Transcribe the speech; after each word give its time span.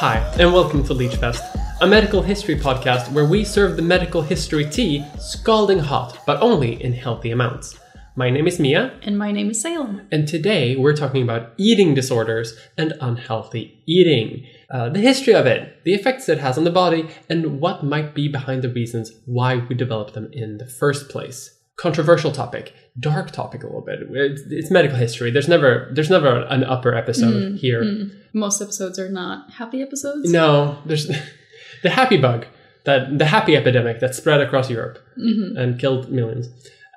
Hi, 0.00 0.18
and 0.38 0.52
welcome 0.52 0.84
to 0.84 0.94
Leechfest, 0.94 1.42
a 1.80 1.86
medical 1.86 2.22
history 2.22 2.54
podcast 2.54 3.10
where 3.12 3.24
we 3.24 3.42
serve 3.44 3.74
the 3.76 3.82
medical 3.82 4.22
history 4.22 4.64
tea 4.64 5.04
scalding 5.18 5.80
hot, 5.80 6.18
but 6.24 6.40
only 6.40 6.80
in 6.82 6.92
healthy 6.92 7.32
amounts. 7.32 7.76
My 8.14 8.30
name 8.30 8.46
is 8.46 8.60
Mia, 8.60 8.98
And 9.02 9.18
my 9.18 9.32
name 9.32 9.50
is 9.50 9.60
Salem. 9.60 10.06
and 10.12 10.28
today 10.28 10.76
we're 10.76 10.94
talking 10.96 11.22
about 11.22 11.52
eating 11.56 11.94
disorders 11.94 12.56
and 12.76 12.94
unhealthy 13.00 13.82
eating. 13.86 14.46
Uh, 14.70 14.88
the 14.88 15.00
history 15.00 15.34
of 15.34 15.46
it, 15.46 15.82
the 15.84 15.94
effects 15.94 16.28
it 16.28 16.38
has 16.38 16.56
on 16.56 16.64
the 16.64 16.70
body, 16.70 17.08
and 17.28 17.60
what 17.60 17.82
might 17.82 18.14
be 18.14 18.28
behind 18.28 18.62
the 18.62 18.72
reasons 18.72 19.12
why 19.26 19.56
we 19.68 19.74
develop 19.74 20.12
them 20.12 20.28
in 20.32 20.58
the 20.58 20.66
first 20.66 21.08
place. 21.08 21.58
Controversial 21.76 22.32
topic, 22.32 22.72
dark 22.98 23.30
topic 23.30 23.62
a 23.62 23.66
little 23.66 23.80
bit. 23.80 24.00
It's, 24.10 24.42
it's 24.50 24.70
medical 24.70 24.96
history. 24.96 25.30
There's 25.30 25.48
never 25.48 25.88
there's 25.92 26.10
never 26.10 26.42
an 26.46 26.64
upper 26.64 26.94
episode 26.94 27.58
here. 27.58 28.10
Most 28.32 28.60
episodes 28.60 28.98
are 28.98 29.08
not 29.08 29.50
happy 29.52 29.82
episodes. 29.82 30.30
No, 30.30 30.78
there's 30.86 31.08
the 31.82 31.90
happy 31.90 32.16
bug, 32.16 32.46
that 32.84 33.18
the 33.18 33.26
happy 33.26 33.56
epidemic 33.56 34.00
that 34.00 34.14
spread 34.14 34.40
across 34.40 34.70
Europe 34.70 34.98
and 35.16 35.78
killed 35.78 36.10
millions. 36.10 36.48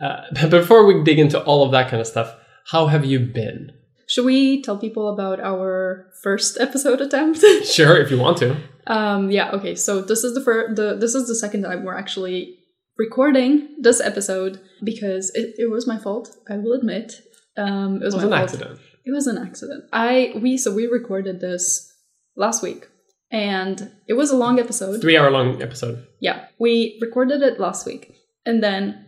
Uh, 0.01 0.21
but 0.33 0.49
before 0.49 0.85
we 0.85 1.03
dig 1.03 1.19
into 1.19 1.41
all 1.43 1.63
of 1.63 1.71
that 1.71 1.89
kind 1.89 2.01
of 2.01 2.07
stuff, 2.07 2.35
how 2.65 2.87
have 2.87 3.05
you 3.05 3.19
been? 3.19 3.71
Should 4.07 4.25
we 4.25 4.61
tell 4.61 4.77
people 4.77 5.07
about 5.07 5.39
our 5.39 6.07
first 6.21 6.59
episode 6.59 6.99
attempt? 6.99 7.39
Sure, 7.65 7.95
if 7.95 8.11
you 8.11 8.17
want 8.17 8.37
to. 8.39 8.57
um, 8.87 9.31
yeah. 9.31 9.51
Okay. 9.51 9.75
So 9.75 10.01
this 10.01 10.23
is 10.23 10.33
the 10.33 10.41
first. 10.41 10.75
The 10.75 10.95
this 10.95 11.15
is 11.15 11.27
the 11.27 11.35
second 11.35 11.63
time 11.63 11.83
we're 11.83 11.97
actually 11.97 12.57
recording 12.97 13.75
this 13.79 13.99
episode 14.01 14.59
because 14.83 15.31
it, 15.35 15.55
it 15.57 15.69
was 15.69 15.87
my 15.87 15.97
fault. 15.97 16.35
I 16.49 16.57
will 16.57 16.73
admit. 16.73 17.13
Um, 17.57 18.01
it 18.01 18.05
was, 18.05 18.13
It 18.13 18.17
was 18.17 18.23
an 18.23 18.29
fault. 18.29 18.41
accident. 18.41 18.79
It 19.05 19.11
was 19.11 19.27
an 19.27 19.37
accident. 19.37 19.83
I 19.91 20.31
we 20.35 20.57
so 20.57 20.73
we 20.73 20.85
recorded 20.87 21.39
this 21.41 21.91
last 22.35 22.61
week, 22.63 22.87
and 23.31 23.91
it 24.07 24.13
was 24.13 24.29
a 24.31 24.37
long 24.37 24.59
episode. 24.59 25.01
Three 25.01 25.17
hour 25.17 25.31
long 25.31 25.61
episode. 25.61 26.05
Yeah, 26.19 26.45
we 26.59 26.97
recorded 27.01 27.41
it 27.41 27.59
last 27.59 27.85
week, 27.85 28.13
and 28.45 28.61
then 28.63 29.07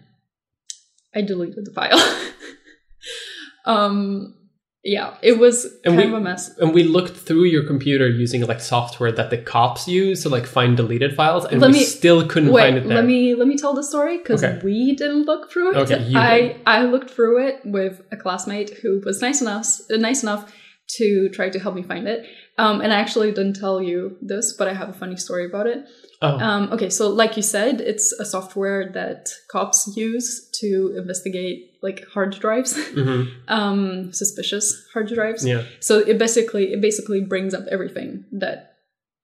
I 1.15 1.21
deleted 1.21 1.65
the 1.65 1.71
file. 1.71 1.99
um, 3.65 4.35
yeah, 4.83 5.15
it 5.21 5.39
was 5.39 5.63
And 5.85 5.95
kind 5.95 5.97
we- 5.97 6.03
of 6.05 6.13
a 6.13 6.19
mess. 6.19 6.55
And 6.57 6.73
we 6.73 6.83
looked 6.83 7.15
through 7.15 7.45
your 7.45 7.63
computer 7.65 8.07
using 8.07 8.41
like 8.45 8.59
software 8.59 9.11
that 9.13 9.29
the 9.29 9.37
cops 9.37 9.87
use 9.87 10.23
to 10.23 10.29
like 10.29 10.45
find 10.45 10.75
deleted 10.75 11.15
files, 11.15 11.45
and 11.45 11.61
Let 11.61 11.71
we 11.71 11.77
me- 11.79 11.83
still 11.85 12.27
couldn't 12.27 12.51
find 12.51 12.75
it 12.77 12.85
there. 12.87 12.97
let 12.97 13.05
me 13.05 13.33
let 13.35 13.47
me 13.47 13.55
tell 13.57 13.73
the 13.73 13.83
story 13.83 14.17
because 14.17 14.43
Okay. 14.43 14.59
we 14.63 14.93
didn't 14.95 15.23
look 15.25 15.49
through 15.51 15.71
it. 15.71 15.77
Okay, 15.77 16.03
you 16.03 16.17
I 16.19 16.39
did. 16.39 16.55
I 16.65 16.83
looked 16.85 17.09
through 17.11 17.47
it 17.47 17.61
with 17.63 18.01
a 18.11 18.17
classmate 18.17 18.71
who 18.81 19.01
was 19.05 19.21
nice 19.21 19.41
enough 19.41 19.67
uh, 19.91 19.97
nice 19.97 20.21
enough 20.23 20.51
to 20.97 21.29
try 21.29 21.49
to 21.49 21.59
help 21.59 21.75
me 21.75 21.81
find 21.83 22.07
it. 22.07 22.25
Um, 22.57 22.81
and 22.81 22.91
I 22.93 22.97
actually 22.99 23.31
didn't 23.31 23.53
tell 23.55 23.81
you 23.81 24.17
this, 24.21 24.53
but 24.53 24.67
I 24.67 24.73
have 24.73 24.89
a 24.89 24.93
funny 24.93 25.15
story 25.15 25.45
about 25.45 25.65
it. 25.65 25.79
Oh, 26.23 26.39
Um, 26.39 26.63
okay, 26.73 26.89
so 26.89 27.09
like 27.09 27.35
you 27.37 27.43
said, 27.43 27.81
it's 27.81 28.11
a 28.13 28.25
software 28.25 28.91
that 28.93 29.29
cops 29.51 29.79
use 29.95 30.49
to 30.61 30.93
investigate 30.97 31.57
like 31.83 32.05
hard 32.13 32.31
drives, 32.39 32.73
mhm, 32.95 33.29
um, 33.47 34.11
suspicious 34.13 34.65
hard 34.93 35.07
drives. 35.07 35.45
yeah. 35.45 35.63
So 35.79 35.99
it 35.99 36.17
basically 36.17 36.65
it 36.73 36.81
basically 36.81 37.21
brings 37.21 37.53
up 37.53 37.65
everything 37.69 38.25
that 38.31 38.57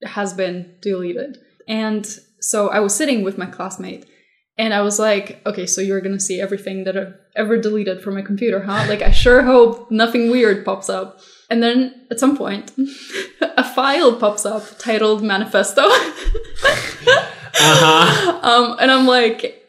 has 0.04 0.34
been 0.34 0.76
deleted. 0.82 1.38
And 1.68 2.06
so 2.42 2.70
I 2.70 2.80
was 2.80 2.94
sitting 2.96 3.24
with 3.24 3.38
my 3.38 3.46
classmate 3.46 4.06
and 4.58 4.74
I 4.74 4.82
was 4.82 5.00
like, 5.00 5.42
okay, 5.46 5.66
so 5.66 5.80
you're 5.82 6.02
gonna 6.02 6.20
see 6.20 6.42
everything 6.42 6.84
that 6.86 6.96
I've 6.98 7.14
ever 7.36 7.58
deleted 7.58 8.02
from 8.04 8.16
my 8.16 8.22
computer, 8.22 8.60
huh? 8.62 8.86
Like 8.90 9.02
I 9.02 9.12
sure 9.12 9.42
hope 9.44 9.90
nothing 9.92 10.30
weird 10.32 10.66
pops 10.66 10.90
up. 10.90 11.20
And 11.50 11.64
then 11.64 12.06
at 12.12 12.20
some 12.20 12.38
point 12.38 12.72
a 13.42 13.64
file 13.64 14.16
pops 14.16 14.46
up 14.46 14.64
titled 14.78 15.24
manifesto. 15.24 15.84
Uh-huh. 17.62 18.40
um, 18.44 18.78
and 18.80 18.90
I'm 18.92 19.06
like, 19.08 19.62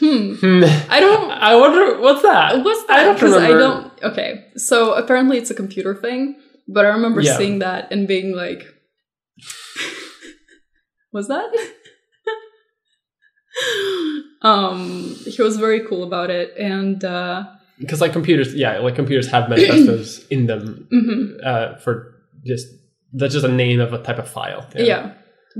hmm, 0.00 0.34
Hmm. 0.36 0.62
I 0.88 1.00
don't 1.00 1.30
I 1.30 1.54
wonder 1.56 2.00
what's 2.00 2.22
that. 2.22 2.64
What's 2.64 2.88
I 2.88 2.96
that? 2.96 3.04
don't 3.04 3.14
Because 3.16 3.36
I, 3.36 3.48
don't. 3.48 3.92
Okay, 4.02 4.46
so 4.56 4.94
apparently 4.94 5.36
it's 5.36 5.50
a 5.50 5.54
computer 5.54 5.94
thing, 5.94 6.36
but 6.68 6.86
I 6.86 6.90
remember 6.90 7.20
Yeah. 7.20 7.36
seeing 7.36 7.58
that 7.58 7.90
and 7.92 8.08
being 8.08 8.34
like, 8.34 8.64
"Was 11.12 11.28
that?" 11.28 11.50
um, 14.42 15.14
he 15.26 15.42
was 15.42 15.58
very 15.58 15.80
cool 15.86 16.04
about 16.04 16.30
it, 16.30 16.56
and 16.56 17.04
uh, 17.04 17.44
because 17.78 18.00
like 18.00 18.12
computers, 18.12 18.54
yeah, 18.54 18.78
like 18.78 18.94
computers 18.94 19.28
have 19.30 19.48
manifestos 19.48 20.24
in 20.30 20.46
them 20.46 20.86
mhm, 20.92 21.44
uh, 21.44 21.76
for 21.78 22.14
just 22.46 22.66
that's 23.12 23.34
just 23.34 23.44
a 23.44 23.48
name 23.52 23.80
of 23.80 23.92
a 23.92 23.98
type 24.02 24.18
of 24.18 24.28
file. 24.28 24.66
yeah. 24.76 25.12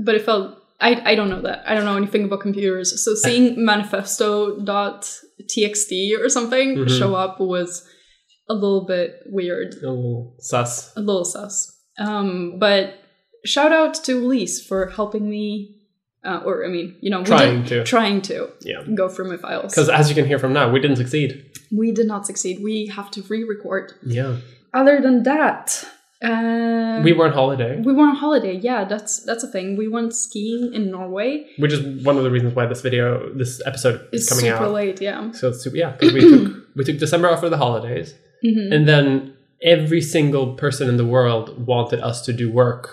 but 0.05 0.15
it 0.15 0.23
felt. 0.25 0.57
I, 0.81 1.11
I 1.11 1.15
don't 1.15 1.29
know 1.29 1.41
that. 1.43 1.63
I 1.65 1.73
don't 1.73 1.85
know 1.85 1.95
anything 1.95 2.25
about 2.25 2.41
computers. 2.41 3.01
So 3.03 3.15
seeing 3.15 3.63
manifesto.txt 3.63 6.19
or 6.19 6.29
something 6.29 6.75
Mhm. 6.75 6.99
show 6.99 7.15
up 7.15 7.39
was 7.39 7.87
a 8.49 8.53
little 8.53 8.85
bit 8.85 9.21
weird. 9.27 9.73
a 9.75 9.89
little 9.89 10.35
sus. 10.39 10.93
a 10.95 10.99
little 10.99 11.25
sus. 11.25 11.71
Um, 11.97 12.57
but 12.59 12.93
shout 13.45 13.71
out 13.71 13.93
to 14.05 14.17
Elise 14.17 14.65
for 14.65 14.87
helping 14.87 15.29
me, 15.29 15.75
uh, 16.25 16.41
or 16.45 16.65
I 16.65 16.69
mean, 16.75 16.95
you 17.01 17.09
know, 17.13 17.23
Trying 17.23 17.63
to. 17.71 17.83
trying 17.83 18.21
to 18.23 18.49
Yeah, 18.61 18.81
go 19.01 19.07
through 19.09 19.29
my 19.33 19.37
files. 19.37 19.71
because 19.73 19.89
as 19.89 20.09
you 20.09 20.15
can 20.15 20.25
hear 20.25 20.39
from 20.39 20.53
now, 20.53 20.65
we 20.73 20.79
didn't 20.79 20.97
succeed. 21.03 21.29
we 21.71 21.91
did 21.91 22.07
not 22.13 22.25
succeed. 22.25 22.55
We 22.63 22.75
have 22.97 23.09
to 23.15 23.19
re-record. 23.33 23.85
Yeah, 24.05 24.31
Other 24.73 24.95
than 25.05 25.23
that, 25.23 25.65
uh, 26.29 27.01
we 27.03 27.11
were 27.13 27.25
on 27.29 27.33
holiday, 27.33 27.79
we 27.81 27.93
were 27.93 28.07
on 28.11 28.15
holiday. 28.15 28.55
Yeah, 28.69 28.85
that's 28.85 29.13
that's 29.27 29.43
a 29.43 29.47
thing. 29.55 29.75
We 29.77 29.87
went 29.87 30.13
skiing 30.15 30.73
in 30.73 30.83
Norway. 30.91 31.31
which 31.57 31.73
is 31.73 31.81
one 32.05 32.17
of 32.17 32.23
the 32.23 32.31
reasons 32.31 32.55
why 32.55 32.65
this 32.65 32.81
video, 32.81 33.05
this 33.41 33.61
episode 33.65 33.97
is 34.11 34.21
It's 34.21 34.29
coming 34.29 34.45
super 34.51 34.65
out. 34.65 34.73
late. 34.79 35.01
Yeah. 35.01 35.31
So 35.39 35.49
it's 35.49 35.61
super, 35.63 35.77
yeah, 35.83 35.91
because 35.91 36.13
we 36.13 36.21
took 36.21 36.45
we 36.77 36.83
took 36.83 36.97
December 37.05 37.27
off 37.31 37.39
for 37.41 37.49
the 37.49 37.57
holidays, 37.65 38.07
Mhm. 38.43 38.73
and 38.75 38.87
then 38.91 39.33
every 39.61 40.01
single 40.01 40.45
person 40.63 40.85
in 40.89 40.97
the 40.97 41.05
world 41.15 41.45
wanted 41.67 41.99
us 42.09 42.17
to 42.27 42.31
do 42.41 42.45
work 42.51 42.83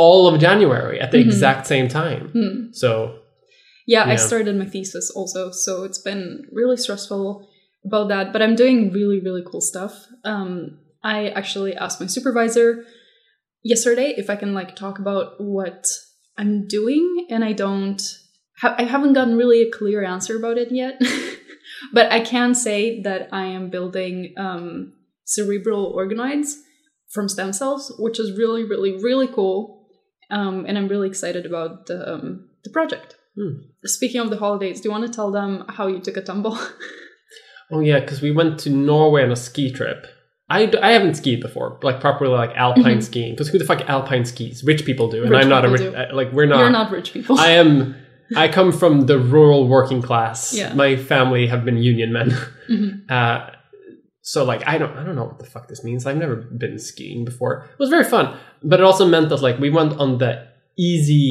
all 0.00 0.22
of 0.30 0.40
January 0.40 0.96
at 1.04 1.10
the 1.12 1.18
Mhm. 1.18 1.26
exact 1.26 1.62
same 1.66 1.88
time. 1.88 2.22
Hmm. 2.36 2.72
So 2.72 2.88
Yeah, 3.86 4.04
I 4.14 4.16
started 4.16 4.54
my 4.56 4.64
thesis 4.74 5.06
also, 5.18 5.42
so 5.50 5.72
it's 5.84 6.02
been 6.10 6.24
really 6.58 6.78
stressful 6.84 7.26
about 7.88 8.08
that. 8.08 8.32
But 8.32 8.40
I'm 8.42 8.56
doing 8.56 8.78
really, 8.98 9.20
really 9.26 9.44
cool 9.50 9.60
stuff. 9.60 9.94
Um, 10.32 10.78
I 11.02 11.28
actually 11.40 11.72
asked 11.84 12.00
my 12.00 12.06
supervisor 12.16 12.68
yesterday 13.62 14.14
if 14.16 14.30
I 14.30 14.36
can 14.36 14.54
like 14.54 14.74
talk 14.74 14.98
about 14.98 15.26
what 15.38 15.86
I'm 16.38 16.66
doing, 16.66 17.26
and 17.30 17.44
I 17.44 17.52
don't. 17.52 18.00
Ha- 18.62 18.76
I 18.78 18.84
haven't 18.84 19.14
gotten 19.14 19.36
really 19.36 19.60
a 19.62 19.70
clear 19.78 20.02
answer 20.14 20.34
about 20.36 20.58
it 20.58 20.70
yet. 20.72 20.94
but 21.92 22.06
I 22.12 22.20
can 22.20 22.54
say 22.54 23.02
that 23.02 23.28
I 23.32 23.44
am 23.58 23.68
building 23.68 24.32
um, 24.36 24.92
cerebral 25.24 25.92
organoids 25.94 26.48
from 27.12 27.28
stem 27.28 27.52
cells, 27.52 27.92
which 27.98 28.18
is 28.18 28.36
really, 28.38 28.64
really, 28.64 28.92
really 29.08 29.28
cool. 29.28 29.73
Um, 30.30 30.64
and 30.66 30.76
I'm 30.78 30.88
really 30.88 31.08
excited 31.08 31.44
about 31.46 31.86
the, 31.86 32.12
um, 32.14 32.48
the 32.64 32.70
project. 32.70 33.16
Speaking 33.84 34.20
of 34.20 34.30
the 34.30 34.36
holidays, 34.38 34.80
do 34.80 34.88
you 34.88 34.92
want 34.92 35.06
to 35.06 35.12
tell 35.12 35.30
them 35.32 35.64
how 35.68 35.86
you 35.88 35.98
took 36.00 36.16
a 36.16 36.22
tumble? 36.22 36.58
Oh 37.70 37.80
yeah, 37.80 37.98
because 38.00 38.20
we 38.20 38.30
went 38.30 38.58
to 38.60 38.70
Norway 38.70 39.22
on 39.24 39.32
a 39.32 39.36
ski 39.36 39.72
trip. 39.72 40.06
I, 40.50 40.70
I 40.82 40.90
haven't 40.92 41.14
skied 41.14 41.40
before, 41.40 41.80
like 41.82 41.98
properly 41.98 42.30
like 42.30 42.50
alpine 42.54 43.00
skiing. 43.00 43.32
Because 43.32 43.48
who 43.48 43.58
the 43.58 43.64
fuck 43.64 43.80
alpine 43.88 44.26
skis? 44.26 44.62
Rich 44.62 44.84
people 44.84 45.08
do, 45.08 45.22
and 45.24 45.32
Mm-hmm. 45.32 45.32
Rich 45.32 45.42
I'm 45.44 45.48
not 45.48 45.64
a 45.64 45.68
rich. 45.70 45.80
uh, 45.80 46.14
Like 46.14 46.30
we're 46.32 46.44
not. 46.46 46.58
You're 46.58 46.68
not 46.70 46.92
rich 46.92 47.14
people. 47.14 47.38
I 47.38 47.52
am. 47.52 47.96
I 48.36 48.48
come 48.48 48.70
from 48.70 49.06
the 49.06 49.18
rural 49.18 49.66
working 49.66 50.02
class. 50.02 50.52
Yeah. 50.56 50.74
My 50.74 50.96
family 50.96 51.46
have 51.46 51.64
been 51.64 51.78
union 51.78 52.12
men. 52.12 52.30
Mhm. 52.70 53.10
Uh, 53.10 53.50
so 54.26 54.42
like 54.44 54.62
I 54.66 54.78
don't 54.78 54.94
I 54.96 55.04
don't 55.04 55.16
know 55.16 55.24
what 55.30 55.38
the 55.38 55.44
fuck 55.54 55.68
this 55.68 55.84
means. 55.84 56.06
I've 56.06 56.16
never 56.16 56.36
been 56.36 56.78
skiing 56.78 57.24
before. 57.24 57.52
It 57.72 57.78
was 57.78 57.90
very 57.90 58.04
fun, 58.14 58.26
but 58.62 58.80
it 58.80 58.84
also 58.90 59.06
meant 59.06 59.28
that 59.28 59.42
like 59.42 59.58
we 59.58 59.70
went 59.70 59.92
on 60.02 60.18
the 60.18 60.32
easy, 60.78 61.28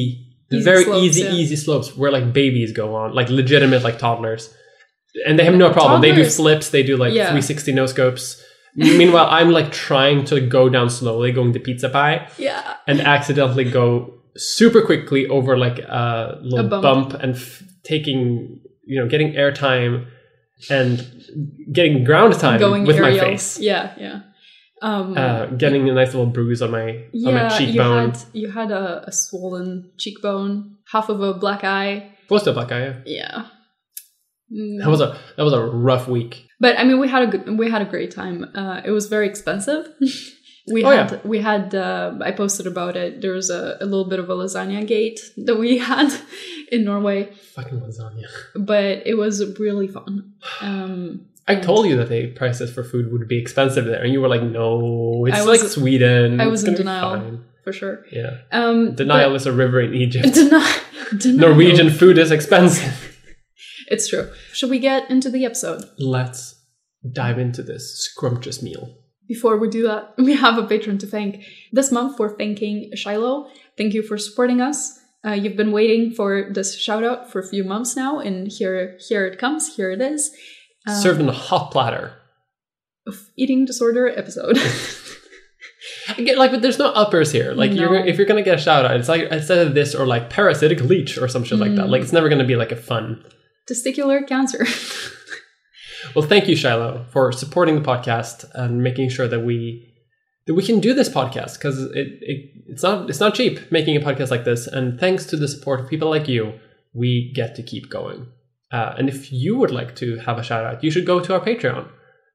the 0.50 0.56
Easy 0.58 0.64
very 0.64 0.84
slopes, 0.84 1.02
easy 1.04 1.22
yeah. 1.22 1.30
easy 1.40 1.56
slopes 1.56 1.96
where 1.96 2.10
like 2.10 2.32
babies 2.32 2.72
go 2.72 2.94
on, 2.94 3.14
like 3.14 3.28
legitimate 3.28 3.82
like 3.82 3.98
toddlers, 3.98 4.52
and 5.26 5.38
they 5.38 5.44
have 5.44 5.54
no 5.54 5.72
problem. 5.72 6.00
They 6.00 6.14
do 6.14 6.24
flips. 6.24 6.70
They 6.70 6.82
do 6.82 6.96
like 6.96 7.12
Yeah. 7.12 7.24
360 7.26 7.72
no 7.72 7.86
scopes. 7.86 8.42
Meanwhile, 8.76 9.28
I'm 9.30 9.50
like 9.52 9.70
trying 9.70 10.24
to 10.26 10.40
go 10.40 10.68
down 10.68 10.90
slowly, 10.90 11.30
going 11.32 11.52
to 11.52 11.60
pizza 11.60 11.88
pie 11.88 12.28
yeah. 12.38 12.74
and 12.88 13.00
accidentally 13.00 13.64
go 13.70 14.14
super 14.36 14.82
quickly 14.82 15.28
over 15.28 15.56
like 15.56 15.78
a 15.78 16.38
little 16.42 16.66
A 16.66 16.68
bump. 16.68 16.82
bump. 17.10 17.22
and 17.22 17.36
f- 17.36 17.62
taking 17.84 18.60
you 18.84 19.00
know 19.00 19.08
getting 19.08 19.32
airtime 19.34 20.06
and 20.70 21.24
getting 21.72 22.04
ground 22.04 22.34
time 22.34 22.58
Going 22.58 22.84
with 22.84 22.98
my 23.00 23.18
face 23.18 23.58
Yeah, 23.58 23.94
yeah. 23.98 24.20
Um, 24.82 25.16
uh, 25.16 25.46
getting 25.46 25.88
a 25.88 25.94
nice 25.94 26.08
little 26.08 26.26
bruise 26.26 26.60
on 26.60 26.70
my 26.70 26.88
on 26.90 27.06
my 27.12 27.30
yeah, 27.30 27.58
you 27.58 27.66
cheekbone 27.66 28.10
had 28.10 28.24
you 28.32 28.50
had 28.50 28.70
a, 28.70 29.04
a 29.06 29.12
swollen 29.12 29.90
cheekbone, 29.98 30.76
half 30.92 31.08
of 31.08 31.20
a 31.22 31.32
black 31.34 31.64
eye. 31.64 32.10
close 32.28 32.42
to 32.44 32.50
a 32.50 32.52
black 32.52 32.70
eye 32.70 32.84
yeah. 32.84 33.00
Yeah. 33.06 33.46
Mm. 34.52 34.82
that 34.82 34.90
was 34.90 35.00
a 35.00 35.18
that 35.36 35.42
was 35.42 35.54
a 35.54 35.60
rough 35.64 36.06
week 36.06 36.46
But 36.60 36.78
I 36.78 36.84
mean, 36.84 36.98
we 36.98 37.08
had 37.08 37.22
a 37.22 37.26
good, 37.26 37.58
we 37.58 37.70
had 37.70 37.82
a 37.82 37.86
great 37.86 38.10
time. 38.10 38.50
Uh, 38.54 38.82
it 38.84 38.90
was 38.90 39.06
very 39.06 39.26
expensive 39.26 39.86
We 40.72 40.82
Oh, 40.84 40.90
had 40.90 41.10
yeah. 41.12 41.18
we 41.24 41.40
had 41.40 41.74
uh, 41.74 42.14
I 42.22 42.30
posted 42.32 42.66
about 42.66 42.96
it. 42.96 43.20
There 43.20 43.32
was 43.32 43.50
a, 43.50 43.76
a 43.80 43.84
little 43.84 44.06
bit 44.08 44.18
of 44.18 44.30
a 44.30 44.34
lasagna 44.34 44.86
gate 44.86 45.20
that 45.36 45.56
we 45.56 45.76
had 45.92 46.10
in 46.72 46.84
Norway, 46.84 47.30
Fucking 47.54 47.80
lasagna. 47.80 48.24
but 48.56 49.02
it 49.06 49.16
was 49.18 49.58
really 49.58 49.88
fun. 49.88 50.32
Um, 50.62 51.26
I 51.46 51.56
told 51.56 51.84
you 51.86 51.96
that 51.98 52.08
the 52.08 52.28
prices 52.28 52.72
for 52.72 52.82
food 52.82 53.12
would 53.12 53.28
be 53.28 53.38
expensive 53.38 53.84
there, 53.84 54.02
and 54.02 54.10
you 54.14 54.20
were 54.22 54.28
like, 54.28 54.42
"No, 54.42 55.26
it's 55.28 55.36
I 55.38 55.42
like 55.42 55.60
Sweden. 55.60 56.40
I 56.40 56.44
it's 56.44 56.50
was 56.50 56.64
in 56.64 56.74
denial. 56.74 57.40
for 57.62 57.72
sure. 57.72 58.06
Yeah, 58.10 58.38
Um, 58.50 58.94
denial 58.94 59.34
is 59.34 59.44
a 59.44 59.52
river 59.52 59.80
in 59.82 59.92
Egypt. 59.92 60.28
Deni- 60.34 61.18
denial. 61.18 61.48
Norwegian 61.50 61.90
food 61.90 62.16
is 62.16 62.30
expensive. 62.30 63.18
It's 63.88 64.08
true. 64.08 64.30
Should 64.54 64.70
we 64.70 64.78
get 64.78 65.10
into 65.10 65.28
the 65.28 65.44
episode? 65.44 65.84
Let's 65.98 66.54
dive 67.12 67.38
into 67.38 67.62
this 67.62 67.98
scrumptious 67.98 68.62
meal. 68.62 68.96
Before 69.28 69.56
we 69.56 69.68
do 69.68 69.82
that, 69.84 70.14
we 70.18 70.34
have 70.34 70.58
a 70.58 70.66
patron 70.66 70.98
to 70.98 71.06
thank. 71.06 71.42
This 71.72 71.90
month, 71.92 72.18
we're 72.18 72.36
thanking 72.36 72.90
Shiloh. 72.94 73.48
Thank 73.76 73.94
you 73.94 74.02
for 74.02 74.18
supporting 74.18 74.60
us. 74.60 74.98
Uh, 75.26 75.32
you've 75.32 75.56
been 75.56 75.72
waiting 75.72 76.10
for 76.12 76.50
this 76.52 76.78
shout 76.78 77.02
out 77.02 77.30
for 77.32 77.38
a 77.40 77.48
few 77.48 77.64
months 77.64 77.96
now, 77.96 78.18
and 78.18 78.46
here, 78.48 78.98
here 79.08 79.26
it 79.26 79.38
comes. 79.38 79.74
Here 79.74 79.90
it 79.90 80.00
is. 80.02 80.30
Um, 80.86 80.94
Served 80.96 81.20
in 81.20 81.28
a 81.28 81.32
hot 81.32 81.70
platter. 81.70 82.12
eating 83.36 83.64
disorder 83.64 84.06
episode. 84.08 84.58
Again, 86.18 86.36
like, 86.36 86.50
but 86.50 86.60
there's 86.62 86.78
no 86.78 86.90
uppers 86.90 87.32
here. 87.32 87.52
Like, 87.52 87.72
No. 87.72 87.82
you're 87.82 87.94
if 88.06 88.16
you're 88.18 88.26
gonna 88.26 88.42
get 88.42 88.56
a 88.58 88.62
shout 88.62 88.84
out, 88.84 88.96
it's 88.98 89.08
like 89.08 89.22
instead 89.30 89.66
of 89.66 89.74
this 89.74 89.94
or 89.94 90.06
like 90.06 90.28
parasitic 90.30 90.80
leech 90.82 91.16
or 91.18 91.28
some 91.28 91.44
shit 91.44 91.58
like 91.58 91.74
that. 91.76 91.86
Mm. 91.86 91.90
Like, 91.90 92.02
it's 92.02 92.12
never 92.12 92.28
gonna 92.28 92.44
be 92.44 92.56
like 92.56 92.72
a 92.72 92.76
fun. 92.76 93.24
Testicular 93.70 94.26
cancer. 94.26 94.66
Well, 96.14 96.26
thank 96.26 96.48
you, 96.48 96.56
Shiloh, 96.56 97.04
for 97.10 97.32
supporting 97.32 97.74
the 97.76 97.80
podcast 97.80 98.44
and 98.54 98.82
making 98.82 99.10
sure 99.10 99.28
that 99.28 99.40
we 99.40 99.90
that 100.46 100.54
we 100.54 100.62
can 100.62 100.78
do 100.80 100.92
this 100.92 101.08
podcast 101.08 101.54
because 101.54 101.80
it, 101.80 102.08
it 102.20 102.50
it's 102.66 102.82
not 102.82 103.08
it's 103.08 103.20
not 103.20 103.34
cheap 103.34 103.70
making 103.70 103.96
a 103.96 104.00
podcast 104.00 104.30
like 104.30 104.44
this. 104.44 104.66
And 104.66 104.98
thanks 104.98 105.26
to 105.26 105.36
the 105.36 105.48
support 105.48 105.80
of 105.80 105.88
people 105.88 106.10
like 106.10 106.28
you, 106.28 106.52
we 106.92 107.32
get 107.34 107.54
to 107.56 107.62
keep 107.62 107.90
going. 107.90 108.26
Uh, 108.72 108.94
and 108.98 109.08
if 109.08 109.32
you 109.32 109.56
would 109.56 109.70
like 109.70 109.94
to 109.96 110.16
have 110.18 110.38
a 110.38 110.42
shout 110.42 110.64
out, 110.64 110.82
you 110.82 110.90
should 110.90 111.06
go 111.06 111.20
to 111.20 111.34
our 111.34 111.40
Patreon 111.40 111.88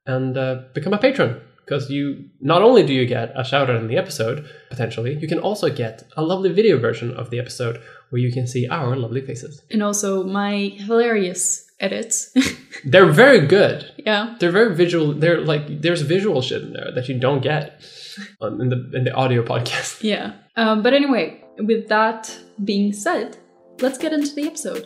and 0.06 0.38
uh, 0.38 0.62
become 0.74 0.94
a 0.94 0.98
patron 0.98 1.42
because 1.66 1.90
you 1.90 2.26
not 2.42 2.64
only 2.64 2.84
do 2.84 2.94
you 2.94 3.06
get 3.06 3.32
a 3.36 3.44
shout 3.44 3.70
out 3.70 3.76
in 3.76 3.88
the 3.88 3.98
episode 3.98 4.50
potentially, 4.70 5.16
you 5.20 5.28
can 5.28 5.38
also 5.40 5.70
get 5.70 6.04
a 6.18 6.24
lovely 6.24 6.52
video 6.52 6.80
version 6.80 7.14
of 7.16 7.30
the 7.30 7.40
episode 7.40 7.80
where 8.10 8.22
you 8.22 8.32
can 8.32 8.48
see 8.48 8.68
our 8.70 8.96
lovely 8.96 9.22
faces. 9.22 9.62
and 9.70 9.84
also 9.84 10.24
my 10.24 10.74
hilarious 10.78 11.69
edits. 11.80 12.36
They're 12.86 13.12
very 13.12 13.46
good. 13.48 13.92
yeah. 14.06 14.36
They're 14.40 14.52
very 14.52 14.76
visual. 14.76 15.14
They're 15.14 15.42
like 15.42 15.82
there's 15.82 16.02
visual 16.02 16.42
shit 16.42 16.62
in 16.64 16.74
there 16.74 16.92
that 16.96 17.10
you 17.10 17.20
don't 17.20 17.42
get 17.42 17.82
on, 18.42 18.62
in 18.62 18.70
the 18.70 18.92
in 18.94 19.04
the 19.04 19.14
audio 19.14 19.44
podcast. 19.44 20.02
Yeah. 20.04 20.34
Um, 20.56 20.82
but 20.82 20.94
anyway, 20.94 21.44
with 21.58 21.88
that 21.90 22.36
being 22.64 22.94
said, 22.94 23.38
let's 23.82 23.98
get 23.98 24.14
into 24.14 24.34
the 24.36 24.44
episode. 24.48 24.86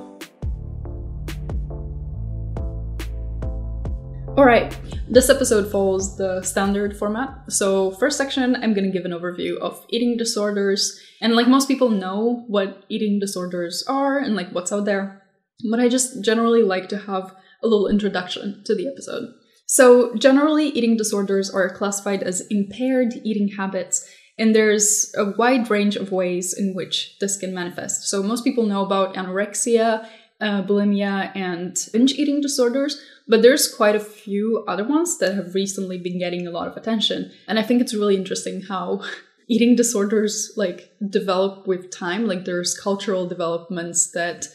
All 4.35 4.45
right, 4.45 4.75
this 5.07 5.29
episode 5.29 5.71
follows 5.71 6.17
the 6.17 6.41
standard 6.41 6.97
format. 6.97 7.29
So, 7.49 7.91
first 7.91 8.17
section, 8.17 8.55
I'm 8.55 8.73
going 8.73 8.85
to 8.85 8.89
give 8.91 9.05
an 9.05 9.11
overview 9.11 9.57
of 9.59 9.85
eating 9.89 10.17
disorders. 10.17 10.99
And 11.21 11.35
like 11.35 11.47
most 11.47 11.67
people 11.67 11.89
know 11.89 12.43
what 12.47 12.83
eating 12.89 13.19
disorders 13.19 13.83
are 13.87 14.17
and 14.17 14.35
like 14.35 14.49
what's 14.49 14.71
out 14.71 14.85
there. 14.85 15.21
But 15.69 15.79
I 15.79 15.89
just 15.89 16.23
generally 16.23 16.63
like 16.63 16.89
to 16.89 16.97
have 16.97 17.35
a 17.61 17.67
little 17.67 17.87
introduction 17.87 18.63
to 18.65 18.75
the 18.75 18.87
episode. 18.87 19.29
So, 19.65 20.13
generally, 20.15 20.67
eating 20.67 20.97
disorders 20.97 21.49
are 21.49 21.69
classified 21.69 22.21
as 22.21 22.41
impaired 22.49 23.13
eating 23.23 23.49
habits 23.49 24.07
and 24.37 24.55
there's 24.55 25.13
a 25.17 25.25
wide 25.37 25.69
range 25.69 25.95
of 25.95 26.11
ways 26.11 26.53
in 26.53 26.73
which 26.73 27.17
this 27.19 27.37
can 27.37 27.53
manifest. 27.53 28.09
So, 28.09 28.23
most 28.23 28.43
people 28.43 28.65
know 28.65 28.83
about 28.83 29.15
anorexia, 29.15 30.07
uh, 30.41 30.63
bulimia, 30.63 31.35
and 31.35 31.77
binge 31.93 32.13
eating 32.13 32.41
disorders, 32.41 33.01
but 33.27 33.41
there's 33.41 33.73
quite 33.73 33.95
a 33.95 33.99
few 33.99 34.65
other 34.67 34.83
ones 34.83 35.17
that 35.19 35.35
have 35.35 35.55
recently 35.55 35.97
been 35.97 36.19
getting 36.19 36.47
a 36.47 36.51
lot 36.51 36.67
of 36.67 36.75
attention. 36.75 37.31
And 37.47 37.59
I 37.59 37.63
think 37.63 37.81
it's 37.81 37.93
really 37.93 38.15
interesting 38.15 38.61
how 38.61 39.01
eating 39.47 39.75
disorders 39.75 40.51
like 40.57 40.91
develop 41.09 41.67
with 41.67 41.91
time. 41.91 42.27
Like, 42.27 42.45
there's 42.45 42.77
cultural 42.77 43.27
developments 43.27 44.11
that 44.11 44.47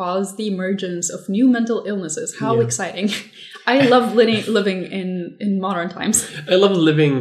cause 0.00 0.36
the 0.36 0.46
emergence 0.54 1.10
of 1.16 1.28
new 1.28 1.46
mental 1.56 1.84
illnesses. 1.86 2.36
How 2.40 2.52
Yeah. 2.56 2.66
exciting! 2.66 3.08
I 3.66 3.76
love 3.94 4.06
living 4.20 4.40
living 4.58 4.80
in 5.00 5.36
in 5.44 5.60
modern 5.66 5.88
times. 5.98 6.16
I 6.54 6.56
love 6.64 6.74
living. 6.90 7.14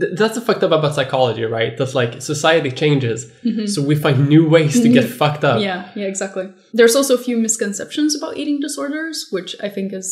th- 0.00 0.14
That's 0.18 0.36
the 0.38 0.44
fucked 0.48 0.64
up 0.66 0.72
about 0.78 0.94
psychology, 0.98 1.44
right? 1.58 1.72
That's 1.78 1.96
like 2.00 2.12
society 2.32 2.70
changes, 2.82 3.18
mm-hmm. 3.44 3.66
so 3.72 3.78
we 3.90 3.94
find 4.04 4.16
new 4.34 4.44
ways 4.54 4.74
to 4.84 4.88
get 4.98 5.04
mm-hmm. 5.04 5.20
fucked 5.20 5.44
up. 5.50 5.58
Yeah, 5.68 5.80
yeah, 6.00 6.08
exactly. 6.12 6.46
There's 6.78 6.96
also 6.98 7.14
a 7.14 7.24
few 7.28 7.36
misconceptions 7.46 8.10
about 8.18 8.36
eating 8.40 8.58
disorders, 8.66 9.16
which 9.34 9.50
I 9.66 9.68
think 9.74 9.88
is 10.00 10.08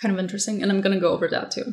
kind 0.00 0.12
of 0.14 0.18
interesting, 0.24 0.62
and 0.62 0.68
I'm 0.70 0.82
going 0.84 0.96
to 0.98 1.06
go 1.06 1.12
over 1.16 1.28
that 1.28 1.50
too. 1.56 1.66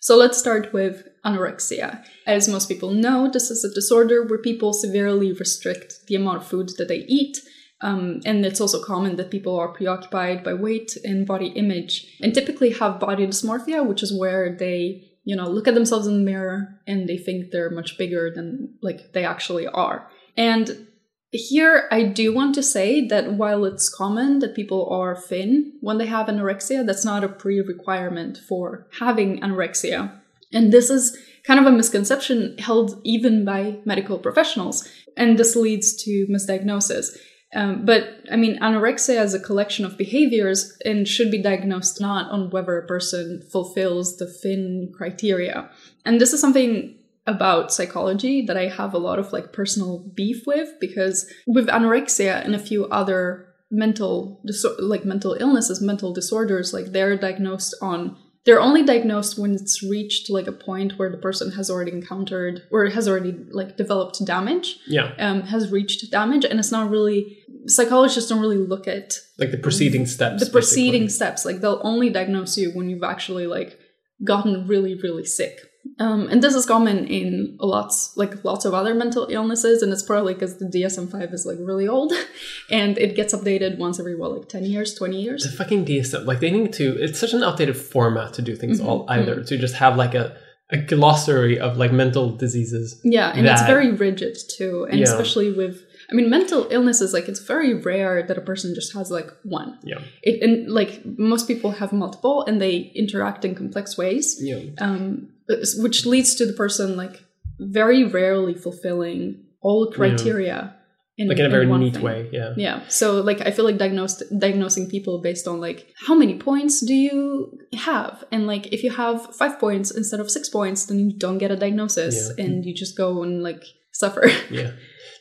So 0.00 0.16
let's 0.22 0.38
start 0.44 0.72
with 0.72 0.96
anorexia. 1.24 1.88
As 2.26 2.48
most 2.48 2.68
people 2.68 2.90
know, 2.90 3.30
this 3.30 3.50
is 3.54 3.64
a 3.64 3.74
disorder 3.80 4.18
where 4.26 4.48
people 4.50 4.72
severely 4.72 5.30
restrict 5.32 5.90
the 6.08 6.16
amount 6.16 6.38
of 6.38 6.46
food 6.46 6.70
that 6.78 6.88
they 6.88 7.04
eat. 7.20 7.34
Um, 7.82 8.20
and 8.24 8.46
it's 8.46 8.60
also 8.60 8.82
common 8.82 9.16
that 9.16 9.30
people 9.30 9.58
are 9.58 9.68
preoccupied 9.68 10.44
by 10.44 10.54
weight 10.54 10.96
and 11.04 11.26
body 11.26 11.48
image 11.48 12.06
and 12.20 12.32
typically 12.32 12.70
have 12.70 13.00
body 13.00 13.26
dysmorphia, 13.26 13.84
which 13.84 14.02
is 14.02 14.16
where 14.16 14.56
they, 14.56 15.02
you 15.24 15.34
know, 15.34 15.48
look 15.48 15.66
at 15.66 15.74
themselves 15.74 16.06
in 16.06 16.18
the 16.18 16.30
mirror 16.30 16.80
and 16.86 17.08
they 17.08 17.18
think 17.18 17.50
they're 17.50 17.70
much 17.70 17.98
bigger 17.98 18.30
than 18.32 18.74
like 18.82 19.12
they 19.12 19.24
actually 19.24 19.66
are. 19.66 20.08
And 20.36 20.86
here, 21.32 21.88
I 21.90 22.04
do 22.04 22.32
want 22.32 22.54
to 22.56 22.62
say 22.62 23.06
that 23.08 23.32
while 23.32 23.64
it's 23.64 23.88
common 23.88 24.40
that 24.40 24.54
people 24.54 24.88
are 24.90 25.16
thin 25.16 25.72
when 25.80 25.98
they 25.98 26.06
have 26.06 26.26
anorexia, 26.26 26.86
that's 26.86 27.04
not 27.04 27.24
a 27.24 27.28
pre 27.28 27.60
requirement 27.60 28.38
for 28.48 28.86
having 29.00 29.40
anorexia. 29.40 30.20
And 30.52 30.72
this 30.72 30.90
is 30.90 31.16
kind 31.44 31.58
of 31.58 31.66
a 31.66 31.74
misconception 31.74 32.56
held 32.58 33.00
even 33.02 33.44
by 33.44 33.78
medical 33.84 34.18
professionals. 34.18 34.86
And 35.16 35.38
this 35.38 35.56
leads 35.56 35.96
to 36.04 36.26
misdiagnosis. 36.30 37.16
Um, 37.54 37.84
but 37.84 38.20
I 38.30 38.36
mean, 38.36 38.58
anorexia 38.60 39.22
is 39.22 39.34
a 39.34 39.40
collection 39.40 39.84
of 39.84 39.98
behaviors 39.98 40.76
and 40.84 41.06
should 41.06 41.30
be 41.30 41.42
diagnosed 41.42 42.00
not 42.00 42.30
on 42.30 42.50
whether 42.50 42.78
a 42.78 42.86
person 42.86 43.42
fulfills 43.50 44.16
the 44.16 44.26
thin 44.26 44.92
criteria. 44.96 45.70
And 46.04 46.20
this 46.20 46.32
is 46.32 46.40
something 46.40 46.96
about 47.26 47.72
psychology 47.72 48.42
that 48.46 48.56
I 48.56 48.68
have 48.68 48.94
a 48.94 48.98
lot 48.98 49.18
of 49.18 49.32
like 49.32 49.52
personal 49.52 49.98
beef 50.14 50.44
with 50.46 50.70
because 50.80 51.30
with 51.46 51.68
anorexia 51.68 52.44
and 52.44 52.54
a 52.54 52.58
few 52.58 52.86
other 52.86 53.46
mental 53.70 54.40
diso- 54.46 54.76
like 54.78 55.04
mental 55.04 55.34
illnesses, 55.38 55.80
mental 55.80 56.12
disorders, 56.12 56.72
like 56.72 56.86
they're 56.86 57.16
diagnosed 57.16 57.74
on 57.80 58.16
they're 58.44 58.60
only 58.60 58.82
diagnosed 58.82 59.38
when 59.38 59.52
it's 59.54 59.82
reached 59.82 60.28
like 60.30 60.46
a 60.48 60.52
point 60.52 60.98
where 60.98 61.10
the 61.10 61.16
person 61.16 61.52
has 61.52 61.70
already 61.70 61.92
encountered 61.92 62.62
or 62.72 62.86
has 62.86 63.08
already 63.08 63.32
like 63.50 63.76
developed 63.76 64.24
damage, 64.24 64.78
Yeah, 64.86 65.12
um, 65.18 65.42
has 65.42 65.70
reached 65.70 66.10
damage, 66.10 66.44
and 66.44 66.58
it's 66.58 66.72
not 66.72 66.90
really 66.90 67.38
psychologists 67.66 68.28
don't 68.28 68.40
really 68.40 68.56
look 68.56 68.88
at 68.88 69.14
like 69.38 69.52
the 69.52 69.58
preceding 69.58 70.06
steps. 70.06 70.44
the 70.44 70.50
preceding 70.50 71.02
basically. 71.02 71.08
steps 71.14 71.44
like 71.44 71.60
they'll 71.60 71.80
only 71.84 72.10
diagnose 72.10 72.58
you 72.58 72.70
when 72.72 72.88
you've 72.90 73.04
actually 73.04 73.46
like 73.46 73.78
gotten 74.24 74.66
really 74.66 74.94
really 74.96 75.24
sick 75.24 75.58
um, 75.98 76.28
and 76.28 76.42
this 76.42 76.54
is 76.54 76.64
common 76.64 77.06
in 77.06 77.56
lots 77.60 78.16
like 78.16 78.44
lots 78.44 78.64
of 78.64 78.72
other 78.72 78.94
mental 78.94 79.26
illnesses 79.30 79.82
and 79.82 79.92
it's 79.92 80.02
probably 80.02 80.32
because 80.34 80.58
the 80.58 80.66
dsm-5 80.66 81.32
is 81.34 81.44
like 81.44 81.58
really 81.60 81.88
old 81.88 82.12
and 82.70 82.96
it 82.98 83.16
gets 83.16 83.34
updated 83.34 83.78
once 83.78 83.98
every 83.98 84.14
what 84.14 84.32
like 84.32 84.48
10 84.48 84.64
years 84.64 84.94
20 84.94 85.20
years. 85.20 85.42
The 85.44 85.56
fucking 85.56 85.84
DSM, 85.84 86.24
like 86.24 86.40
they 86.40 86.50
need 86.50 86.72
to. 86.74 86.96
It's 87.02 87.18
such 87.18 87.32
an 87.34 87.42
outdated 87.42 87.76
format 87.76 88.32
to 88.34 88.42
do 88.42 88.54
things 88.56 88.80
Mhm, 88.80 88.86
all 88.86 89.06
either 89.08 89.42
to 89.42 89.58
just 89.58 89.74
have 89.76 89.96
like 89.96 90.14
a 90.14 90.36
a 90.70 90.78
glossary 90.78 91.58
of 91.60 91.76
like 91.76 91.92
mental 91.92 92.30
diseases. 92.34 92.98
yeah 93.04 93.30
and 93.36 93.46
it's 93.46 93.60
very 93.74 93.90
rigid 93.92 94.34
too 94.56 94.86
and 94.88 94.98
Yeah. 95.00 95.04
especially 95.10 95.52
with 95.52 95.84
i 96.10 96.14
mean 96.14 96.30
mental 96.30 96.66
illnesses 96.70 97.12
like 97.12 97.28
it's 97.28 97.40
very 97.40 97.74
rare 97.74 98.22
that 98.22 98.38
a 98.38 98.40
person 98.40 98.74
just 98.74 98.94
has 98.94 99.10
like 99.10 99.28
one 99.42 99.78
Yeah, 99.84 100.00
it 100.22 100.42
and 100.42 100.70
like 100.72 100.92
most 101.18 101.46
people 101.46 101.72
have 101.72 101.92
multiple 101.92 102.42
and 102.46 102.58
they 102.58 102.74
interact 102.94 103.44
in 103.44 103.54
complex 103.54 103.98
ways 103.98 104.38
yeah. 104.40 104.60
um, 104.78 105.28
Uh, 105.50 105.56
which 105.78 106.06
leads 106.06 106.34
to 106.36 106.46
the 106.46 106.52
person 106.52 106.96
like 106.96 107.24
very 107.58 108.04
rarely 108.04 108.54
fulfilling 108.54 109.44
all 109.60 109.90
criteria 109.90 110.74
in, 111.18 111.28
Like 111.28 111.38
in 111.38 111.46
a 111.46 111.48
very 111.50 111.66
one 111.66 111.80
neat 111.80 111.94
thing. 111.94 112.02
way. 112.02 112.28
Yeah. 112.32 112.54
Yeah. 112.56 112.80
So 112.88 113.20
like 113.20 113.40
I 113.42 113.50
feel 113.50 113.64
like 113.64 113.76
diagnosed 113.78 114.22
diagnosing 114.38 114.88
people 114.88 115.20
based 115.20 115.46
on 115.46 115.60
like 115.60 115.92
how 116.06 116.14
many 116.14 116.38
points 116.38 116.80
do 116.84 116.94
you 116.94 117.58
have? 117.74 118.24
And 118.32 118.46
like 118.46 118.66
if 118.72 118.82
you 118.82 118.90
have 118.90 119.34
five 119.34 119.58
points 119.58 119.90
instead 119.90 120.20
of 120.20 120.30
six 120.30 120.48
points, 120.48 120.86
then 120.86 120.98
you 120.98 121.12
don't 121.16 121.38
get 121.38 121.50
a 121.50 121.56
diagnosis 121.56 122.30
Yeah. 122.38 122.44
and 122.44 122.64
you 122.64 122.74
just 122.74 122.96
go 122.96 123.22
and 123.22 123.42
like 123.42 123.62
suffer. 123.92 124.28
Yeah. 124.50 124.72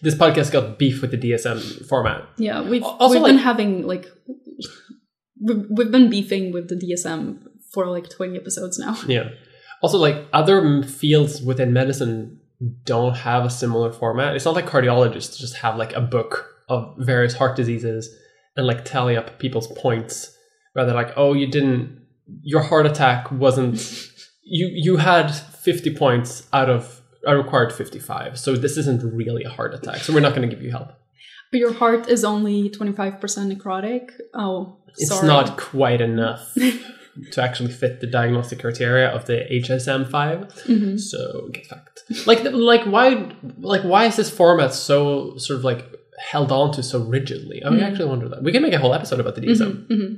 This 0.04 0.16
podcast 0.16 0.52
got 0.52 0.80
beef 0.80 1.02
with 1.02 1.12
the 1.12 1.18
DSM 1.18 1.60
format. 1.88 2.22
yeah. 2.38 2.62
We've 2.62 2.84
Also, 2.84 3.14
we've 3.14 3.22
like- 3.22 3.32
been 3.34 3.38
having 3.40 3.86
like 3.86 4.06
we've, 5.42 5.66
we've 5.70 5.92
been 5.92 6.10
beefing 6.10 6.52
with 6.52 6.70
the 6.70 6.76
DSM 6.76 7.40
for 7.74 7.88
like 7.88 8.10
20 8.10 8.38
episodes 8.38 8.78
now. 8.80 8.98
Yeah. 9.08 9.30
Also, 9.82 9.98
like 9.98 10.28
other 10.34 10.84
fields 10.84 11.42
within 11.42 11.74
medicine 11.74 12.40
don't 12.86 13.16
have 13.16 13.44
a 13.46 13.50
similar 13.50 13.92
format. 13.92 14.36
It's 14.36 14.46
not 14.46 14.54
like 14.56 14.68
cardiologists 14.68 15.38
just 15.40 15.56
have 15.58 15.76
like 15.78 15.94
a 15.94 16.02
book 16.02 16.48
of 16.70 16.94
various 17.00 17.34
heart 17.34 17.56
diseases 17.56 18.16
and 18.56 18.68
like 18.68 18.86
tally 18.86 19.18
up 19.18 19.40
people's 19.40 19.68
points. 19.68 20.36
Rather, 20.76 20.94
like, 20.94 21.12
oh, 21.18 21.34
you 21.34 21.48
didn't, 21.48 22.06
your 22.44 22.62
heart 22.62 22.86
attack 22.86 23.32
wasn't, 23.32 23.76
you 24.44 24.70
you 24.72 24.98
had 24.98 25.30
fifty 25.32 25.94
points 25.94 26.48
out 26.54 26.70
of 26.70 27.02
I 27.28 27.32
required 27.34 27.74
fifty 27.74 28.00
five, 28.00 28.40
so 28.40 28.56
this 28.56 28.78
isn't 28.78 29.04
really 29.04 29.44
a 29.44 29.50
heart 29.50 29.74
attack. 29.74 29.98
So 29.98 30.14
we're 30.14 30.20
not 30.22 30.36
going 30.36 30.48
to 30.48 30.54
give 30.56 30.64
you 30.64 30.72
help. 30.72 30.90
But 31.52 31.60
your 31.60 31.74
heart 31.74 32.08
is 32.08 32.24
only 32.24 32.70
25% 32.70 33.20
necrotic. 33.20 34.12
Oh, 34.34 34.78
It's 34.96 35.10
sorry. 35.10 35.28
not 35.28 35.58
quite 35.58 36.00
enough 36.00 36.56
to 37.32 37.42
actually 37.42 37.72
fit 37.72 38.00
the 38.02 38.08
diagnostic 38.08 38.60
criteria 38.60 39.10
of 39.10 39.26
the 39.26 39.38
DSM 39.52 40.06
5 40.10 40.40
Mhm. 40.66 41.00
So 41.00 41.50
get 41.54 41.68
fucked. 41.68 42.04
Like, 42.26 42.44
like 42.44 42.84
why, 42.86 43.32
like 43.60 43.84
why 43.84 44.06
is 44.06 44.16
this 44.16 44.30
format 44.30 44.74
so 44.74 45.38
sort 45.38 45.60
of 45.60 45.64
like 45.66 45.86
held 46.32 46.52
on 46.52 46.72
to 46.74 46.84
so 46.84 47.00
rigidly? 47.00 47.64
I 47.64 47.70
Mhm. 47.70 47.82
actually 47.82 48.06
wonder 48.10 48.30
that. 48.30 48.44
We 48.44 48.52
can 48.52 48.62
make 48.62 48.74
a 48.74 48.80
whole 48.80 48.94
episode 48.94 49.20
about 49.20 49.36
the 49.36 49.42
DSM. 49.42 49.88
Mhm, 49.90 49.98
mhm. 49.98 50.18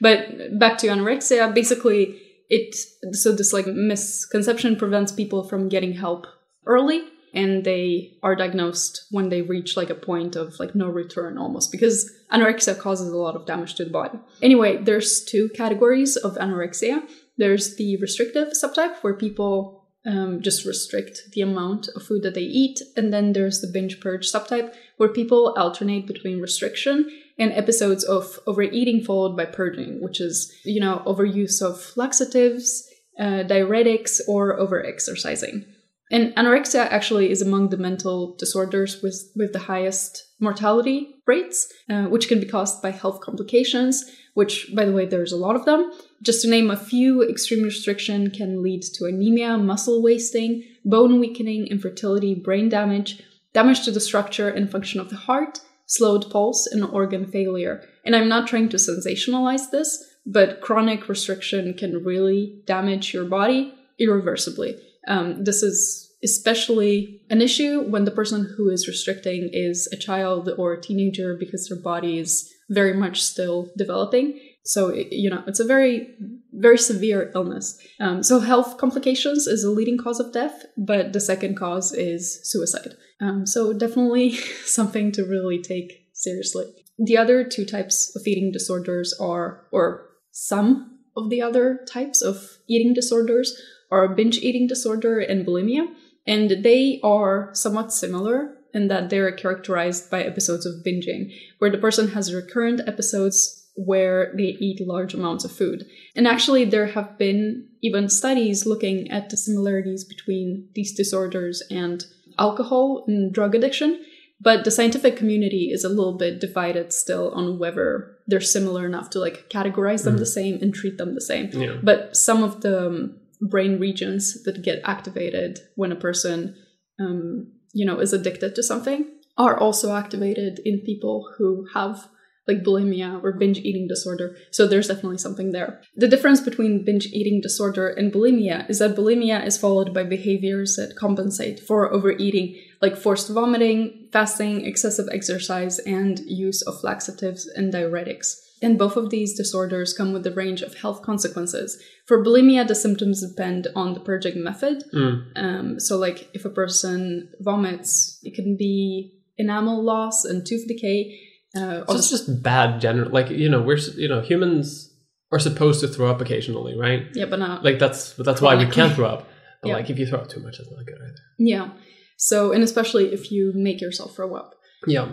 But 0.00 0.58
back 0.58 0.78
to 0.78 0.86
anorexia, 0.88 1.52
basically, 1.54 2.20
it 2.50 2.74
so 3.12 3.32
this 3.32 3.52
like 3.52 3.66
misconception 3.66 4.76
prevents 4.76 5.12
people 5.12 5.42
from 5.42 5.68
getting 5.68 5.92
help 5.92 6.26
early, 6.66 7.02
and 7.34 7.64
they 7.64 8.14
are 8.22 8.36
diagnosed 8.36 9.06
when 9.10 9.28
they 9.28 9.42
reach 9.42 9.76
like 9.76 9.90
a 9.90 9.94
point 9.94 10.36
of 10.36 10.58
like 10.58 10.74
no 10.74 10.88
return 10.88 11.38
almost 11.38 11.70
because 11.72 12.10
anorexia 12.32 12.78
causes 12.78 13.08
a 13.08 13.16
lot 13.16 13.36
of 13.36 13.46
damage 13.46 13.74
to 13.74 13.84
the 13.84 13.90
body. 13.90 14.18
Anyway, 14.42 14.82
there's 14.82 15.24
two 15.24 15.48
categories 15.54 16.16
of 16.16 16.34
anorexia. 16.36 17.02
There's 17.36 17.76
the 17.76 17.96
restrictive 17.98 18.48
subtype 18.48 18.96
where 19.02 19.14
people 19.14 19.78
um, 20.06 20.40
just 20.40 20.64
restrict 20.64 21.20
the 21.32 21.42
amount 21.42 21.88
of 21.94 22.02
food 22.02 22.22
that 22.22 22.34
they 22.34 22.40
eat, 22.42 22.80
and 22.96 23.12
then 23.12 23.32
there's 23.32 23.60
the 23.60 23.70
binge 23.72 24.00
purge 24.00 24.30
subtype 24.30 24.72
where 24.96 25.08
people 25.08 25.54
alternate 25.56 26.06
between 26.06 26.40
restriction 26.40 27.10
and 27.38 27.52
episodes 27.52 28.04
of 28.04 28.38
overeating 28.46 29.02
followed 29.04 29.36
by 29.36 29.44
purging, 29.44 30.02
which 30.02 30.20
is, 30.20 30.52
you 30.64 30.80
know, 30.80 31.02
overuse 31.06 31.62
of 31.62 31.92
laxatives, 31.96 32.88
uh, 33.18 33.44
diuretics, 33.44 34.20
or 34.26 34.58
overexercising. 34.58 35.64
And 36.10 36.34
anorexia 36.36 36.86
actually 36.90 37.30
is 37.30 37.42
among 37.42 37.68
the 37.68 37.76
mental 37.76 38.34
disorders 38.36 39.02
with, 39.02 39.30
with 39.36 39.52
the 39.52 39.58
highest 39.58 40.24
mortality 40.40 41.16
rates, 41.26 41.70
uh, 41.90 42.04
which 42.04 42.28
can 42.28 42.40
be 42.40 42.46
caused 42.46 42.80
by 42.80 42.90
health 42.90 43.20
complications, 43.20 44.10
which, 44.34 44.74
by 44.74 44.84
the 44.84 44.92
way, 44.92 45.04
there's 45.04 45.32
a 45.32 45.36
lot 45.36 45.56
of 45.56 45.64
them. 45.64 45.92
Just 46.22 46.42
to 46.42 46.48
name 46.48 46.70
a 46.70 46.76
few, 46.76 47.28
extreme 47.28 47.62
restriction 47.62 48.30
can 48.30 48.62
lead 48.62 48.82
to 48.94 49.04
anemia, 49.04 49.58
muscle 49.58 50.02
wasting, 50.02 50.64
bone 50.84 51.20
weakening, 51.20 51.66
infertility, 51.66 52.34
brain 52.34 52.68
damage, 52.68 53.22
damage 53.52 53.84
to 53.84 53.90
the 53.90 54.00
structure 54.00 54.48
and 54.48 54.70
function 54.70 55.00
of 55.00 55.10
the 55.10 55.16
heart, 55.16 55.60
slowed 55.86 56.30
pulse, 56.30 56.66
and 56.66 56.84
organ 56.84 57.26
failure. 57.26 57.82
And 58.04 58.14
I'm 58.14 58.28
not 58.28 58.46
trying 58.46 58.68
to 58.70 58.76
sensationalize 58.76 59.70
this, 59.70 60.04
but 60.24 60.60
chronic 60.60 61.08
restriction 61.08 61.74
can 61.74 62.04
really 62.04 62.62
damage 62.66 63.12
your 63.12 63.24
body 63.24 63.74
irreversibly. 63.98 64.78
Um, 65.08 65.44
this 65.44 65.62
is 65.62 66.08
especially 66.22 67.22
an 67.30 67.40
issue 67.40 67.82
when 67.82 68.04
the 68.04 68.10
person 68.10 68.54
who 68.56 68.68
is 68.68 68.88
restricting 68.88 69.50
is 69.52 69.88
a 69.92 69.96
child 69.96 70.50
or 70.58 70.72
a 70.72 70.80
teenager 70.80 71.36
because 71.38 71.68
their 71.68 71.80
body 71.80 72.18
is 72.18 72.52
very 72.68 72.92
much 72.92 73.22
still 73.22 73.70
developing. 73.76 74.38
So, 74.64 74.92
you 74.92 75.30
know, 75.30 75.42
it's 75.46 75.60
a 75.60 75.64
very, 75.64 76.08
very 76.52 76.76
severe 76.76 77.30
illness. 77.34 77.78
Um, 78.00 78.22
so, 78.22 78.40
health 78.40 78.76
complications 78.76 79.46
is 79.46 79.64
a 79.64 79.70
leading 79.70 79.96
cause 79.96 80.20
of 80.20 80.32
death, 80.32 80.66
but 80.76 81.12
the 81.12 81.20
second 81.20 81.56
cause 81.56 81.92
is 81.92 82.40
suicide. 82.42 82.94
Um, 83.20 83.46
so, 83.46 83.72
definitely 83.72 84.32
something 84.64 85.12
to 85.12 85.24
really 85.24 85.62
take 85.62 86.08
seriously. 86.12 86.66
The 86.98 87.16
other 87.16 87.44
two 87.44 87.64
types 87.64 88.14
of 88.14 88.26
eating 88.26 88.52
disorders 88.52 89.14
are, 89.18 89.66
or 89.72 90.10
some 90.32 90.98
of 91.16 91.30
the 91.30 91.40
other 91.40 91.80
types 91.90 92.20
of 92.20 92.58
eating 92.68 92.92
disorders 92.92 93.58
are 93.90 94.08
binge 94.08 94.38
eating 94.38 94.66
disorder 94.66 95.18
and 95.18 95.46
bulimia. 95.46 95.86
And 96.26 96.62
they 96.62 97.00
are 97.02 97.50
somewhat 97.54 97.92
similar 97.92 98.54
in 98.74 98.88
that 98.88 99.08
they're 99.08 99.32
characterized 99.32 100.10
by 100.10 100.22
episodes 100.22 100.66
of 100.66 100.84
binging, 100.84 101.32
where 101.58 101.70
the 101.70 101.78
person 101.78 102.08
has 102.08 102.34
recurrent 102.34 102.82
episodes 102.86 103.66
where 103.76 104.32
they 104.36 104.56
eat 104.60 104.86
large 104.86 105.14
amounts 105.14 105.44
of 105.44 105.52
food. 105.52 105.86
And 106.16 106.26
actually, 106.26 106.64
there 106.64 106.86
have 106.86 107.16
been 107.16 107.68
even 107.80 108.08
studies 108.08 108.66
looking 108.66 109.10
at 109.10 109.30
the 109.30 109.36
similarities 109.36 110.04
between 110.04 110.68
these 110.74 110.94
disorders 110.94 111.62
and 111.70 112.04
alcohol 112.38 113.04
and 113.06 113.32
drug 113.32 113.54
addiction. 113.54 114.04
But 114.40 114.64
the 114.64 114.70
scientific 114.70 115.16
community 115.16 115.70
is 115.72 115.82
a 115.82 115.88
little 115.88 116.16
bit 116.16 116.40
divided 116.40 116.92
still 116.92 117.32
on 117.32 117.58
whether 117.58 118.16
they're 118.26 118.40
similar 118.40 118.86
enough 118.86 119.10
to 119.10 119.18
like 119.18 119.48
categorize 119.48 120.04
them 120.04 120.14
mm-hmm. 120.14 120.20
the 120.20 120.26
same 120.26 120.58
and 120.60 120.72
treat 120.72 120.98
them 120.98 121.14
the 121.14 121.20
same. 121.20 121.50
Yeah. 121.52 121.78
But 121.82 122.16
some 122.16 122.44
of 122.44 122.60
the 122.60 123.16
brain 123.40 123.78
regions 123.78 124.42
that 124.44 124.62
get 124.62 124.80
activated 124.84 125.60
when 125.76 125.92
a 125.92 125.96
person, 125.96 126.56
um, 126.98 127.52
you 127.72 127.86
know, 127.86 128.00
is 128.00 128.12
addicted 128.12 128.54
to 128.54 128.62
something 128.62 129.06
are 129.38 129.56
also 129.56 129.94
activated 129.94 130.60
in 130.64 130.80
people 130.80 131.32
who 131.38 131.66
have 131.72 132.08
like 132.48 132.64
bulimia 132.64 133.22
or 133.22 133.32
binge 133.32 133.58
eating 133.58 133.86
disorder. 133.86 134.34
So 134.50 134.66
there's 134.66 134.88
definitely 134.88 135.18
something 135.18 135.52
there. 135.52 135.82
The 135.96 136.08
difference 136.08 136.40
between 136.40 136.84
binge 136.84 137.06
eating 137.06 137.42
disorder 137.42 137.88
and 137.88 138.10
bulimia 138.10 138.68
is 138.70 138.78
that 138.78 138.96
bulimia 138.96 139.46
is 139.46 139.58
followed 139.58 139.92
by 139.92 140.04
behaviors 140.04 140.76
that 140.76 140.96
compensate 140.96 141.60
for 141.60 141.92
overeating, 141.92 142.58
like 142.80 142.96
forced 142.96 143.28
vomiting, 143.28 144.08
fasting, 144.12 144.64
excessive 144.64 145.06
exercise, 145.12 145.78
and 145.80 146.20
use 146.20 146.62
of 146.62 146.82
laxatives 146.82 147.46
and 147.46 147.72
diuretics. 147.72 148.40
And 148.60 148.78
both 148.78 148.96
of 148.96 149.10
these 149.10 149.36
disorders 149.36 149.92
come 149.92 150.12
with 150.12 150.26
a 150.26 150.32
range 150.32 150.62
of 150.62 150.74
health 150.74 151.02
consequences. 151.02 151.80
For 152.06 152.24
bulimia, 152.24 152.66
the 152.66 152.74
symptoms 152.74 153.20
depend 153.26 153.68
on 153.76 153.94
the 153.94 154.00
purging 154.00 154.42
method. 154.42 154.82
Mm. 154.92 155.22
Um, 155.36 155.80
so, 155.80 155.96
like, 155.96 156.28
if 156.34 156.44
a 156.44 156.50
person 156.50 157.30
vomits, 157.40 158.18
it 158.22 158.34
can 158.34 158.56
be 158.58 159.12
enamel 159.36 159.82
loss 159.84 160.24
and 160.24 160.44
tooth 160.46 160.66
decay. 160.66 161.16
Uh, 161.56 161.84
So 161.86 161.96
it's 161.96 162.10
just 162.10 162.42
bad 162.42 162.80
general. 162.80 163.10
Like 163.10 163.30
you 163.30 163.48
know, 163.48 163.62
we're 163.62 163.78
you 163.96 164.08
know 164.08 164.20
humans 164.20 164.92
are 165.30 165.38
supposed 165.38 165.80
to 165.80 165.88
throw 165.88 166.10
up 166.10 166.20
occasionally, 166.20 166.74
right? 166.76 167.02
yeah, 167.14 167.26
but 167.26 167.38
not 167.38 167.62
Like 167.64 167.78
that's 167.78 168.14
that's 168.14 168.40
why 168.42 168.54
we 168.56 168.66
can't 168.66 168.94
throw 168.94 169.06
up. 169.08 169.28
But 169.62 169.68
Yeah. 169.68 169.74
like 169.76 169.90
if 169.90 169.98
you 169.98 170.06
throw 170.06 170.20
up 170.20 170.28
too 170.28 170.40
much, 170.40 170.58
it's 170.60 170.70
not 170.70 170.84
good 170.86 170.98
either. 171.06 171.22
yeah. 171.38 171.70
So, 172.16 172.52
and 172.52 172.62
especially 172.64 173.12
if 173.12 173.30
you 173.32 173.52
make 173.54 173.80
yourself 173.80 174.14
throw 174.16 174.34
up. 174.34 174.54
Yeah. 174.86 175.08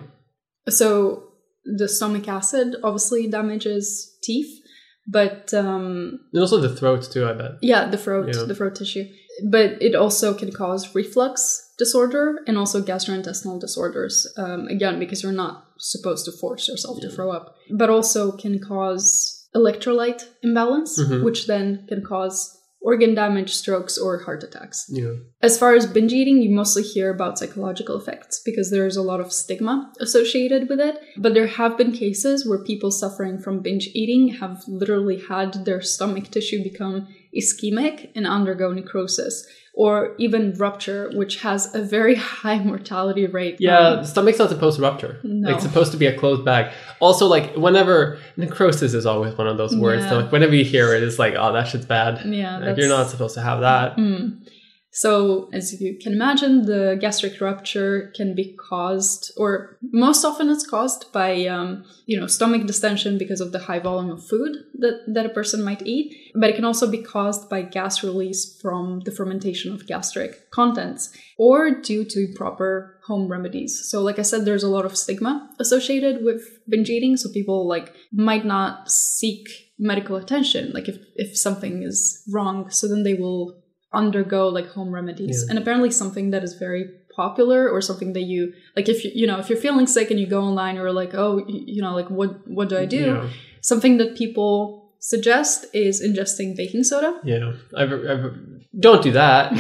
So, 0.70 1.24
the 1.66 1.88
stomach 1.88 2.28
acid 2.28 2.76
obviously 2.84 3.28
damages 3.28 4.16
teeth, 4.22 4.62
but 5.08 5.54
um, 5.54 6.20
And 6.34 6.42
also 6.42 6.60
the 6.60 6.76
throat 6.76 7.04
too. 7.12 7.26
I 7.28 7.34
bet. 7.34 7.52
Yeah, 7.62 7.90
the 7.90 7.98
throat, 7.98 8.28
Yeah. 8.34 8.44
the 8.44 8.56
throat 8.56 8.76
tissue. 8.76 9.06
But 9.52 9.82
it 9.82 9.96
also 9.96 10.34
can 10.34 10.52
cause 10.52 10.96
reflux 10.96 11.74
disorder 11.78 12.40
and 12.48 12.58
also 12.58 12.82
gastrointestinal 12.82 13.60
disorders. 13.60 14.26
Um, 14.38 14.68
again, 14.68 14.98
because 15.00 15.22
you're 15.24 15.34
not 15.46 15.66
supposed 15.78 16.24
to 16.26 16.32
force 16.32 16.68
yourself 16.70 17.02
to 17.02 17.10
throw 17.10 17.32
up. 17.32 17.56
But 17.70 17.90
also 17.90 18.32
can 18.32 18.60
cause 18.60 19.46
electrolyte 19.54 20.24
imbalance, 20.42 20.98
Mhm. 21.00 21.24
which 21.24 21.48
then 21.48 21.86
can 21.90 22.02
cause 22.04 22.58
organ 22.86 23.16
damage, 23.16 23.52
strokes, 23.52 23.98
or 23.98 24.20
heart 24.20 24.44
attacks. 24.44 24.86
Yeah. 24.90 25.14
As 25.42 25.58
far 25.58 25.74
as 25.74 25.88
binge 25.88 26.14
eating, 26.14 26.40
you 26.40 26.52
mostly 26.52 26.84
hear 26.84 27.10
about 27.10 27.40
psychological 27.40 27.98
effects 27.98 28.44
because 28.46 28.70
there's 28.70 28.96
a 28.96 29.02
lot 29.02 29.20
of 29.20 29.34
stigma 29.34 29.92
associated 30.00 30.70
with 30.70 30.80
it. 30.80 31.00
But 31.18 31.34
there 31.34 31.48
have 31.48 31.80
been 31.80 31.92
cases 31.92 32.48
where 32.48 32.64
people 32.64 32.92
suffering 32.92 33.40
from 33.40 33.62
binge 33.62 33.88
eating 33.96 34.36
have 34.36 34.64
literally 34.68 35.20
had 35.28 35.66
their 35.66 35.82
stomach 35.82 36.30
tissue 36.30 36.62
become 36.62 37.08
ischemic 37.36 38.12
and 38.16 38.28
undergo 38.28 38.72
necrosis 38.72 39.48
or 39.76 40.16
even 40.18 40.54
rupture, 40.54 41.12
which 41.14 41.42
has 41.42 41.76
a 41.76 41.82
very 41.84 42.16
high 42.44 42.58
mortality 42.60 43.28
rate. 43.28 43.58
Yeah, 43.60 43.96
the 43.96 44.06
stomach's 44.06 44.40
not 44.40 44.50
supposed 44.50 44.78
to 44.78 44.82
rupture. 44.82 45.20
No. 45.24 45.54
It's 45.54 45.64
supposed 45.64 45.92
to 45.92 45.98
be 45.98 46.06
a 46.06 46.18
closed 46.18 46.46
bag. 46.46 46.74
Also, 47.00 47.28
like 47.28 47.56
whenever 47.56 48.18
necrosis 48.38 48.94
is 48.94 49.06
always 49.06 49.38
one 49.38 49.48
of 49.48 49.58
those 49.58 49.76
words. 49.76 50.04
Yeah. 50.04 50.12
that, 50.12 50.16
like 50.16 50.32
whenever 50.32 50.56
you 50.56 50.64
hear 50.64 50.96
it, 50.96 51.04
it's 51.04 51.20
like, 51.20 51.36
oh, 51.38 51.52
that 51.54 51.68
shit's 51.68 51.86
bad. 51.86 52.26
Yeah, 52.26 52.58
Like, 52.58 52.78
you're 52.78 52.88
not 52.88 53.10
supposed 53.10 53.36
to 53.36 53.42
have 53.42 53.60
that. 53.60 53.98
Mm. 53.98 54.38
So, 54.96 55.50
as 55.52 55.82
you 55.82 55.98
can 56.02 56.14
imagine, 56.14 56.68
the 56.68 56.98
gastric 57.02 57.42
rupture 57.42 58.14
can 58.16 58.34
be 58.34 58.54
caused, 58.54 59.34
or 59.36 59.78
most 59.92 60.24
often 60.24 60.50
it's 60.50 60.66
caused 60.66 61.12
by, 61.12 61.48
um, 61.48 61.84
you 62.06 62.18
know, 62.18 62.28
stomach 62.28 62.66
distension 62.66 63.18
because 63.18 63.42
of 63.42 63.52
the 63.52 63.60
high 63.60 63.80
volume 63.80 64.10
of 64.10 64.26
food 64.26 64.56
that, 64.80 65.04
that 65.06 65.26
a 65.26 65.36
person 65.38 65.62
might 65.62 65.86
eat. 65.86 66.32
But 66.34 66.50
it 66.50 66.56
can 66.56 66.64
also 66.64 66.90
be 66.90 67.04
caused 67.04 67.50
by 67.50 67.64
gas 67.64 68.06
release 68.06 68.58
from 68.62 69.02
the 69.02 69.12
fermentation 69.12 69.74
of 69.74 69.86
gastric 69.86 70.50
contents 70.52 71.14
or 71.38 71.72
due 71.72 72.06
to 72.06 72.28
improper 72.30 73.02
home 73.06 73.28
remedies. 73.28 73.90
So, 73.90 74.02
like 74.02 74.18
I 74.18 74.22
said, 74.22 74.46
there's 74.46 74.64
a 74.64 74.70
lot 74.70 74.86
of 74.86 74.96
stigma 74.96 75.50
associated 75.60 76.24
with 76.24 76.42
binge 76.70 76.90
eating. 76.90 77.18
So, 77.18 77.30
people 77.34 77.68
like 77.68 77.94
might 78.14 78.46
not 78.46 78.90
seek 78.90 79.50
medical 79.78 80.16
attention, 80.16 80.72
like 80.72 80.88
if, 80.88 81.00
if 81.18 81.38
something 81.38 81.84
is 81.84 82.24
wrong. 82.32 82.70
So 82.70 82.88
then 82.88 83.04
they 83.04 83.14
will 83.14 83.62
undergo 83.94 84.48
like 84.50 84.68
home 84.70 84.94
remedies. 84.94 85.44
Yeah. 85.44 85.52
And 85.52 85.60
apparently 85.60 85.92
something 85.92 86.32
that 86.32 86.44
is 86.44 86.54
very 86.56 86.90
popular 87.16 87.70
or 87.70 87.80
something 87.82 88.12
that 88.14 88.24
you 88.24 88.52
like 88.76 88.90
if 88.90 89.06
you 89.06 89.12
you 89.16 89.26
know 89.26 89.40
if 89.40 89.50
you're 89.50 89.58
feeling 89.60 89.88
sick 89.88 90.12
and 90.12 90.20
you 90.20 90.28
go 90.28 90.42
online 90.42 90.78
or 90.78 90.92
like 90.92 91.14
oh 91.14 91.42
you 91.48 91.82
know 91.82 91.94
like 91.96 92.10
what 92.10 92.46
what 92.48 92.68
do 92.70 92.78
I 92.78 92.86
do? 92.86 92.98
Yeah. 92.98 93.30
Something 93.62 93.98
that 93.98 94.16
people 94.18 94.94
suggest 95.00 95.66
is 95.74 96.02
ingesting 96.04 96.56
baking 96.58 96.84
soda. 96.84 97.20
Yeah. 97.24 97.54
I've, 97.78 97.92
I've, 97.94 98.34
don't 98.80 99.02
do 99.02 99.12
that. 99.14 99.54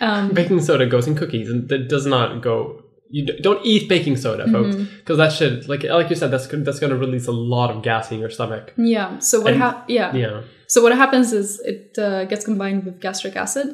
Um, 0.00 0.30
baking 0.40 0.60
soda 0.60 0.86
goes 0.86 1.06
in 1.06 1.14
cookies 1.14 1.48
and 1.48 1.68
that 1.68 1.88
does 1.88 2.06
not 2.06 2.42
go. 2.42 2.82
You 3.10 3.26
don't 3.26 3.64
eat 3.64 3.88
baking 3.88 4.16
soda, 4.16 4.46
folks, 4.50 4.74
Mm-hmm. 4.76 4.96
because 4.98 5.18
that 5.18 5.32
should 5.32 5.68
like 5.68 5.84
like 5.84 6.10
you 6.10 6.16
said 6.16 6.30
that's 6.32 6.46
gonna- 6.46 6.64
that's 6.64 6.80
going 6.80 6.90
to 6.90 6.96
release 6.98 7.26
a 7.28 7.32
lot 7.32 7.70
of 7.70 7.82
gas 7.82 8.10
in 8.10 8.18
your 8.18 8.30
stomach. 8.30 8.72
yeah. 8.76 9.18
So 9.20 9.40
what 9.40 9.52
And- 9.52 9.62
hap- 9.62 9.88
yeah. 9.88 10.12
Yeah. 10.14 10.42
So 10.74 10.82
what 10.84 10.92
happens 11.04 11.28
is 11.40 11.46
it 11.72 11.96
uh, 12.06 12.24
gets 12.30 12.44
combined 12.50 12.80
with 12.86 12.96
gastric 13.06 13.36
acid, 13.44 13.68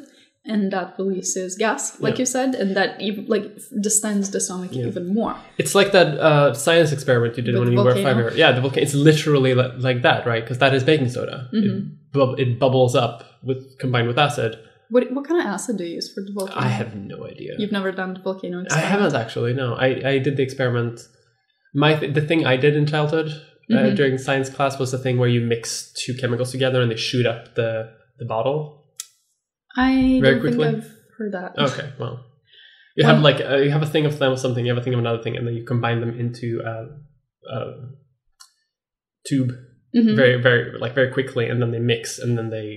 and 0.51 0.61
that 0.75 0.87
releases 1.01 1.49
gas, 1.65 1.81
like 2.05 2.15
Yeah. 2.15 2.21
you 2.23 2.29
said, 2.35 2.49
and 2.61 2.69
that 2.77 2.89
even, 3.07 3.23
like 3.33 3.45
distends 3.87 4.25
the 4.35 4.39
stomach 4.47 4.71
Yeah. 4.73 4.89
even 4.91 5.05
more. 5.19 5.33
It's 5.61 5.73
like 5.79 5.91
that 5.97 6.09
uh, 6.29 6.53
science 6.65 6.91
experiment 6.97 7.31
you 7.37 7.43
did 7.47 7.53
With 7.55 7.63
when 7.63 7.71
you 7.75 7.83
were 7.87 7.95
five 8.07 8.17
years. 8.21 8.35
Yeah, 8.43 8.51
the 8.57 8.61
volcano. 8.65 8.83
It's 8.85 8.93
literally 9.09 9.53
li- 9.61 9.73
like 9.89 9.99
that, 10.07 10.19
right? 10.31 10.43
Because 10.43 10.59
that 10.63 10.73
is 10.77 10.83
baking 10.91 11.09
soda. 11.17 11.37
Mm-hmm. 11.57 11.77
It, 11.77 12.13
bub- 12.19 12.39
it 12.43 12.51
bubbles 12.63 12.93
up 13.05 13.17
with 13.49 13.59
combined 13.83 14.07
with 14.11 14.19
acid. 14.27 14.51
What 14.93 15.03
what 15.15 15.23
kind 15.29 15.39
of 15.43 15.47
acid 15.55 15.73
do 15.79 15.83
you 15.89 15.95
use 15.99 16.07
for 16.13 16.21
the 16.27 16.33
volcano? 16.37 16.59
I 16.67 16.69
have 16.79 16.91
no 17.13 17.17
idea. 17.33 17.51
You've 17.59 17.75
never 17.79 17.91
done 18.01 18.11
the 18.17 18.21
volcano 18.27 18.57
I 18.81 18.83
haven't 18.93 19.15
actually. 19.23 19.53
No, 19.63 19.67
I, 19.85 19.87
I 20.13 20.13
did 20.25 20.33
the 20.39 20.43
experiment. 20.49 20.95
My 21.83 21.91
th- 21.99 22.13
the 22.17 22.25
thing 22.29 22.39
I 22.53 22.57
did 22.65 22.73
in 22.79 22.85
childhood 22.93 23.29
uh, 23.71 23.77
Mhm. 23.91 23.95
during 23.95 24.17
science 24.17 24.49
class 24.49 24.79
was 24.79 24.91
the 24.91 24.97
thing 24.97 25.17
where 25.17 25.29
you 25.29 25.41
mix 25.41 25.93
two 26.01 26.13
chemicals 26.13 26.51
together 26.51 26.81
and 26.81 26.89
they 26.91 26.95
shoot 27.09 27.25
up 27.25 27.55
the 27.55 27.69
the 28.19 28.25
bottle. 28.25 28.59
I 29.77 30.19
Very 30.21 30.35
don't 30.35 30.41
quickly? 30.41 30.65
think 30.65 30.83
I've 30.83 30.91
heard 31.17 31.31
that. 31.33 31.51
Okay, 31.57 31.87
well, 31.99 32.15
you 32.97 33.03
have 33.05 33.21
like 33.21 33.39
uh, 33.41 33.57
you 33.65 33.71
have 33.71 33.81
a 33.83 33.91
thing 33.93 34.05
of 34.05 34.17
them 34.19 34.31
or 34.33 34.37
something, 34.37 34.65
you 34.65 34.71
have 34.73 34.81
a 34.81 34.83
thing 34.83 34.93
of 34.93 34.99
another 34.99 35.21
thing, 35.23 35.35
and 35.37 35.45
then 35.47 35.55
you 35.55 35.63
combine 35.65 35.99
them 36.01 36.13
into 36.23 36.61
a, 36.65 36.75
a 37.55 37.59
tube 39.27 39.51
Mhm. 39.95 40.15
very 40.15 40.41
very 40.41 40.77
like 40.79 40.93
very 40.95 41.11
quickly, 41.11 41.47
and 41.49 41.61
then 41.61 41.71
they 41.71 41.79
mix, 41.79 42.19
and 42.19 42.37
then 42.37 42.49
they 42.49 42.67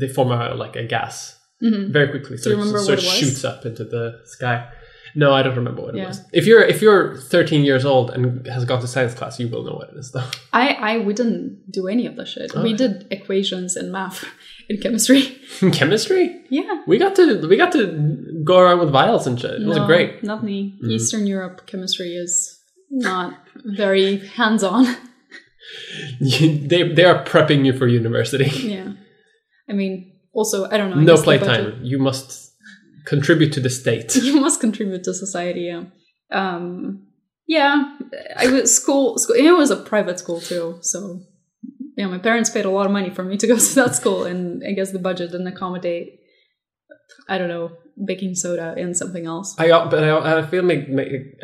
they 0.00 0.08
form 0.08 0.30
a 0.30 0.54
like 0.54 0.76
a 0.76 0.84
gas 0.84 1.38
Mhm. 1.62 1.92
very 1.92 2.08
quickly. 2.08 2.36
So, 2.36 2.50
it- 2.50 2.78
so 2.86 2.92
it 2.92 3.00
shoots 3.00 3.44
up 3.44 3.64
into 3.66 3.84
the 3.84 4.20
sky. 4.24 4.68
No, 5.16 5.32
I 5.32 5.42
don't 5.42 5.54
remember 5.56 5.82
what 5.82 5.94
it 5.96 6.04
was. 6.06 6.20
If 6.32 6.44
you're 6.46 6.62
if 6.62 6.82
you're 6.82 7.16
13 7.16 7.64
years 7.64 7.84
old 7.84 8.10
and 8.10 8.46
has 8.48 8.64
gone 8.64 8.80
to 8.80 8.88
science 8.88 9.14
class, 9.14 9.38
you 9.38 9.48
will 9.48 9.62
know 9.64 9.74
what 9.74 9.90
it 9.90 9.96
is 9.96 10.10
though. 10.12 10.28
I 10.52 10.66
I 10.90 10.98
we 10.98 11.12
didn't 11.14 11.70
do 11.70 11.86
any 11.88 12.06
of 12.06 12.16
the 12.16 12.26
shit. 12.26 12.52
We 12.54 12.72
Oh. 12.74 12.76
did 12.76 13.06
equations 13.10 13.76
and 13.76 13.92
math 13.92 14.24
in 14.68 14.80
chemistry. 14.80 15.22
Chemistry? 15.72 16.24
Yeah. 16.50 16.82
We 16.86 16.98
got 16.98 17.14
to 17.16 17.46
we 17.48 17.56
got 17.56 17.72
to 17.72 18.42
go 18.44 18.58
around 18.58 18.80
with 18.80 18.90
vials 18.90 19.26
and 19.28 19.38
shit. 19.40 19.62
It 19.62 19.66
was 19.66 19.78
great. 19.86 20.22
Not 20.24 20.42
me. 20.42 20.74
Mhm. 20.82 20.90
Eastern 20.90 21.26
Europe 21.26 21.66
chemistry 21.66 22.10
is 22.16 22.32
not 22.90 23.34
very 23.82 24.18
hands 24.38 24.62
on. 24.64 24.84
they 26.20 26.82
they 26.96 27.04
are 27.04 27.24
prepping 27.24 27.64
you 27.64 27.72
for 27.72 27.86
university. 27.86 28.50
yeah. 28.68 28.92
I 29.68 29.72
mean, 29.72 30.12
also, 30.34 30.68
I 30.70 30.76
don't 30.76 30.90
know. 30.90 30.96
I 30.96 31.04
no 31.04 31.12
guess 31.16 31.20
the 31.20 31.26
budget- 31.26 31.42
playtime. 31.46 31.80
You 31.82 31.98
must 31.98 32.43
contribute 33.04 33.52
to 33.52 33.60
the 33.60 33.70
state. 33.70 34.14
you 34.28 34.40
must 34.40 34.60
contribute 34.60 35.04
to 35.04 35.14
society 35.14 35.62
yeah 35.62 35.84
um 36.30 37.06
yeah 37.46 37.96
i 38.36 38.46
was 38.48 38.74
school 38.74 39.18
school 39.18 39.36
it 39.36 39.52
was 39.52 39.70
a 39.70 39.76
private 39.76 40.18
school 40.18 40.40
too 40.40 40.78
so 40.80 41.20
yeah 41.96 42.06
my 42.06 42.18
parents 42.18 42.50
paid 42.50 42.64
a 42.64 42.70
lot 42.70 42.86
of 42.86 42.92
money 42.92 43.10
for 43.10 43.22
me 43.22 43.36
to 43.36 43.46
go 43.46 43.58
to 43.58 43.74
that 43.74 43.94
school 43.94 44.24
and 44.24 44.62
i 44.66 44.72
guess 44.72 44.92
the 44.92 44.98
budget 44.98 45.30
didn't 45.30 45.46
accommodate 45.46 46.20
i 47.28 47.38
don't 47.38 47.48
know 47.48 47.70
baking 48.06 48.34
soda 48.34 48.74
and 48.76 48.96
something 48.96 49.26
else 49.26 49.54
I 49.56 49.68
but 49.68 50.02
I, 50.02 50.38
I 50.38 50.46
feel 50.46 50.64
like 50.64 50.88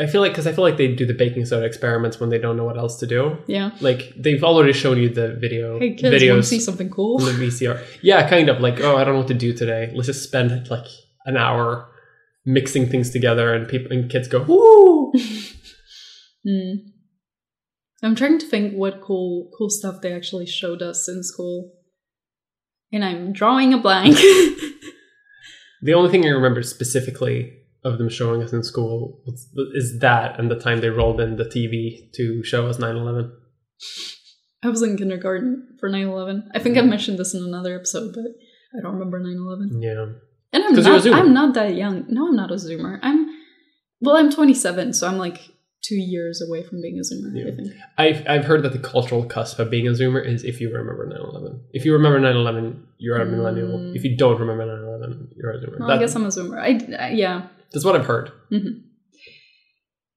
I 0.01 0.07
feel 0.07 0.21
like 0.21 0.33
because 0.33 0.49
I 0.49 0.53
feel 0.53 0.65
like 0.65 0.77
they 0.77 0.93
do 0.95 1.07
the 1.07 1.15
baking 1.15 1.47
soda 1.47 1.65
experiments 1.65 2.19
when 2.19 2.29
they 2.29 2.39
don't 2.39 2.57
know 2.57 2.65
what 2.65 2.77
else 2.77 2.99
to 2.99 3.07
do. 3.07 3.39
yeah 3.47 3.71
Like 3.81 4.13
they've 4.17 4.43
already 4.43 4.73
shown 4.73 4.99
you 4.99 5.09
the 5.11 5.37
video 5.37 5.79
hey 5.79 5.91
kids 5.91 6.03
want 6.03 6.15
to 6.15 6.27
videos 6.27 6.45
see 6.45 6.59
something 6.59 6.91
cool 6.91 7.19
the 7.19 7.31
VCR. 7.33 7.81
Yeah, 8.03 8.29
kind 8.29 8.49
of 8.49 8.61
like 8.61 8.81
oh 8.81 8.97
I 8.97 9.05
don't 9.05 9.15
know 9.15 9.21
what 9.21 9.29
to 9.29 9.35
do 9.35 9.53
today. 9.53 9.93
Let's 9.95 10.09
just 10.09 10.25
spend 10.25 10.69
like 10.69 10.87
an 11.27 11.37
hour 11.37 11.89
mixing 12.45 12.89
things 12.89 13.11
together, 13.11 13.55
and 13.55 13.69
people 13.69 13.93
and 13.93 14.11
kids 14.11 14.29
go 14.29 14.43
woo. 14.43 15.13
Hmm. 16.43 16.89
i'm 18.03 18.15
trying 18.15 18.39
to 18.39 18.47
think 18.47 18.73
what 18.73 19.03
cool 19.03 19.51
cool 19.59 19.69
stuff 19.69 20.01
they 20.01 20.11
actually 20.11 20.47
showed 20.47 20.81
us 20.81 21.07
in 21.07 21.23
school 21.23 21.75
and 22.91 23.05
i'm 23.05 23.35
drawing 23.35 23.75
a 23.75 23.77
blank 23.77 24.17
The 25.83 25.95
only 25.95 26.11
thing 26.11 26.25
I 26.25 26.29
remember 26.29 26.63
specifically 26.63 27.57
of 27.85 27.97
them 27.99 28.11
showing 28.11 28.43
us 28.43 28.53
in 28.53 28.63
school 28.63 29.25
is 29.75 29.99
that 30.01 30.39
and 30.39 30.51
the 30.51 30.59
time 30.59 30.81
they 30.81 30.91
rolled 30.91 31.21
in 31.21 31.37
the 31.37 31.45
TV 31.45 32.13
to 32.15 32.45
show 32.45 32.67
us 32.67 32.77
9/11. 32.77 33.31
I 34.63 34.69
was 34.69 34.83
in 34.83 34.99
kindergarten 34.99 35.77
for 35.81 35.89
9 35.89 36.07
11. 36.07 36.51
I 36.55 36.59
think 36.59 36.77
I 36.77 36.83
mentioned 36.83 37.19
this 37.19 37.33
in 37.33 37.43
another 37.43 37.75
episode, 37.75 38.13
but 38.13 38.27
I 38.77 38.83
don't 38.83 38.93
remember 38.93 39.19
9 39.19 39.33
11. 39.33 39.81
Yeah. 39.81 40.07
And 40.53 40.65
I'm 40.65 40.75
'Cause 40.75 40.85
you're 41.05 41.15
a 41.15 41.17
not. 41.19 41.27
I'm 41.27 41.33
not 41.35 41.55
that 41.55 41.75
young. 41.75 42.05
No, 42.09 42.29
I'm 42.29 42.37
not 42.37 42.51
a 42.51 42.55
Zoomer. 42.55 42.99
I'm, 43.03 43.29
well, 44.01 44.17
I'm 44.17 44.31
27, 44.31 44.93
so 44.95 45.07
I'm 45.07 45.17
like 45.19 45.39
two 45.83 45.95
years 45.97 46.43
away 46.47 46.63
from 46.63 46.83
being 46.83 46.99
a 46.99 47.03
Zoomer, 47.03 47.33
I 47.35 47.39
Yeah. 47.49 47.55
think. 47.57 47.73
I've, 47.97 48.29
I've 48.29 48.45
heard 48.45 48.63
that 48.65 48.73
the 48.73 48.79
cultural 48.79 49.25
cusp 49.25 49.59
of 49.59 49.71
being 49.71 49.87
a 49.87 49.93
Zoomer 49.93 50.25
is 50.27 50.43
if 50.45 50.61
you 50.61 50.69
remember 50.75 51.07
9 51.07 51.19
11. 51.19 51.61
If 51.73 51.85
you 51.85 51.93
remember 51.93 52.19
9 52.19 52.35
11, 52.37 52.87
you're 52.99 53.19
a 53.21 53.25
millennial. 53.27 53.69
Mm. 53.79 53.95
If 53.97 54.05
you 54.05 54.17
don't 54.17 54.39
remember 54.41 54.67
9 54.67 54.85
11, 54.85 55.29
you're 55.37 55.53
a 55.53 55.59
Zoomer. 55.59 55.79
Well, 55.79 55.89
That- 55.89 55.97
I 55.97 56.01
guess 56.01 56.15
I'm 56.17 56.25
a 56.25 56.29
Zoomer. 56.29 56.59
I, 56.59 56.97
I- 57.07 57.11
yeah. 57.13 57.47
that's 57.73 57.85
what 57.85 57.95
I've 57.97 58.07
heard. 58.07 58.33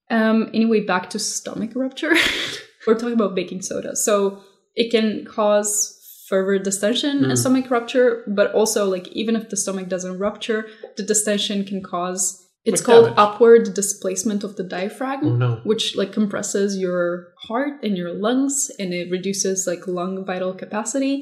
Um, 0.09 0.49
anyway, 0.53 0.81
back 0.81 1.09
to 1.11 1.19
stomach 1.19 1.71
rupture. 1.75 2.13
We're 2.87 2.95
talking 2.95 3.13
about 3.13 3.35
baking 3.35 3.61
soda. 3.61 3.95
So 3.95 4.41
it 4.75 4.91
can 4.91 5.25
cause 5.25 5.97
further 6.33 6.57
distension 6.69 7.13
Mm. 7.19 7.29
and 7.29 7.39
stomach 7.43 7.67
rupture, 7.75 8.07
but 8.39 8.47
also 8.59 8.81
like 8.95 9.07
even 9.21 9.33
if 9.39 9.45
the 9.51 9.57
stomach 9.63 9.87
doesn't 9.95 10.17
rupture, 10.25 10.61
the 10.97 11.05
distension 11.13 11.57
can 11.69 11.79
cause 11.93 12.23
it's 12.69 12.81
called 12.87 13.05
damage. 13.05 13.19
upward 13.25 13.63
displacement 13.81 14.41
of 14.47 14.51
the 14.59 14.63
diaphragm. 14.75 15.21
Oh 15.27 15.35
no. 15.45 15.51
Which 15.71 15.85
like 15.99 16.11
compresses 16.19 16.69
your 16.85 17.03
heart 17.47 17.73
and 17.85 17.93
your 18.01 18.11
lungs, 18.25 18.55
and 18.79 18.89
it 18.99 19.05
reduces 19.17 19.57
like 19.71 19.83
lung 19.99 20.13
vital 20.31 20.53
capacity, 20.63 21.15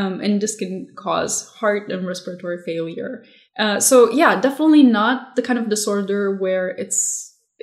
um, 0.00 0.14
and 0.24 0.32
this 0.42 0.54
can 0.60 0.74
cause 1.06 1.34
heart 1.60 1.84
and 1.92 2.06
respiratory 2.12 2.58
failure. 2.70 3.12
Uh, 3.62 3.78
so 3.80 3.94
yeah, 4.20 4.32
definitely 4.46 4.82
not 5.00 5.16
the 5.36 5.42
kind 5.48 5.58
of 5.58 5.66
disorder 5.76 6.22
where 6.42 6.66
it's 6.82 7.00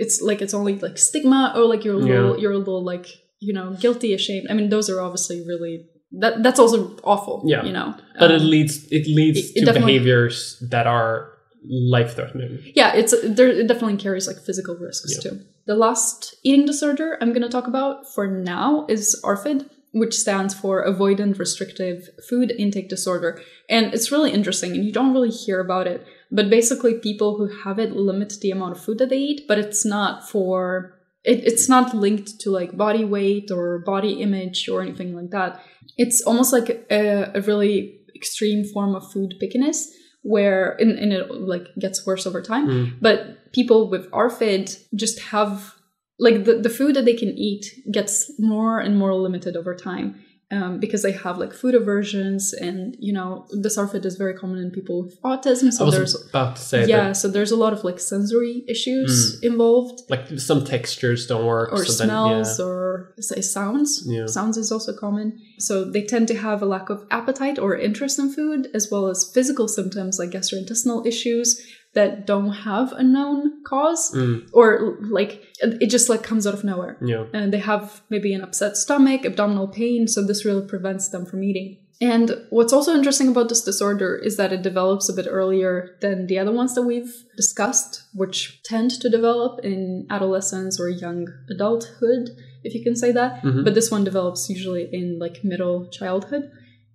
it's 0.04 0.16
like 0.30 0.40
it's 0.46 0.56
only 0.60 0.76
like 0.86 0.98
stigma 1.10 1.42
or 1.56 1.64
like 1.72 1.82
you're 1.86 2.00
a 2.02 2.06
little 2.12 2.34
Yeah. 2.36 2.42
you're 2.42 2.58
a 2.62 2.64
little 2.68 2.84
like 2.94 3.08
you 3.48 3.54
know 3.58 3.68
guilty 3.84 4.10
ashamed. 4.20 4.46
I 4.50 4.54
mean, 4.58 4.70
those 4.74 4.88
are 4.92 5.00
obviously 5.08 5.38
really 5.52 5.76
that 6.12 6.42
that's 6.44 6.60
also 6.60 6.98
awful. 7.04 7.44
Yeah. 7.46 7.64
you 7.64 7.72
know. 7.72 7.94
But 8.20 8.32
it 8.32 8.42
Um, 8.42 8.50
leads 8.50 8.86
it 8.92 9.08
leads 9.08 9.40
it- 9.40 9.62
it 9.62 9.66
to 9.66 9.74
behaviors 9.74 10.58
that 10.70 10.88
are 10.88 11.30
life 11.70 12.16
threatening. 12.16 12.58
yeah 12.74 12.94
it's 12.96 13.14
there 13.22 13.50
it 13.50 13.68
definitely 13.68 13.98
carries 13.98 14.28
like 14.28 14.38
physical 14.38 14.76
risks 14.78 15.12
Yeah. 15.14 15.24
too 15.32 15.40
the 15.66 15.76
last 15.76 16.36
eating 16.42 16.66
disorder 16.66 17.18
i'm 17.20 17.34
going 17.34 17.42
to 17.42 17.50
talk 17.50 17.68
about 17.68 18.08
for 18.14 18.26
now 18.28 18.86
is 18.88 19.20
arfid 19.26 19.70
which 19.92 20.14
stands 20.18 20.54
for 20.54 20.86
avoidant 20.86 21.38
restrictive 21.38 22.08
food 22.30 22.54
intake 22.58 22.88
disorder 22.88 23.42
and 23.70 23.94
it's 23.94 24.10
really 24.10 24.32
interesting 24.32 24.72
and 24.74 24.86
you 24.86 24.94
don't 24.94 25.12
really 25.12 25.30
hear 25.44 25.60
about 25.60 25.86
it 25.86 26.06
but 26.32 26.50
basically 26.50 26.94
people 26.94 27.36
who 27.38 27.48
have 27.66 27.78
it 27.78 27.92
limit 27.94 28.38
the 28.42 28.52
amount 28.52 28.72
of 28.78 28.82
food 28.82 28.98
that 28.98 29.10
they 29.10 29.18
eat 29.18 29.42
but 29.46 29.60
it's 29.60 29.84
not 29.84 30.28
for 30.30 30.94
it, 31.24 31.46
it's 31.46 31.68
not 31.68 31.94
linked 31.94 32.40
to 32.42 32.52
like 32.52 32.76
body 32.78 33.06
weight 33.06 33.52
or 33.52 33.80
body 33.80 34.22
image 34.22 34.70
or 34.70 34.82
anything 34.82 35.16
like 35.16 35.32
that. 35.32 35.62
It's 35.98 36.22
almost 36.22 36.54
like 36.54 36.86
a, 36.90 37.32
a 37.36 37.42
really 37.42 38.00
extreme 38.16 38.66
form 38.66 38.96
of 38.96 39.12
food 39.12 39.36
pickiness 39.42 39.86
where 40.22 40.72
and, 40.80 40.98
and 41.00 41.14
it 41.14 41.32
like 41.32 41.68
gets 41.80 42.06
worse 42.06 42.26
over 42.26 42.42
time. 42.42 42.68
Mm. 42.68 42.94
but 43.02 43.52
people 43.54 43.90
with 43.90 44.10
ARFID 44.12 44.78
just 44.96 45.20
have 45.20 45.74
like 46.20 46.44
the, 46.44 46.56
the 46.56 46.70
food 46.70 46.96
that 46.96 47.06
they 47.06 47.14
can 47.14 47.30
eat 47.30 47.66
gets 47.92 48.32
more 48.40 48.80
and 48.80 48.98
more 48.98 49.14
limited 49.14 49.56
over 49.56 49.74
time 49.74 50.22
um, 50.52 50.80
because 50.80 51.04
they 51.04 51.12
have 51.12 51.38
like 51.38 51.54
food 51.54 51.76
aversions 51.76 52.54
and 52.54 52.96
you 53.00 53.14
know 53.14 53.46
this 53.52 53.78
ARFID 53.78 54.06
is 54.06 54.16
very 54.16 54.34
common 54.34 54.58
in 54.60 54.72
people 54.72 55.04
with 55.04 55.22
autism 55.22 55.72
so 55.72 55.84
I 55.84 55.86
was 55.86 55.96
there's 55.96 56.30
about 56.30 56.56
to 56.56 56.62
say 56.62 56.88
yeah 56.88 57.12
so 57.12 57.28
there's 57.28 57.52
a 57.52 57.56
lot 57.56 57.72
of 57.74 57.84
like 57.84 58.00
sensory 58.00 58.64
issues 58.68 59.40
involved 59.44 60.02
like 60.10 60.28
some 60.40 60.66
textures 60.66 61.28
don't 61.28 61.46
work. 61.46 61.72
or 61.72 61.86
so 61.86 61.94
then- 61.94 62.08
smells 62.10 62.60
or 62.60 63.14
say 63.20 63.42
sounds. 63.42 64.04
Yeah. 64.06 64.26
Sounds 64.26 64.58
is 64.58 64.72
also 64.72 64.96
common. 64.96 65.40
So 65.60 65.90
they 65.90 66.04
tend 66.04 66.28
to 66.30 66.36
have 66.38 66.62
a 66.62 66.66
lack 66.66 66.90
of 66.90 67.06
appetite 67.12 67.60
or 67.60 67.76
interest 67.76 68.20
in 68.20 68.32
food, 68.32 68.68
as 68.74 68.90
well 68.92 69.08
as 69.08 69.30
physical 69.34 69.68
symptoms 69.68 70.20
like 70.20 70.30
gastrointestinal 70.32 71.06
issues 71.06 71.62
that 71.94 72.28
don't 72.28 72.52
have 72.52 72.92
a 72.94 73.04
known 73.04 73.64
cause, 73.66 74.12
Mm, 74.14 74.48
or 74.54 74.98
like 75.10 75.44
it 75.62 75.88
just 75.90 76.08
like 76.10 76.22
comes 76.24 76.46
out 76.46 76.54
of 76.54 76.64
nowhere. 76.64 76.98
yeah. 77.04 77.26
And 77.34 77.52
they 77.54 77.60
have 77.60 78.02
maybe 78.10 78.34
an 78.34 78.42
upset 78.42 78.78
stomach, 78.78 79.26
abdominal 79.26 79.68
pain, 79.68 80.08
so 80.08 80.22
this 80.24 80.46
really 80.46 80.66
prevents 80.68 81.10
them 81.10 81.26
from 81.26 81.44
eating. 81.44 81.78
And 82.02 82.32
what's 82.50 82.72
also 82.72 82.94
interesting 82.96 83.28
about 83.28 83.50
this 83.50 83.62
disorder 83.62 84.16
is 84.16 84.38
that 84.38 84.54
it 84.54 84.62
develops 84.62 85.10
a 85.10 85.14
bit 85.14 85.28
earlier 85.30 85.98
than 86.00 86.28
the 86.28 86.40
other 86.40 86.52
ones 86.54 86.74
that 86.76 86.84
we've 86.84 87.14
discussed, 87.36 88.04
which 88.14 88.62
tend 88.64 88.92
to 89.02 89.10
develop 89.10 89.66
in 89.66 90.06
adolescence 90.10 90.80
or 90.80 90.88
young 90.90 91.28
adulthood, 91.50 92.30
if 92.64 92.74
you 92.74 92.82
can 92.84 92.96
say 92.96 93.12
that. 93.12 93.42
Mhm. 93.44 93.66
But 93.66 93.74
this 93.76 93.92
one 93.92 94.06
develops 94.06 94.50
usually 94.50 94.88
in 94.94 95.20
like 95.20 95.44
middle 95.44 95.88
childhood. 95.90 96.50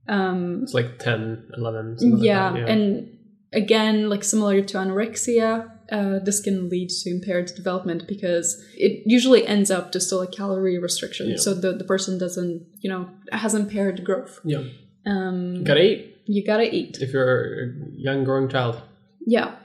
Um, 0.09 0.61
It's 0.63 0.73
like 0.75 0.99
10, 0.99 1.49
11. 1.59 1.99
something 1.99 2.19
like 2.19 2.27
yeah, 2.27 2.55
and 2.55 3.14
again, 3.55 4.09
like 4.09 4.25
similar 4.25 4.61
to 4.63 4.77
anorexia, 4.77 5.71
uh, 5.93 6.19
this 6.19 6.41
can 6.41 6.69
lead 6.69 6.89
to 6.89 7.11
impaired 7.11 7.47
development 7.55 8.07
because 8.09 8.63
it 8.75 9.03
usually 9.07 9.47
ends 9.47 9.71
up 9.71 9.93
just 9.93 10.09
to 10.09 10.17
like 10.17 10.33
calorie 10.33 10.79
restriction. 10.79 11.31
Yeah. 11.31 11.37
So 11.37 11.55
the, 11.55 11.73
the 11.73 11.85
person 11.85 12.19
doesn't, 12.19 12.67
you 12.81 12.91
know, 12.91 13.09
has 13.33 13.55
impaired 13.55 14.05
growth. 14.05 14.41
yeah. 14.45 14.65
Um, 15.07 15.65
Gotta 15.65 15.83
eat 15.83 16.15
you 16.27 16.45
gotta 16.45 16.75
eat. 16.75 16.99
if 17.01 17.13
you're 17.13 17.65
a 17.65 17.73
young 17.97 18.25
growing 18.25 18.49
child. 18.49 18.81
Yeah. 19.27 19.57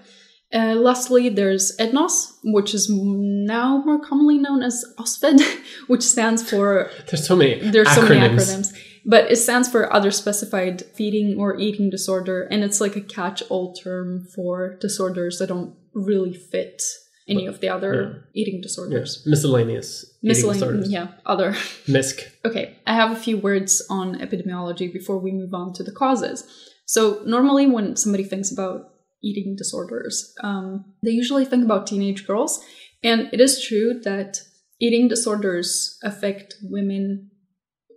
Uh, 0.52 0.73
lastly, 0.73 1.30
there's 1.30 1.78
EDNOS, 1.78 2.39
which 2.43 2.73
is 2.73 2.89
now 2.89 3.84
more 3.86 3.99
commonly 3.99 4.39
known 4.39 4.63
as 4.63 4.84
OSFED, 4.97 5.41
which 5.88 6.02
stands 6.02 6.47
for 6.47 6.89
There's 7.08 7.28
so 7.28 7.36
many 7.36 7.60
there's 7.69 7.89
so 7.91 8.02
many 8.02 8.19
acronyms. 8.19 8.75
But 9.06 9.32
it 9.32 9.38
stands 9.38 9.70
for 9.70 9.92
other 9.94 10.12
specified 10.12 10.84
feeding 10.96 11.38
or 11.38 11.58
eating 11.58 11.90
disorder, 11.90 12.44
and 12.44 12.64
it's 12.64 12.82
like 12.82 12.96
a 12.96 13.02
catch-all 13.02 13.74
term 13.74 14.26
for 14.36 14.76
disorders 14.82 15.40
that 15.40 15.48
don't 15.48 15.76
really 15.94 16.34
fit 16.34 16.82
any 17.28 17.46
of 17.46 17.60
the 17.60 17.70
other 17.70 18.28
eating 18.34 18.60
disorders. 18.60 19.18
Yes. 19.20 19.28
Miscellaneous 19.28 20.04
eating 20.04 20.30
Miscellaneous, 20.30 20.60
disorders. 20.62 20.92
yeah, 20.92 21.08
other. 21.26 21.56
MISC. 21.88 22.22
Okay, 22.46 22.78
I 22.88 22.96
have 22.96 23.12
a 23.12 23.16
few 23.20 23.38
words 23.38 23.86
on 23.90 24.18
epidemiology 24.20 24.92
before 24.92 25.20
we 25.20 25.32
move 25.32 25.54
on 25.54 25.74
to 25.74 25.84
the 25.84 25.92
causes. 25.92 26.44
So, 26.86 27.22
normally, 27.26 27.68
when 27.68 27.96
somebody 27.96 28.24
thinks 28.24 28.52
about 28.52 28.90
eating 29.22 29.56
disorders, 29.56 30.34
um, 30.42 30.86
they 31.04 31.12
usually 31.12 31.46
think 31.46 31.64
about 31.66 31.86
teenage 31.86 32.26
girls. 32.26 32.64
And 33.04 33.30
it 33.32 33.40
is 33.40 33.64
true 33.64 34.00
that 34.04 34.42
eating 34.82 35.08
disorders 35.08 36.00
affect 36.04 36.56
women 36.64 37.30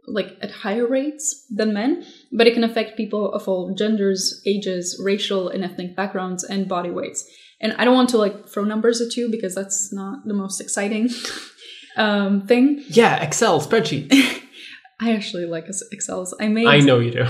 like 0.06 0.36
at 0.40 0.50
higher 0.50 0.86
rates 0.86 1.46
than 1.50 1.72
men, 1.72 2.04
but 2.32 2.46
it 2.46 2.54
can 2.54 2.64
affect 2.64 2.96
people 2.96 3.32
of 3.32 3.46
all 3.48 3.74
genders, 3.74 4.42
ages, 4.46 5.00
racial 5.02 5.48
and 5.48 5.62
ethnic 5.64 5.94
backgrounds, 5.96 6.42
and 6.44 6.68
body 6.68 6.90
weights. 6.90 7.24
And 7.60 7.72
I 7.74 7.84
don't 7.84 7.94
want 7.94 8.08
to 8.10 8.18
like 8.18 8.48
throw 8.48 8.64
numbers 8.64 9.00
at 9.00 9.16
you 9.16 9.30
because 9.30 9.54
that's 9.54 9.92
not 9.92 10.26
the 10.26 10.34
most 10.34 10.60
exciting 10.60 11.08
um, 11.96 12.46
thing. 12.46 12.82
Yeah, 12.88 13.22
Excel 13.22 13.60
spreadsheet. 13.60 14.12
I 15.00 15.12
actually 15.14 15.46
like 15.46 15.66
Excels. 15.92 16.34
I 16.40 16.48
made. 16.48 16.66
I 16.66 16.78
know 16.80 16.98
you 16.98 17.10
do. 17.12 17.26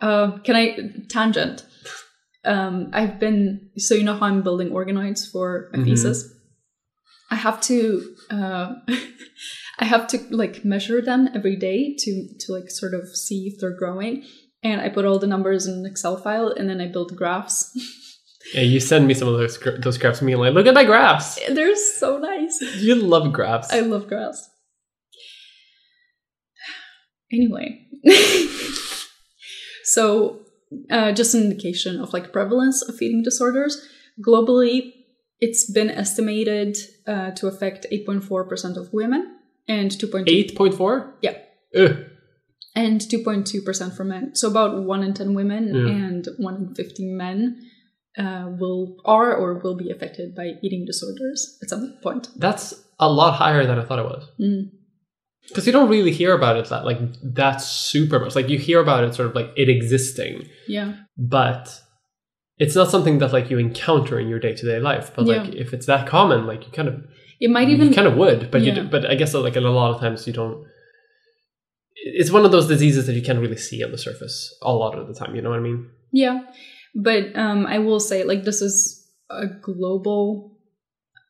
Uh, 0.00 0.38
can 0.44 0.56
I 0.56 0.78
tangent? 1.08 1.64
Um, 2.44 2.90
I've 2.92 3.18
been 3.18 3.70
so 3.76 3.94
you 3.94 4.04
know 4.04 4.14
how 4.16 4.26
I'm 4.26 4.42
building 4.42 4.70
organoids 4.70 5.30
for 5.30 5.68
my 5.72 5.80
Mhm. 5.80 5.84
thesis. 5.84 6.32
I 7.30 7.34
have 7.34 7.60
to. 7.62 8.14
Uh, 8.30 8.74
I 9.78 9.84
have 9.84 10.06
to 10.08 10.18
like 10.30 10.64
measure 10.64 11.00
them 11.00 11.28
every 11.34 11.56
day 11.56 11.94
to 11.98 12.28
to 12.40 12.52
like 12.52 12.70
sort 12.70 12.94
of 12.94 13.16
see 13.16 13.46
if 13.46 13.60
they're 13.60 13.76
growing, 13.76 14.24
and 14.62 14.80
I 14.80 14.88
put 14.88 15.04
all 15.04 15.18
the 15.18 15.26
numbers 15.26 15.66
in 15.66 15.74
an 15.74 15.86
Excel 15.86 16.16
file, 16.16 16.48
and 16.48 16.68
then 16.68 16.80
I 16.80 16.86
build 16.86 17.16
graphs. 17.16 17.70
Yeah, 18.54 18.62
you 18.62 18.80
send 18.80 19.06
me 19.06 19.12
some 19.12 19.28
of 19.28 19.34
those 19.34 19.58
those 19.80 19.98
graphs 19.98 20.22
me, 20.22 20.34
like, 20.34 20.54
look 20.54 20.66
at 20.66 20.72
my 20.72 20.84
graphs. 20.84 21.38
they're 21.50 21.76
so 21.76 22.18
nice. 22.18 22.58
You 22.76 22.94
love 22.94 23.30
graphs. 23.32 23.70
I 23.70 23.80
love 23.80 24.08
graphs. 24.08 24.48
Anyway, 27.30 27.84
so 29.84 30.40
uh, 30.90 31.12
just 31.12 31.34
an 31.34 31.42
indication 31.42 32.00
of 32.00 32.14
like 32.14 32.32
prevalence 32.32 32.80
of 32.80 33.02
eating 33.02 33.22
disorders 33.22 33.86
globally, 34.26 34.92
it's 35.40 35.70
been 35.70 35.90
estimated 35.90 36.78
uh, 37.06 37.32
to 37.32 37.48
affect 37.48 37.84
8.4% 37.92 38.78
of 38.78 38.94
women 38.94 39.37
and 39.68 39.90
2.2 39.90 40.24
Eight 40.28 40.56
point 40.56 40.74
four. 40.74 41.14
Yeah. 41.22 41.36
Ugh. 41.78 41.96
and 42.74 43.00
2.2% 43.00 43.96
for 43.96 44.04
men. 44.04 44.34
So 44.34 44.48
about 44.50 44.82
1 44.84 45.02
in 45.02 45.12
10 45.14 45.34
women 45.34 45.74
Yeah. 45.74 45.86
and 46.06 46.26
1 46.38 46.54
in 46.56 46.74
50 46.74 47.04
men 47.12 47.60
uh, 48.16 48.50
will 48.58 48.96
are 49.04 49.34
or 49.36 49.54
will 49.58 49.76
be 49.76 49.90
affected 49.90 50.34
by 50.34 50.52
eating 50.62 50.84
disorders 50.86 51.58
at 51.62 51.68
some 51.70 51.98
point. 52.02 52.28
That's 52.36 52.74
a 52.98 53.10
lot 53.10 53.34
higher 53.34 53.66
than 53.66 53.78
I 53.78 53.84
thought 53.84 53.98
it 53.98 54.04
was. 54.04 54.24
Mm. 54.40 54.70
Because 55.48 55.66
you 55.66 55.72
don't 55.72 55.88
really 55.88 56.10
hear 56.12 56.34
about 56.34 56.56
it 56.56 56.66
that 56.68 56.84
like 56.84 56.98
that 57.22 57.58
super 57.62 58.18
much. 58.18 58.34
Like 58.36 58.48
you 58.48 58.58
hear 58.58 58.80
about 58.80 59.04
it 59.04 59.14
sort 59.14 59.28
of 59.28 59.34
like 59.34 59.50
it 59.56 59.68
existing, 59.68 60.48
Yeah. 60.66 60.94
but 61.16 61.80
it's 62.58 62.74
not 62.74 62.90
something 62.90 63.18
that 63.18 63.32
like 63.32 63.50
you 63.50 63.58
encounter 63.58 64.18
in 64.18 64.28
your 64.28 64.40
day 64.40 64.54
to 64.54 64.66
day 64.66 64.78
life. 64.80 65.12
But 65.14 65.26
like 65.26 65.54
if 65.54 65.72
it's 65.72 65.86
that 65.86 66.06
common, 66.08 66.46
like 66.46 66.64
you 66.66 66.72
kind 66.72 66.88
of 66.88 67.04
It 67.40 67.50
might 67.50 67.68
even 67.68 67.88
you 67.88 67.94
kind 67.94 68.08
of 68.08 68.16
would, 68.16 68.50
but 68.50 68.62
you 68.62 68.72
Yeah. 68.72 68.82
d- 68.82 68.88
but 68.90 69.06
I 69.08 69.14
guess 69.14 69.34
like 69.34 69.56
a 69.56 69.60
lot 69.60 69.94
of 69.94 70.00
times 70.00 70.26
you 70.26 70.32
don't. 70.32 70.66
It's 71.94 72.30
one 72.30 72.44
of 72.44 72.52
those 72.52 72.68
diseases 72.68 73.06
that 73.06 73.14
you 73.14 73.22
can't 73.22 73.38
really 73.40 73.56
see 73.56 73.82
on 73.84 73.90
the 73.90 73.98
surface 73.98 74.56
a 74.62 74.72
lot 74.72 74.96
of 74.98 75.08
the 75.08 75.14
time. 75.14 75.34
You 75.34 75.42
know 75.42 75.50
what 75.50 75.58
I 75.58 75.62
mean? 75.62 75.90
Yeah, 76.12 76.40
but 76.94 77.36
um, 77.36 77.66
I 77.66 77.78
will 77.78 78.00
say 78.00 78.24
like 78.24 78.44
this 78.44 78.62
is 78.62 79.06
a 79.30 79.46
global 79.46 80.56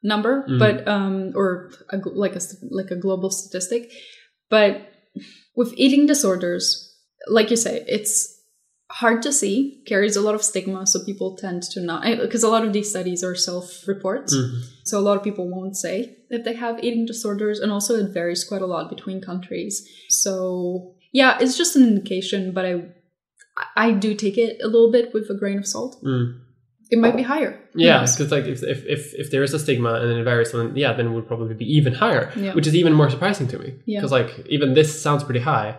number, 0.03 0.47
Mhm. 0.49 0.59
but 0.59 0.87
um, 0.87 1.33
or 1.35 1.71
a, 1.90 1.97
like 1.97 2.37
a 2.37 2.40
like 2.71 2.90
a 2.90 2.97
global 2.97 3.31
statistic. 3.31 3.90
But 4.51 4.88
with 5.57 5.73
eating 5.77 6.07
disorders, 6.07 6.94
like 7.27 7.51
you 7.51 7.57
say, 7.57 7.85
it's 7.88 8.38
hard 9.01 9.23
to 9.23 9.33
see, 9.33 9.83
carries 9.87 10.17
a 10.17 10.21
lot 10.21 10.35
of 10.35 10.43
stigma, 10.43 10.87
so 10.87 11.05
people 11.05 11.37
tend 11.37 11.63
to 11.63 11.81
not 11.81 12.03
because 12.21 12.43
a 12.43 12.49
lot 12.49 12.65
of 12.67 12.73
these 12.73 12.91
studies 12.91 13.23
are 13.23 13.35
self-reports. 13.35 14.35
Mhm. 14.35 14.63
So 14.85 14.99
a 14.99 15.05
lot 15.09 15.17
of 15.19 15.23
people 15.23 15.47
won't 15.49 15.77
say 15.77 16.17
that 16.31 16.45
they 16.45 16.55
have 16.55 16.83
eating 16.83 17.07
disorders, 17.07 17.59
and 17.61 17.71
also 17.73 17.93
it 18.03 18.11
varies 18.19 18.45
quite 18.45 18.63
a 18.63 18.67
lot 18.75 18.91
between 18.95 19.21
countries. 19.21 19.75
So 20.09 20.33
yeah, 21.13 21.39
it's 21.41 21.57
just 21.57 21.77
an 21.77 21.83
indication, 21.93 22.53
but 22.57 22.65
I 22.65 22.75
I 23.77 23.93
do 24.05 24.15
take 24.15 24.37
it 24.39 24.53
a 24.63 24.69
little 24.75 24.93
bit 24.97 25.07
with 25.15 25.31
a 25.31 25.35
grain 25.43 25.59
of 25.59 25.67
salt. 25.67 25.93
Mm. 26.05 26.27
It 26.91 26.99
might 26.99 27.17
be 27.17 27.23
higher. 27.35 27.53
Yeah, 27.75 28.01
because 28.01 28.31
like 28.37 28.47
if, 28.55 28.63
if 28.75 28.79
if 28.97 29.03
if 29.23 29.27
there 29.31 29.43
is 29.43 29.53
a 29.55 29.59
stigma 29.59 29.93
and 30.01 30.07
then 30.11 30.19
it 30.23 30.25
varies, 30.25 30.53
then 30.53 30.73
yeah, 30.75 30.93
then 30.97 31.07
it 31.09 31.11
would 31.17 31.27
probably 31.27 31.55
be 31.55 31.69
even 31.79 31.93
higher, 32.05 32.25
Yeah. 32.45 32.55
which 32.57 32.67
is 32.67 32.75
even 32.75 32.93
more 32.95 33.11
surprising 33.11 33.47
to 33.49 33.59
me. 33.59 33.69
Yeah. 33.85 34.01
Because 34.01 34.13
like 34.19 34.31
even 34.49 34.75
this 34.75 34.91
sounds 35.07 35.23
pretty 35.25 35.41
high. 35.41 35.71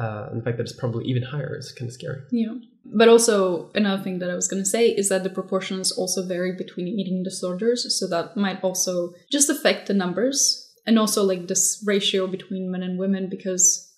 Uh, 0.00 0.28
and 0.30 0.40
the 0.40 0.44
fact 0.44 0.56
that 0.56 0.62
it's 0.62 0.72
probably 0.72 1.04
even 1.04 1.22
higher 1.22 1.54
is 1.58 1.72
kind 1.72 1.88
of 1.88 1.92
scary. 1.92 2.22
Yeah. 2.32 2.54
But 2.86 3.08
also 3.08 3.70
another 3.74 4.02
thing 4.02 4.18
that 4.20 4.30
I 4.30 4.34
was 4.34 4.48
going 4.48 4.62
to 4.62 4.68
say 4.68 4.88
is 4.88 5.10
that 5.10 5.24
the 5.24 5.30
proportions 5.30 5.92
also 5.92 6.26
vary 6.26 6.52
between 6.56 6.88
eating 6.88 7.22
disorders, 7.22 7.98
so 7.98 8.08
that 8.08 8.36
might 8.36 8.64
also 8.64 9.12
just 9.30 9.50
affect 9.50 9.86
the 9.86 9.94
numbers 9.94 10.66
and 10.86 10.98
also 10.98 11.22
like 11.22 11.48
this 11.48 11.82
ratio 11.86 12.26
between 12.26 12.70
men 12.70 12.82
and 12.82 12.98
women 12.98 13.28
because 13.28 13.92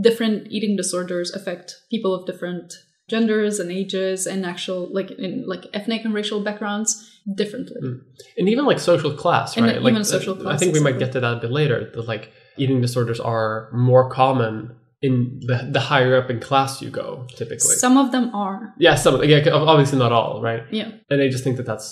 different 0.00 0.48
eating 0.50 0.76
disorders 0.76 1.32
affect 1.32 1.76
people 1.90 2.12
of 2.12 2.26
different 2.26 2.74
genders 3.08 3.60
and 3.60 3.70
ages 3.70 4.26
and 4.26 4.44
actual 4.46 4.88
like 4.92 5.10
in 5.12 5.44
like 5.46 5.66
ethnic 5.72 6.04
and 6.04 6.14
racial 6.14 6.42
backgrounds 6.42 7.20
differently. 7.36 7.80
Mm. 7.82 8.00
And 8.38 8.48
even 8.48 8.64
like 8.64 8.78
social 8.78 9.12
class, 9.12 9.56
And 9.56 9.66
right? 9.66 9.76
even 9.76 9.94
like 9.94 10.04
social 10.04 10.46
uh, 10.46 10.52
I 10.52 10.56
think 10.56 10.72
we 10.72 10.80
might 10.80 10.98
get 10.98 11.12
to 11.12 11.20
that 11.20 11.36
a 11.36 11.40
bit 11.40 11.52
later. 11.52 11.90
That 11.94 12.08
like 12.08 12.32
eating 12.56 12.80
disorders 12.80 13.20
are 13.20 13.70
more 13.72 14.08
common 14.10 14.74
in 15.06 15.14
the 15.48 15.56
the 15.76 15.82
higher 15.90 16.14
up 16.20 16.28
in 16.34 16.38
class 16.48 16.72
you 16.84 16.90
go, 17.02 17.06
typically. 17.40 17.76
Some 17.84 17.96
of 18.02 18.06
them 18.14 18.26
are. 18.44 18.58
yeah, 18.86 18.94
some 19.04 19.14
yeah, 19.32 19.40
obviously 19.72 19.98
not 20.04 20.12
all, 20.18 20.34
right? 20.48 20.62
Yeah. 20.80 20.90
and 21.10 21.18
I 21.24 21.26
just 21.34 21.44
think 21.44 21.56
that 21.58 21.66
that's 21.72 21.88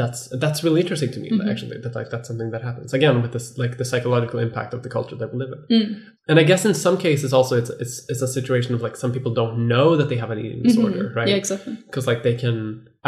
that's 0.00 0.20
that's 0.42 0.60
really 0.64 0.80
interesting 0.84 1.10
to 1.14 1.20
me 1.24 1.28
Mhm. 1.30 1.50
actually 1.52 1.78
that 1.84 1.94
like 1.98 2.08
that's 2.12 2.26
something 2.30 2.50
that 2.54 2.62
happens 2.68 2.90
again 2.98 3.16
with 3.22 3.32
this 3.36 3.46
like 3.62 3.74
the 3.80 3.84
psychological 3.90 4.38
impact 4.46 4.70
of 4.76 4.80
the 4.84 4.88
culture 4.96 5.16
that 5.20 5.28
we 5.32 5.36
live 5.42 5.52
in 5.58 5.62
Mm. 5.76 5.88
and 6.28 6.36
i 6.42 6.44
guess 6.50 6.62
in 6.68 6.74
some 6.86 6.96
cases 7.08 7.30
also 7.38 7.54
it's 7.60 7.68
it's, 7.84 7.96
it's 8.10 8.22
a 8.28 8.30
situation 8.38 8.72
of 8.76 8.80
like 8.86 8.96
some 9.02 9.12
people 9.16 9.32
don't 9.40 9.56
know 9.72 9.88
that 9.98 10.08
they 10.10 10.18
have 10.22 10.30
an 10.34 10.38
eating 10.44 10.62
disorder 10.68 11.02
Mhm. 11.10 11.16
right 11.18 11.28
Yeah, 11.30 11.38
exactly. 11.42 11.74
because 11.86 12.06
like 12.10 12.20
they 12.28 12.36
can 12.44 12.56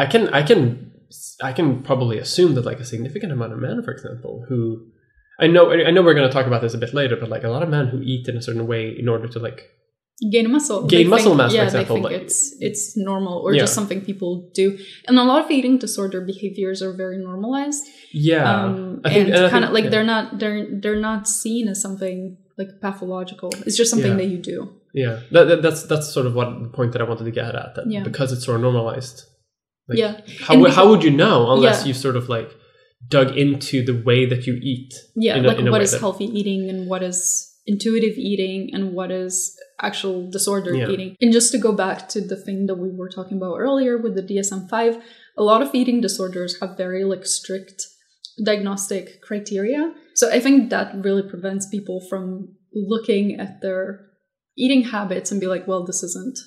i 0.03 0.05
can 0.13 0.23
i 0.41 0.43
can 0.51 0.61
i 1.49 1.53
can 1.59 1.69
probably 1.91 2.17
assume 2.27 2.53
that 2.57 2.67
like 2.71 2.81
a 2.87 2.89
significant 2.93 3.31
amount 3.37 3.53
of 3.55 3.59
men 3.67 3.77
for 3.87 3.93
example 3.97 4.33
who 4.49 4.61
i 5.40 5.46
know 5.46 5.70
i 5.72 5.90
know 5.90 6.03
we're 6.03 6.14
going 6.14 6.29
to 6.29 6.33
talk 6.33 6.46
about 6.46 6.62
this 6.62 6.75
a 6.75 6.79
bit 6.79 6.92
later 6.94 7.16
but 7.20 7.29
like 7.29 7.44
a 7.44 7.49
lot 7.49 7.62
of 7.62 7.68
men 7.68 7.87
who 7.88 8.01
eat 8.03 8.29
in 8.29 8.37
a 8.37 8.42
certain 8.42 8.66
way 8.66 8.83
in 8.99 9.09
order 9.09 9.29
to 9.29 9.38
like 9.38 9.61
gain 10.33 10.51
muscle 10.51 10.87
Gain 10.87 11.05
They 11.05 11.11
muscle 11.11 11.33
think- 11.33 11.38
mass, 11.38 11.55
for 11.55 11.62
example, 11.64 11.96
they 11.96 12.03
think 12.03 12.05
like- 12.12 12.22
it's 12.22 12.38
it's 12.68 12.85
normal 12.96 13.37
or 13.44 13.53
Yeah. 13.53 13.61
just 13.64 13.75
something 13.75 14.01
people 14.01 14.51
do 14.55 14.66
and 15.07 15.18
a 15.18 15.25
lot 15.25 15.44
of 15.44 15.51
eating 15.51 15.77
disorder 15.77 16.20
behaviors 16.33 16.79
are 16.87 16.94
very 17.05 17.18
normalized 17.18 17.85
yeah 18.12 18.44
um 18.64 19.01
think- 19.05 19.29
and, 19.29 19.35
and 19.37 19.51
kind 19.51 19.64
of 19.66 19.72
like 19.77 19.85
yeah. 19.85 19.90
they're 19.90 20.11
not 20.14 20.38
they're 20.40 20.62
they're 20.83 21.03
not 21.11 21.29
seen 21.29 21.68
as 21.68 21.79
something 21.87 22.18
like 22.59 22.70
pathological 22.81 23.51
it's 23.66 23.77
just 23.77 23.90
something 23.90 24.12
Yeah. 24.12 24.22
that 24.22 24.29
you 24.35 24.38
do 24.55 24.59
Yeah, 25.05 25.14
that, 25.35 25.44
that, 25.49 25.61
that's 25.64 25.83
that's 25.90 26.09
sort 26.16 26.27
of 26.29 26.33
what 26.38 26.49
the 26.66 26.70
point 26.79 26.90
that 26.92 27.03
I 27.05 27.07
wanted 27.11 27.27
to 27.31 27.35
get 27.40 27.53
at. 27.62 27.70
That 27.77 27.85
Yeah. 27.94 28.03
because 28.11 28.29
it's 28.35 28.44
sort 28.46 28.57
of 28.59 28.62
normalized. 28.68 29.16
Like, 29.88 29.99
yeah 30.03 30.12
How 30.49 30.55
how 30.77 30.85
would 30.90 31.03
you 31.07 31.12
know 31.22 31.37
unless 31.55 31.79
Yeah. 31.83 31.88
you 31.88 31.94
sort 32.07 32.16
of 32.20 32.25
like 32.37 32.51
dug 33.09 33.37
into 33.37 33.85
the 33.85 34.03
way 34.05 34.25
that 34.27 34.47
you 34.47 34.55
eat? 34.63 34.95
yeah 35.15 35.37
a- 35.37 35.43
like 35.43 35.59
what 35.71 35.83
is 35.83 35.93
that- 35.93 36.01
healthy 36.01 36.25
eating 36.27 36.69
and 36.71 36.89
what 36.89 37.03
is 37.03 37.53
intuitive 37.69 38.17
eating 38.17 38.71
and 38.73 38.93
what 38.93 39.11
is 39.11 39.35
actual 39.83 40.31
disordered 40.31 40.77
Yeah. 40.79 40.89
eating. 40.89 41.17
And 41.21 41.33
just 41.33 41.51
to 41.53 41.59
go 41.59 41.73
back 41.73 42.09
to 42.11 42.21
the 42.21 42.37
thing 42.37 42.67
that 42.67 42.77
we 42.77 42.91
were 42.91 43.09
talking 43.09 43.37
about 43.39 43.57
earlier 43.59 43.99
with 43.99 44.15
the 44.15 44.23
DSM 44.23 44.69
5, 44.69 45.03
a 45.37 45.43
lot 45.43 45.63
of 45.63 45.75
eating 45.75 46.01
disorders 46.01 46.61
have 46.61 46.77
very 46.77 47.03
like 47.05 47.27
strict 47.27 47.83
diagnostic 48.45 49.21
criteria. 49.23 49.93
So 50.15 50.31
I 50.31 50.41
think 50.41 50.71
that 50.71 50.95
really 51.05 51.23
prevents 51.29 51.67
people 51.69 52.01
from 52.09 52.55
looking 52.73 53.39
at 53.41 53.61
their 53.63 54.07
eating 54.57 54.85
habits 54.85 55.31
and 55.33 55.41
be 55.41 55.47
like, 55.47 55.67
well, 55.67 55.85
this 55.85 56.03
isn't 56.03 56.39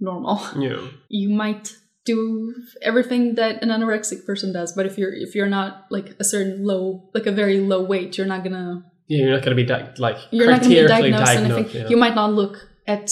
normal. 0.00 0.40
Yeah. 0.58 0.80
You 1.08 1.28
might 1.30 1.72
do 2.04 2.54
everything 2.82 3.34
that 3.36 3.62
an 3.62 3.70
anorexic 3.70 4.26
person 4.26 4.52
does, 4.52 4.72
but 4.72 4.86
if 4.86 4.98
you're 4.98 5.12
if 5.12 5.34
you're 5.34 5.48
not 5.48 5.86
like 5.90 6.14
a 6.20 6.24
certain 6.24 6.64
low 6.64 7.08
like 7.14 7.26
a 7.26 7.32
very 7.32 7.60
low 7.60 7.82
weight, 7.82 8.16
you're 8.18 8.26
not 8.26 8.44
gonna 8.44 8.84
Yeah, 9.08 9.22
you're 9.22 9.30
not 9.32 9.42
to 9.44 9.54
be 9.54 9.64
di- 9.64 9.94
like 9.98 10.18
you're 10.30 10.50
not 10.50 10.62
gonna 10.62 10.74
be 10.74 10.86
diagnosed, 10.86 11.32
and 11.32 11.46
I 11.46 11.48
diagnosed. 11.48 11.72
think 11.72 11.74
yeah. 11.84 11.88
you 11.88 11.96
might 11.96 12.14
not 12.14 12.32
look 12.32 12.56
at 12.86 13.10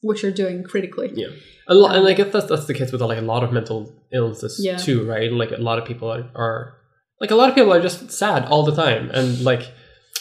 what 0.00 0.22
you're 0.22 0.32
doing 0.32 0.64
critically. 0.64 1.10
Yeah. 1.14 1.28
A 1.66 1.74
lot, 1.74 1.96
and 1.96 2.06
I 2.06 2.12
guess 2.12 2.30
that's 2.32 2.46
that's 2.46 2.66
the 2.66 2.74
case 2.74 2.92
with 2.92 3.00
like 3.00 3.18
a 3.18 3.22
lot 3.22 3.42
of 3.44 3.52
mental 3.52 3.90
illnesses 4.12 4.58
Yeah. 4.62 4.76
too, 4.76 5.08
right? 5.08 5.32
Like 5.32 5.50
a 5.52 5.56
lot 5.56 5.78
of 5.78 5.84
people 5.86 6.12
are, 6.12 6.24
are 6.34 6.74
like 7.20 7.30
a 7.30 7.36
lot 7.36 7.48
of 7.48 7.54
people 7.54 7.72
are 7.72 7.80
just 7.80 8.10
sad 8.10 8.44
all 8.46 8.64
the 8.64 8.74
time, 8.74 9.10
and 9.10 9.40
like, 9.42 9.72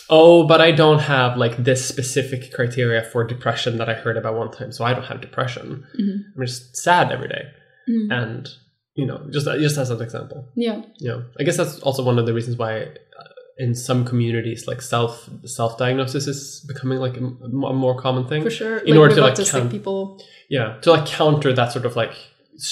oh, 0.09 0.47
but 0.47 0.61
I 0.61 0.71
don't 0.71 0.99
have 0.99 1.35
like 1.37 1.57
this 1.63 1.85
specific 1.85 2.53
criteria 2.53 3.01
for 3.03 3.23
depression 3.25 3.77
that 3.79 3.89
I 3.89 3.93
heard 3.95 4.15
about 4.17 4.35
one 4.35 4.51
time, 4.51 4.71
so 4.71 4.85
I 4.85 4.93
don't 4.93 5.05
have 5.05 5.19
depression. 5.19 5.83
Mhm. 5.99 6.17
I'm 6.37 6.45
just 6.45 6.77
sad 6.77 7.11
every 7.11 7.27
day, 7.27 7.43
Mhm. 7.89 8.07
and 8.11 8.49
you 8.95 9.05
know, 9.07 9.19
just 9.31 9.45
just 9.65 9.77
as 9.77 9.89
an 9.89 10.01
example, 10.01 10.39
Yeah. 10.55 10.81
know, 11.01 11.23
I 11.39 11.43
guess 11.43 11.57
that's 11.57 11.79
also 11.79 12.03
one 12.03 12.19
of 12.19 12.25
the 12.27 12.33
reasons 12.33 12.57
why. 12.57 12.71
uh, 12.81 13.29
In 13.65 13.75
some 13.75 14.03
communities, 14.03 14.61
like 14.67 14.81
self 14.81 15.29
self 15.45 15.77
diagnosis 15.77 16.25
is 16.27 16.65
becoming 16.67 16.97
like 17.05 17.17
a 17.17 17.73
more 17.85 17.95
common 18.05 18.23
thing. 18.27 18.41
For 18.43 18.49
sure. 18.49 18.77
In 18.79 18.95
like 18.95 18.99
order 19.01 19.15
to, 19.15 19.21
like, 19.21 19.35
count- 19.51 19.71
people. 19.71 20.19
Yeah, 20.49 20.67
to 20.81 20.87
like 20.95 21.05
counter 21.05 21.53
that 21.53 21.71
sort 21.71 21.85
of 21.85 21.95
like 21.95 22.13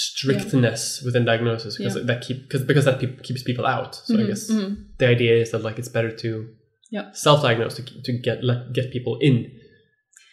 strictness 0.06 1.02
within 1.04 1.24
diagnosis 1.24 1.76
because 1.76 1.96
Yeah. 1.96 2.02
that 2.04 2.20
keep 2.22 2.38
because 2.42 2.62
because 2.64 2.84
that 2.84 2.98
peop 3.00 3.22
keeps 3.22 3.42
people 3.42 3.66
out. 3.66 3.94
So 4.06 4.14
I 4.14 4.22
Mhm, 4.22 4.26
guess 4.26 4.50
mhm. 4.50 4.76
the 4.98 5.06
idea 5.06 5.34
is 5.42 5.50
that 5.52 5.62
like 5.62 5.78
it's 5.78 5.88
better 5.88 6.10
to 6.24 6.30
Yeah. 6.90 7.06
self-diagnose 7.12 7.74
to, 7.78 7.82
to 8.06 8.12
get 8.12 8.38
get 8.72 8.90
people 8.96 9.18
in. 9.20 9.36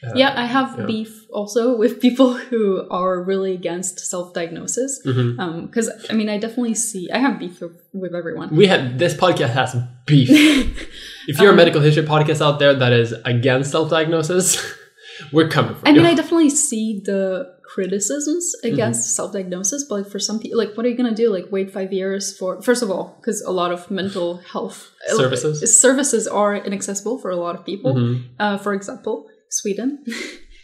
Uh, 0.02 0.12
yeah, 0.16 0.34
I 0.36 0.46
have 0.46 0.76
yeah. 0.80 0.86
beef 0.86 1.26
also 1.30 1.76
with 1.82 2.00
people 2.00 2.34
who 2.34 2.88
are 2.90 3.22
really 3.22 3.54
against 3.54 4.00
self-diagnosis. 4.00 5.02
Because 5.04 5.90
I 6.10 6.14
mean, 6.14 6.30
I 6.30 6.38
definitely 6.38 6.76
see 6.76 7.10
I 7.12 7.18
have 7.18 7.38
beef 7.40 7.62
with, 7.94 8.14
everyone. 8.16 8.56
We 8.56 8.68
have 8.68 8.98
this 8.98 9.14
podcast 9.14 9.50
has 9.50 9.76
beef. 10.06 10.30
if 11.28 11.40
you're 11.40 11.50
Um, 11.50 11.56
a 11.56 11.58
medical 11.58 11.82
history 11.82 12.04
podcast 12.04 12.42
out 12.42 12.60
there 12.60 12.74
that 12.74 12.94
is 12.94 13.14
against 13.26 13.72
self-diagnosis, 13.72 14.58
we're 15.34 15.50
coming 15.50 15.76
for 15.76 15.88
I 15.88 15.92
mean, 15.92 16.04
you. 16.04 16.08
I 16.08 16.16
definitely 16.16 16.50
see 16.50 17.02
the 17.04 17.54
criticisms 17.64 18.56
Mm-hmm. 18.64 18.74
against 18.74 19.16
self-diagnosis, 19.16 19.84
but 19.90 19.96
like 20.00 20.08
for 20.12 20.18
some 20.20 20.40
people, 20.40 20.58
like, 20.58 20.76
what 20.76 20.86
are 20.86 20.90
you 20.90 20.96
gonna 20.98 21.14
do? 21.14 21.30
Like, 21.32 21.48
wait 21.52 21.72
five 21.72 21.92
years 21.94 22.36
for 22.38 22.62
first 22.62 22.82
of 22.84 22.90
all, 22.90 23.16
because 23.20 23.42
a 23.42 23.52
lot 23.52 23.72
of 23.72 23.92
mental 23.92 24.38
health 24.54 24.92
Services? 25.08 25.80
services 25.82 26.28
are 26.28 26.56
inaccessible 26.56 27.20
for 27.20 27.30
a 27.32 27.36
lot 27.36 27.56
of 27.56 27.66
people. 27.66 27.94
Mhm. 27.96 28.24
Uh, 28.40 28.58
for 28.58 28.74
example, 28.74 29.28
Sweden. 29.50 30.04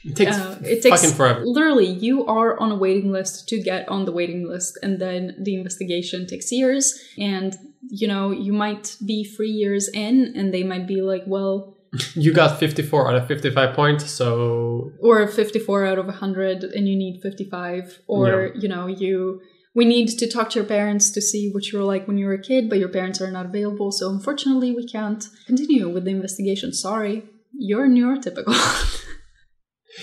It 0.07 0.15
takes 0.15 0.37
Uh, 0.37 0.59
it 0.63 0.81
takes 0.83 1.01
fucking 1.01 1.15
forever. 1.17 1.41
literally 1.43 1.87
you 1.87 2.25
are 2.27 2.59
on 2.59 2.71
a 2.71 2.75
waiting 2.75 3.11
list 3.11 3.47
to 3.49 3.55
get 3.59 3.89
on 3.89 4.05
the 4.05 4.11
waiting 4.11 4.47
list 4.47 4.77
and 4.83 4.99
then 4.99 5.35
the 5.39 5.55
investigation 5.55 6.27
takes 6.27 6.51
years 6.51 6.85
and 7.17 7.57
you 7.89 8.07
know 8.07 8.29
you 8.29 8.53
might 8.53 8.85
be 9.03 9.23
three 9.23 9.49
years 9.63 9.83
in 10.05 10.15
and 10.37 10.53
they 10.53 10.63
might 10.71 10.85
be 10.87 11.01
like 11.01 11.23
well 11.25 11.55
You 12.15 12.33
got 12.33 12.59
54 12.59 13.09
out 13.09 13.15
of 13.15 13.25
55 13.27 13.73
points, 13.75 14.03
so 14.11 14.91
or 15.01 15.27
54 15.27 15.85
out 15.85 15.97
of 15.97 16.07
100 16.07 16.63
and 16.75 16.87
you 16.89 16.95
need 17.03 17.21
55 17.21 18.01
or 18.07 18.51
you 18.61 18.67
know 18.73 18.85
you 18.87 19.41
we 19.73 19.85
need 19.85 20.07
to 20.21 20.25
talk 20.35 20.49
to 20.51 20.59
your 20.59 20.67
parents 20.67 21.09
to 21.15 21.21
see 21.29 21.43
what 21.53 21.63
you 21.71 21.79
were 21.79 21.85
like 21.93 22.07
when 22.07 22.17
you 22.19 22.25
were 22.27 22.33
a 22.33 22.41
kid 22.51 22.69
but 22.69 22.79
your 22.79 22.89
parents 22.89 23.19
are 23.21 23.31
not 23.31 23.45
available 23.51 23.91
so 23.91 24.09
unfortunately 24.09 24.71
we 24.79 24.85
can't 24.85 25.23
continue 25.47 25.87
with 25.95 26.03
the 26.05 26.11
investigation 26.19 26.71
sorry 26.73 27.17
you're 27.57 27.87
neurotypical 27.87 28.53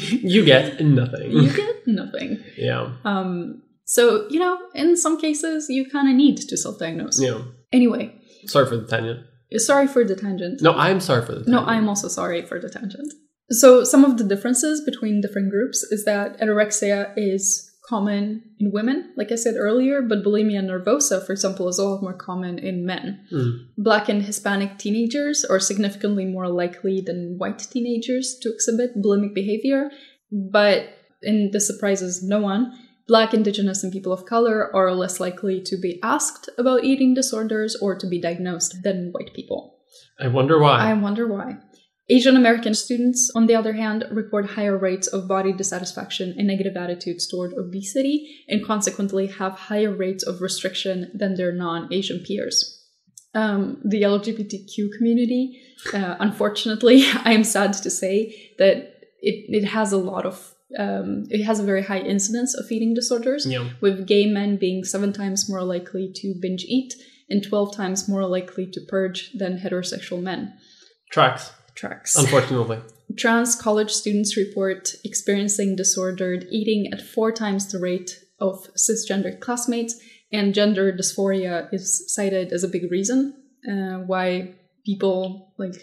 you 0.09 0.45
get 0.45 0.81
nothing. 0.81 1.31
you 1.31 1.55
get 1.55 1.87
nothing 1.87 2.43
yeah. 2.57 2.93
Um, 3.05 3.63
so, 3.85 4.27
you 4.31 4.39
know, 4.39 4.59
in 4.75 4.97
some 4.97 5.21
cases, 5.21 5.69
you 5.69 5.89
kind 5.91 6.09
of 6.09 6.15
need 6.15 6.37
to 6.37 6.57
self 6.57 6.79
diagnose. 6.79 7.21
Yeah. 7.21 7.43
Anyway, 7.73 8.15
Sorry 8.47 8.67
for 8.67 8.77
the 8.77 8.87
tangent. 8.87 9.27
sorry 9.57 9.87
for 9.87 10.05
the 10.05 10.17
tangent. 10.17 10.63
No, 10.63 10.73
I'm 10.73 11.01
sorry 11.01 11.25
for 11.27 11.35
the 11.35 11.51
No. 11.51 11.65
I'm 11.65 11.89
also 11.89 12.09
sorry 12.09 12.43
for 12.43 12.59
the 12.59 12.71
tangent. 12.71 13.13
So, 13.51 13.85
some 13.85 14.05
of 14.05 14.17
the 14.19 14.25
differences 14.25 14.81
between 14.81 15.21
different 15.21 15.51
groups 15.51 15.83
is 15.83 16.05
that 16.05 16.41
anorexia 16.41 17.13
is 17.17 17.71
common 17.89 18.43
in 18.59 18.71
women, 18.73 19.13
like 19.17 19.33
I 19.33 19.35
said 19.35 19.55
earlier, 19.57 20.03
but 20.03 20.23
bulimia 20.23 20.63
nervosa, 20.63 21.25
for 21.25 21.33
example, 21.33 21.69
is 21.69 21.79
a 21.79 21.85
lot 21.85 22.03
more 22.03 22.15
common 22.15 22.59
in 22.59 22.87
men. 22.87 23.27
Mm. 23.33 23.67
Black 23.77 24.09
and 24.09 24.23
Hispanic 24.23 24.79
teenagers 24.79 25.45
are 25.45 25.59
significantly 25.59 26.25
more 26.25 26.49
likely 26.49 27.01
than 27.01 27.37
white 27.39 27.59
teenagers 27.59 28.39
to 28.43 28.53
exhibit 28.53 29.03
bulimic 29.03 29.35
behavior, 29.35 29.91
but, 30.31 30.91
and 31.23 31.53
this 31.53 31.67
surprises 31.67 32.23
no 32.23 32.41
one, 32.41 32.73
Black, 33.09 33.35
Indigenous, 33.35 33.83
and 33.83 33.93
people 33.93 34.13
of 34.13 34.27
color 34.27 34.75
are 34.75 34.95
less 34.95 35.19
likely 35.19 35.61
to 35.63 35.77
be 35.77 35.99
asked 36.03 36.49
about 36.57 36.85
eating 36.85 37.15
disorders 37.15 37.77
or 37.77 37.99
to 37.99 38.07
be 38.07 38.21
diagnosed 38.21 38.77
than 38.85 39.11
white 39.11 39.35
people. 39.35 39.77
I 40.21 40.29
wonder 40.29 40.59
why. 40.59 40.89
I 40.89 40.93
wonder 40.95 41.27
why. 41.27 41.59
Asian 42.13 42.37
American 42.37 42.75
students, 42.75 43.31
on 43.35 43.47
the 43.47 43.55
other 43.55 43.73
hand, 43.73 44.05
report 44.11 44.51
higher 44.51 44.77
rates 44.77 45.07
of 45.07 45.27
body 45.27 45.51
dissatisfaction 45.51 46.35
and 46.37 46.47
negative 46.47 46.77
attitudes 46.77 47.27
toward 47.27 47.55
obesity, 47.55 48.45
and 48.49 48.63
consequently 48.63 49.29
have 49.29 49.53
higher 49.71 49.91
rates 49.91 50.23
of 50.23 50.43
restriction 50.43 51.11
than 51.15 51.37
their 51.37 51.53
non 51.53 51.91
Asian 51.91 52.21
peers. 52.21 52.57
Um, 53.35 53.81
the 53.83 54.03
LGBTQ 54.03 54.91
community, 54.99 55.59
uh, 55.95 56.17
unfortunately, 56.21 57.07
I 57.25 57.33
am 57.33 57.45
sad 57.45 57.73
to 57.73 57.91
say 57.91 58.53
that 58.59 58.77
it, 59.23 59.47
it 59.49 59.65
has 59.69 59.93
a 59.93 59.97
lot 59.97 60.27
of, 60.27 60.53
um, 60.79 61.25
it 61.31 61.43
has 61.45 61.61
a 61.61 61.65
very 61.65 61.83
high 61.83 62.01
incidence 62.01 62.55
of 62.55 62.71
eating 62.71 62.93
disorders 62.93 63.47
yeah. 63.47 63.71
with 63.81 64.07
gay 64.07 64.27
men 64.27 64.59
being 64.59 64.85
seven 64.85 65.15
times 65.15 65.49
more 65.49 65.65
likely 65.65 66.13
to 66.17 66.35
binge 66.43 66.65
eat 66.69 66.93
and 67.31 67.43
12 67.43 67.75
times 67.75 68.07
more 68.07 68.27
likely 68.27 68.67
to 68.67 68.81
purge 68.87 69.31
than 69.33 69.59
heterosexual 69.59 70.21
men. 70.21 70.53
Tracks. 71.11 71.53
Tracks. 71.75 72.17
Unfortunately. 72.17 72.79
Trans 73.17 73.55
college 73.57 73.91
students 73.91 74.37
report 74.37 74.95
experiencing 75.05 75.77
disordered 75.77 76.47
eating 76.51 76.91
at 76.93 77.03
four 77.03 77.31
times 77.33 77.71
the 77.71 77.79
rate 77.79 78.19
of 78.41 78.67
cisgendered 78.75 79.41
classmates, 79.41 80.01
and 80.33 80.55
gender 80.55 80.93
dysphoria 80.93 81.69
is 81.73 82.13
cited 82.13 82.53
as 82.53 82.65
a 82.65 82.69
big 82.69 82.91
reason 82.91 83.35
uh, 83.71 83.99
why 84.07 84.55
people 84.85 85.53
like 85.59 85.75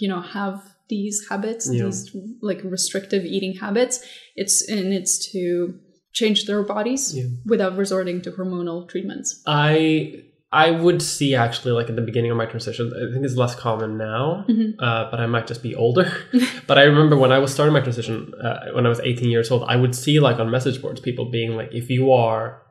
you 0.00 0.08
know 0.08 0.20
have 0.20 0.62
these 0.88 1.26
habits, 1.30 1.68
Yeah. 1.72 1.84
these 1.84 2.14
like 2.42 2.60
restrictive 2.64 3.24
eating 3.24 3.54
habits. 3.54 4.04
It's 4.36 4.68
and 4.68 4.92
it's 4.92 5.30
to 5.32 5.78
change 6.12 6.46
their 6.46 6.62
bodies 6.62 7.14
Yeah. 7.16 7.24
without 7.46 7.76
resorting 7.76 8.20
to 8.22 8.32
hormonal 8.32 8.88
treatments. 8.88 9.42
I 9.46 10.24
I 10.52 10.72
would 10.72 11.00
see 11.00 11.36
actually 11.36 11.72
like 11.72 11.88
at 11.88 11.94
the 11.96 12.02
beginning 12.02 12.32
of 12.32 12.36
my 12.36 12.46
transition. 12.46 12.92
I 12.96 13.12
think 13.12 13.24
it's 13.24 13.36
less 13.36 13.54
common 13.54 13.96
now, 13.96 14.44
Mhm. 14.48 14.74
uh, 14.80 15.08
but 15.10 15.20
I 15.20 15.26
might 15.26 15.46
just 15.46 15.62
be 15.62 15.76
older. 15.76 16.10
but 16.66 16.76
I 16.76 16.82
remember 16.82 17.16
when 17.16 17.30
I 17.30 17.38
was 17.38 17.52
starting 17.52 17.72
my 17.72 17.80
transition 17.80 18.32
uh, 18.42 18.72
when 18.74 18.84
I 18.84 18.88
was 18.88 18.98
18 19.00 19.30
years 19.30 19.50
old, 19.52 19.62
I 19.68 19.76
would 19.76 19.94
see 19.94 20.18
like 20.18 20.40
on 20.40 20.50
message 20.50 20.82
boards 20.82 21.00
people 21.00 21.30
being 21.30 21.56
like, 21.56 21.70
if 21.72 21.88
you 21.88 22.12
are 22.12 22.62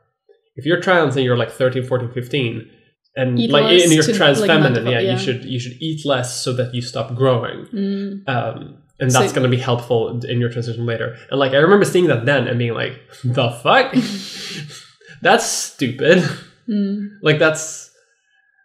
if 0.57 0.65
you're 0.65 0.81
trans 0.81 1.15
and 1.15 1.23
you're 1.23 1.37
like 1.37 1.51
13, 1.51 1.83
14, 1.85 2.11
15. 2.11 2.69
And 3.15 3.39
Eat 3.39 3.49
like 3.49 3.63
and 3.83 3.91
you're 3.93 4.03
trans 4.03 4.39
like, 4.41 4.49
feminine, 4.49 4.85
yeah, 4.85 4.99
yeah. 4.99 5.11
you 5.13 5.17
should 5.17 5.45
you 5.45 5.59
should 5.59 5.77
eat 5.79 6.05
less 6.05 6.41
so 6.43 6.51
that 6.53 6.75
you 6.75 6.81
stop 6.81 7.15
growing. 7.15 7.65
Mm. 7.73 8.27
um, 8.29 8.77
and 8.99 9.09
So- 9.11 9.19
that's 9.19 9.31
going 9.31 9.49
to 9.49 9.55
be 9.57 9.61
helpful 9.61 10.19
in 10.25 10.41
your 10.41 10.49
transition 10.49 10.85
later. 10.85 11.15
And 11.31 11.39
like 11.39 11.53
I 11.53 11.57
remember 11.57 11.85
seeing 11.85 12.07
that 12.07 12.25
then 12.25 12.47
and 12.49 12.59
being 12.59 12.73
like, 12.73 12.99
"The 13.23 13.49
fuck? 13.51 13.93
that's 15.21 15.45
stupid." 15.45 16.23
Mm. 16.69 17.08
like 17.23 17.39
that's 17.39 17.89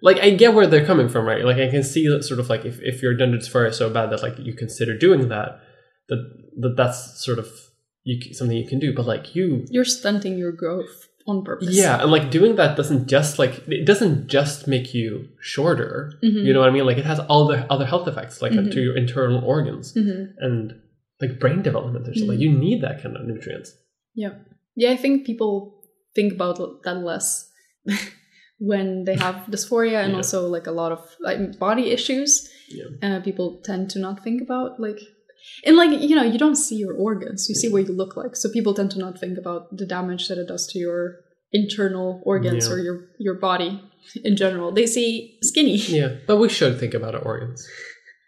like 0.03 0.19
I 0.19 0.31
get 0.31 0.53
where 0.55 0.67
they're 0.67 0.85
coming 0.85 1.09
from, 1.09 1.25
right? 1.27 1.45
Like 1.45 1.57
I 1.57 1.71
can 1.71 1.83
see 1.83 2.07
that 2.09 2.25
sort 2.25 2.39
of 2.41 2.49
like 2.51 2.65
if, 2.67 2.79
if 2.83 3.03
your 3.03 3.15
gender 3.15 3.39
dysphoria 3.39 3.71
is 3.71 3.79
so 3.79 3.89
bad 3.89 4.11
that 4.11 4.23
like 4.23 4.39
you 4.39 4.53
consider 4.55 4.97
doing 4.99 5.29
that, 5.29 5.61
that 6.09 6.21
that 6.61 6.75
that's 6.77 7.25
sort 7.25 7.39
of 7.39 7.49
you 8.05 8.35
something 8.35 8.57
you 8.57 8.69
can 8.69 8.79
do. 8.79 8.95
But 8.95 9.07
like 9.07 9.35
you, 9.35 9.65
You're 9.71 9.85
stunting 9.87 10.37
your 10.37 10.53
growth 10.53 11.09
on 11.27 11.43
purpose. 11.43 11.71
yeah, 11.75 12.03
and 12.03 12.11
like 12.11 12.31
doing 12.31 12.57
that 12.57 12.77
doesn't 12.77 13.09
just 13.09 13.39
like 13.39 13.67
it 13.67 13.87
doesn't 13.87 14.27
just 14.27 14.69
make 14.69 14.93
you 14.93 15.29
shorter. 15.41 16.13
Mhm. 16.23 16.45
You 16.45 16.53
know 16.53 16.61
what 16.61 16.69
I 16.69 16.73
mean? 16.73 16.85
Like 16.85 16.99
it 16.99 17.07
has 17.07 17.21
all 17.21 17.47
the 17.47 17.65
other 17.73 17.87
health 17.87 18.07
effects, 18.07 18.43
like 18.43 18.53
Mhm. 18.53 18.71
to 18.73 18.81
your 18.83 18.95
internal 18.97 19.43
organs 19.43 19.95
Mhm. 19.95 20.35
and 20.39 20.75
like 21.23 21.41
brain 21.41 21.63
development. 21.63 22.05
There's 22.05 22.21
like 22.23 22.41
you 22.41 22.53
need 22.53 22.83
that 22.83 23.03
kind 23.03 23.17
of 23.17 23.25
nutrients. 23.27 23.73
Yeah. 24.15 24.35
Yeah, 24.77 24.91
I 24.91 24.97
think 24.97 25.25
people 25.25 25.81
think 26.15 26.35
about 26.35 26.59
that 26.85 26.99
less 26.99 27.51
when 28.59 29.05
they 29.05 29.17
have 29.17 29.37
dysphoria 29.51 30.03
and 30.03 30.13
Yeah. 30.13 30.17
also 30.19 30.47
like 30.49 30.67
a 30.67 30.73
lot 30.73 30.93
of 30.93 31.01
like 31.21 31.59
body 31.59 31.91
issues. 31.91 32.49
Yeah. 32.69 33.17
Uh, 33.17 33.21
people 33.21 33.61
tend 33.65 33.91
to 33.91 33.99
not 33.99 34.23
think 34.25 34.41
about 34.43 34.81
like 34.81 34.99
And 35.67 35.77
like, 35.77 35.91
you 36.01 36.17
know, 36.17 36.23
you 36.33 36.39
don't 36.39 36.57
see 36.57 36.77
your 36.77 36.95
organs, 36.95 37.49
you 37.51 37.55
see 37.55 37.69
what 37.73 37.87
you 37.87 37.93
look 37.95 38.17
like. 38.17 38.35
So 38.37 38.49
people 38.51 38.73
tend 38.75 38.91
to 38.93 38.99
not 38.99 39.19
think 39.21 39.37
about 39.39 39.63
the 39.77 39.87
damage 39.87 40.29
that 40.29 40.39
it 40.39 40.49
does 40.49 40.67
to 40.69 40.79
your 40.79 41.01
internal 41.53 42.23
organs 42.25 42.67
Yeah. 42.67 42.73
or 42.75 42.79
your 42.87 42.97
your 43.19 43.35
body 43.49 43.71
in 44.25 44.37
general. 44.37 44.73
They 44.73 44.87
see 44.87 45.39
skinny. 45.43 45.77
Yeah, 46.01 46.11
but 46.29 46.37
we 46.43 46.49
should 46.49 46.79
think 46.81 46.95
about 46.95 47.15
our 47.15 47.25
organs. 47.33 47.61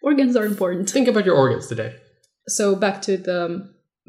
Organs 0.03 0.37
are 0.37 0.45
important. 0.47 0.91
Think 0.91 1.09
about 1.09 1.25
your 1.29 1.37
organs 1.37 1.67
today. 1.69 1.91
So 2.49 2.77
back 2.77 3.01
to 3.03 3.17
the 3.17 3.41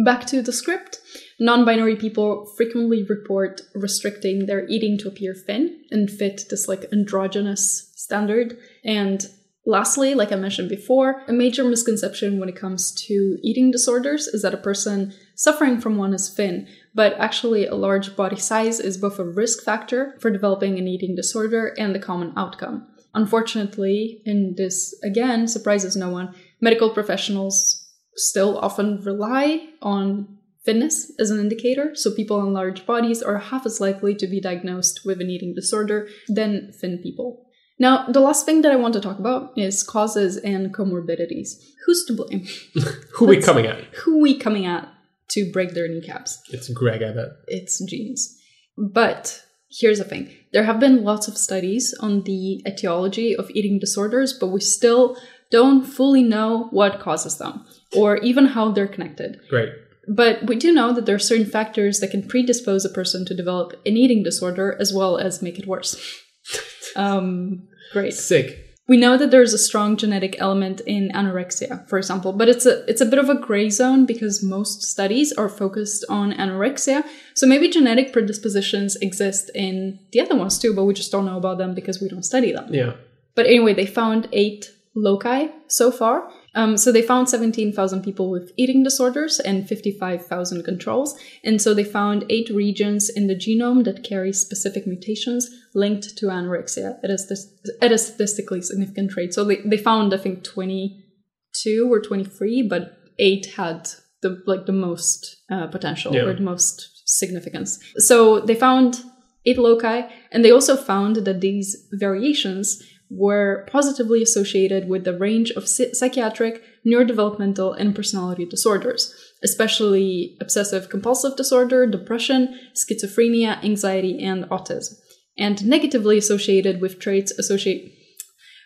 back 0.09 0.21
to 0.31 0.41
the 0.47 0.51
script. 0.61 0.99
Non-binary 1.39 1.95
people 1.95 2.45
frequently 2.57 3.03
report 3.03 3.61
restricting 3.75 4.47
their 4.47 4.67
eating 4.67 4.97
to 4.99 5.07
appear 5.07 5.35
thin 5.35 5.83
and 5.91 6.09
fit 6.09 6.45
this 6.49 6.67
like 6.67 6.91
androgynous 6.91 7.91
standard. 7.95 8.57
And 8.83 9.23
lastly, 9.63 10.15
like 10.15 10.31
I 10.31 10.35
mentioned 10.35 10.69
before, 10.69 11.21
a 11.27 11.33
major 11.33 11.63
misconception 11.63 12.39
when 12.39 12.49
it 12.49 12.55
comes 12.55 12.91
to 13.07 13.37
eating 13.43 13.69
disorders 13.69 14.25
is 14.27 14.41
that 14.41 14.55
a 14.55 14.57
person 14.57 15.13
suffering 15.35 15.79
from 15.79 15.97
one 15.97 16.13
is 16.15 16.29
thin, 16.29 16.67
but 16.95 17.13
actually 17.19 17.67
a 17.67 17.75
large 17.75 18.15
body 18.15 18.37
size 18.37 18.79
is 18.79 18.97
both 18.97 19.19
a 19.19 19.23
risk 19.23 19.63
factor 19.63 20.17
for 20.19 20.31
developing 20.31 20.79
an 20.79 20.87
eating 20.87 21.15
disorder 21.15 21.75
and 21.77 21.93
the 21.93 21.99
common 21.99 22.33
outcome. 22.35 22.87
Unfortunately, 23.13 24.21
and 24.25 24.57
this 24.57 24.95
again 25.03 25.47
surprises 25.47 25.95
no 25.95 26.09
one, 26.09 26.33
medical 26.61 26.89
professionals 26.89 27.87
still 28.15 28.57
often 28.57 29.01
rely 29.03 29.69
on 29.81 30.36
thinness 30.67 31.11
as 31.17 31.31
an 31.31 31.39
indicator. 31.39 31.95
So 31.95 32.11
people 32.13 32.41
in 32.41 32.53
large 32.53 32.85
bodies 32.85 33.23
are 33.23 33.37
half 33.37 33.65
as 33.65 33.79
likely 33.79 34.13
to 34.15 34.27
be 34.27 34.41
diagnosed 34.41 35.01
with 35.05 35.21
an 35.21 35.29
eating 35.29 35.55
disorder 35.55 36.09
than 36.27 36.73
thin 36.79 36.99
people. 37.01 37.45
Now, 37.79 38.07
the 38.07 38.19
last 38.19 38.45
thing 38.45 38.63
that 38.63 38.71
I 38.71 38.75
want 38.75 38.93
to 38.95 38.99
talk 38.99 39.17
about 39.17 39.57
is 39.57 39.81
causes 39.81 40.35
and 40.37 40.73
comorbidities. 40.73 41.51
Who's 41.85 42.03
to 42.05 42.13
blame? 42.13 42.45
Who 43.13 43.27
we 43.27 43.41
coming 43.41 43.65
at? 43.65 43.83
Who 44.03 44.19
we 44.19 44.37
coming 44.37 44.65
at 44.65 44.89
to 45.29 45.49
break 45.51 45.73
their 45.73 45.87
kneecaps? 45.87 46.41
It's 46.49 46.69
Greg, 46.69 47.01
I 47.01 47.13
bet. 47.13 47.29
It's 47.47 47.83
genes. 47.85 48.35
But 48.77 49.43
here's 49.69 49.99
the 49.99 50.03
thing 50.03 50.31
there 50.53 50.63
have 50.63 50.79
been 50.79 51.03
lots 51.03 51.27
of 51.27 51.37
studies 51.37 51.95
on 52.01 52.23
the 52.23 52.61
etiology 52.67 53.35
of 53.35 53.49
eating 53.51 53.79
disorders, 53.79 54.33
but 54.33 54.47
we 54.47 54.59
still 54.59 55.15
don't 55.49 55.85
fully 55.85 56.23
know 56.23 56.67
what 56.71 56.99
causes 56.99 57.37
them 57.37 57.65
or 57.95 58.17
even 58.17 58.47
how 58.47 58.71
they're 58.71 58.87
connected. 58.87 59.39
Great. 59.49 59.69
But 60.07 60.47
we 60.47 60.55
do 60.55 60.71
know 60.71 60.93
that 60.93 61.05
there 61.05 61.15
are 61.15 61.19
certain 61.19 61.45
factors 61.45 61.99
that 61.99 62.11
can 62.11 62.27
predispose 62.27 62.85
a 62.85 62.89
person 62.89 63.25
to 63.25 63.35
develop 63.35 63.73
an 63.85 63.97
eating 63.97 64.23
disorder 64.23 64.75
as 64.79 64.93
well 64.93 65.17
as 65.17 65.41
make 65.41 65.59
it 65.59 65.67
worse. 65.67 65.95
Um, 66.95 67.67
great. 67.93 68.15
Sick. 68.15 68.67
We 68.87 68.97
know 68.97 69.17
that 69.17 69.31
there's 69.31 69.53
a 69.53 69.57
strong 69.57 69.97
genetic 69.97 70.35
element 70.39 70.81
in 70.85 71.11
anorexia, 71.13 71.87
for 71.89 71.97
example, 71.97 72.31
but 72.31 72.47
it's 72.47 72.65
a 72.65 72.89
it's 72.89 73.01
a 73.01 73.05
bit 73.05 73.19
of 73.19 73.29
a 73.29 73.35
gray 73.35 73.69
zone 73.69 74.05
because 74.05 74.41
most 74.41 74.81
studies 74.81 75.33
are 75.33 75.49
focused 75.49 76.05
on 76.09 76.31
anorexia. 76.31 77.03
So 77.35 77.45
maybe 77.45 77.69
genetic 77.69 78.13
predispositions 78.13 78.95
exist 78.95 79.51
in 79.53 79.99
the 80.13 80.21
other 80.21 80.35
ones 80.35 80.57
too, 80.57 80.73
but 80.73 80.85
we 80.85 80.93
just 80.93 81.11
don't 81.11 81.25
know 81.25 81.37
about 81.37 81.57
them 81.57 81.75
because 81.75 82.01
we 82.01 82.07
don't 82.07 82.23
study 82.23 82.53
them. 82.53 82.73
Yeah. 82.73 82.93
But 83.35 83.45
anyway, 83.45 83.73
they 83.73 83.85
found 83.85 84.29
eight 84.31 84.71
loci 84.95 85.49
so 85.67 85.91
far. 85.91 86.31
Um, 86.59 86.75
so 86.75 86.91
they 86.91 87.03
found 87.03 87.29
17,000 87.29 88.01
people 88.03 88.31
with 88.31 88.51
eating 88.57 88.81
disorders 88.83 89.39
and 89.39 89.67
55,000 89.69 90.63
controls. 90.63 91.17
And 91.43 91.61
so 91.61 91.73
they 91.73 91.83
found 91.83 92.25
eight 92.29 92.49
regions 92.49 93.09
in 93.09 93.27
the 93.27 93.35
genome 93.35 93.83
that 93.85 94.03
carry 94.03 94.33
specific 94.33 94.87
mutations 94.87 95.47
linked 95.75 96.17
to 96.17 96.25
anorexia 96.27 96.97
at 97.03 97.11
a, 97.11 97.17
st- 97.17 97.51
at 97.81 97.91
a 97.91 97.97
statistically 97.97 98.61
significant 98.63 99.15
rate. 99.15 99.33
So 99.35 99.43
they, 99.43 99.57
they 99.71 99.77
found, 99.77 100.13
I 100.13 100.17
think, 100.17 100.43
22 100.43 101.91
or 101.93 102.01
23, 102.01 102.63
but 102.67 102.97
eight 103.19 103.45
had 103.55 103.89
the 104.21 104.41
like 104.47 104.65
the 104.65 104.71
most 104.73 105.37
uh, 105.51 105.67
potential 105.67 106.13
Yeah. 106.13 106.23
or 106.23 106.33
the 106.33 106.41
most 106.41 107.03
significance. 107.05 107.79
So 107.97 108.39
they 108.39 108.55
found 108.55 109.03
eight 109.45 109.57
loci, 109.57 110.01
and 110.31 110.43
they 110.43 110.51
also 110.51 110.75
found 110.75 111.17
that 111.17 111.41
these 111.41 111.87
variations 111.93 112.81
were 113.09 113.65
positively 113.71 114.21
associated 114.21 114.89
with 114.89 115.03
the 115.03 115.17
range 115.17 115.51
of 115.51 115.67
psychiatric, 115.67 116.61
neurodevelopmental, 116.85 117.75
and 117.79 117.95
personality 117.95 118.45
disorders, 118.45 119.13
especially 119.43 120.37
obsessive 120.41 120.89
compulsive 120.89 121.35
disorder, 121.35 121.87
depression, 121.87 122.59
schizophrenia, 122.75 123.63
anxiety, 123.63 124.21
and 124.23 124.45
autism, 124.45 124.95
and 125.37 125.65
negatively 125.65 126.17
associated 126.17 126.81
with 126.81 126.99
traits 126.99 127.31
associate 127.31 127.93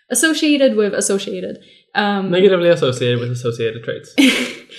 associated 0.09 0.75
with 0.75 0.93
associated 0.93 1.57
um, 1.93 2.31
Negatively 2.31 2.69
associated 2.69 3.19
with 3.19 3.31
associated 3.31 3.83
traits. 3.83 4.15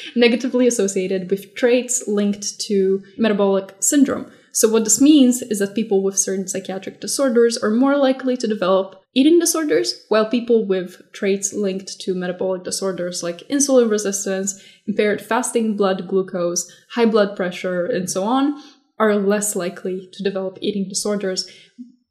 negatively 0.16 0.66
associated 0.66 1.30
with 1.30 1.54
traits 1.54 2.08
linked 2.08 2.58
to 2.60 3.02
metabolic 3.18 3.74
syndrome. 3.80 4.32
So, 4.52 4.68
what 4.68 4.84
this 4.84 5.00
means 5.00 5.40
is 5.40 5.60
that 5.60 5.74
people 5.74 6.02
with 6.02 6.18
certain 6.18 6.46
psychiatric 6.46 7.00
disorders 7.00 7.56
are 7.56 7.70
more 7.70 7.96
likely 7.96 8.36
to 8.36 8.46
develop 8.46 9.02
eating 9.14 9.38
disorders, 9.38 10.04
while 10.08 10.28
people 10.28 10.66
with 10.66 11.00
traits 11.12 11.52
linked 11.52 12.00
to 12.00 12.14
metabolic 12.14 12.62
disorders 12.62 13.22
like 13.22 13.48
insulin 13.48 13.90
resistance, 13.90 14.62
impaired 14.86 15.22
fasting 15.22 15.76
blood 15.76 16.06
glucose, 16.06 16.70
high 16.94 17.06
blood 17.06 17.34
pressure, 17.34 17.86
and 17.86 18.10
so 18.10 18.24
on 18.24 18.62
are 18.98 19.16
less 19.16 19.56
likely 19.56 20.08
to 20.12 20.22
develop 20.22 20.58
eating 20.60 20.88
disorders. 20.88 21.50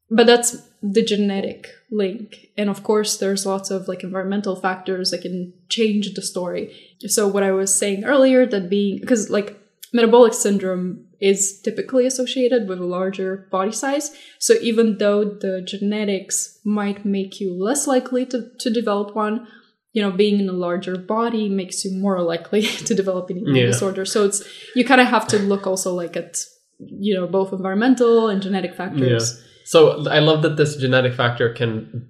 But 0.10 0.26
that's 0.26 0.62
the 0.82 1.06
genetic 1.06 1.70
link. 1.90 2.48
And 2.58 2.70
of 2.70 2.84
course, 2.84 3.18
there's 3.18 3.46
lots 3.46 3.72
of 3.72 3.88
like 3.88 4.04
environmental 4.04 4.56
factors 4.56 5.12
that 5.12 5.22
can 5.22 5.54
change 5.70 6.14
the 6.16 6.22
story. 6.22 6.76
So, 7.06 7.28
what 7.28 7.44
I 7.44 7.52
was 7.52 7.78
saying 7.78 8.04
earlier, 8.04 8.46
that 8.48 8.70
being 8.70 9.00
because 9.00 9.30
like 9.30 9.58
metabolic 9.94 10.34
syndrome 10.34 11.06
is 11.22 11.62
typically 11.62 12.06
associated 12.06 12.68
with 12.68 12.80
a 12.80 12.86
larger 12.86 13.48
body 13.52 13.72
size. 13.72 14.12
So, 14.40 14.56
even 14.62 14.98
though 14.98 15.24
the 15.24 15.62
genetics 15.62 16.60
might 16.66 17.06
make 17.06 17.40
you 17.40 17.54
less 17.54 17.88
likely 17.88 18.26
to, 18.28 18.50
to 18.60 18.70
develop 18.70 19.16
one, 19.16 19.48
you 19.94 20.02
know, 20.02 20.12
being 20.12 20.40
in 20.40 20.50
a 20.50 20.54
larger 20.54 20.98
body 20.98 21.48
makes 21.50 21.86
you 21.86 21.92
more 21.98 22.22
likely 22.22 22.62
to 22.88 22.96
develop 22.96 23.30
an 23.30 23.38
eating 23.38 23.56
Yeah. 23.56 23.68
disorder. 23.68 24.06
So, 24.06 24.26
it's 24.26 24.44
you 24.76 24.84
kind 24.84 25.02
of 25.02 25.08
have 25.08 25.28
to 25.28 25.40
look 25.40 25.68
also 25.68 25.94
like 25.94 26.18
at 26.18 26.38
you 26.80 27.14
know 27.14 27.28
both 27.28 27.54
environmental 27.54 28.28
and 28.28 28.42
genetic 28.42 28.76
factors. 28.76 29.42
So 29.66 30.08
I 30.10 30.20
love 30.20 30.42
that 30.42 30.58
this 30.58 30.76
genetic 30.76 31.14
factor 31.14 31.54
can 31.54 32.10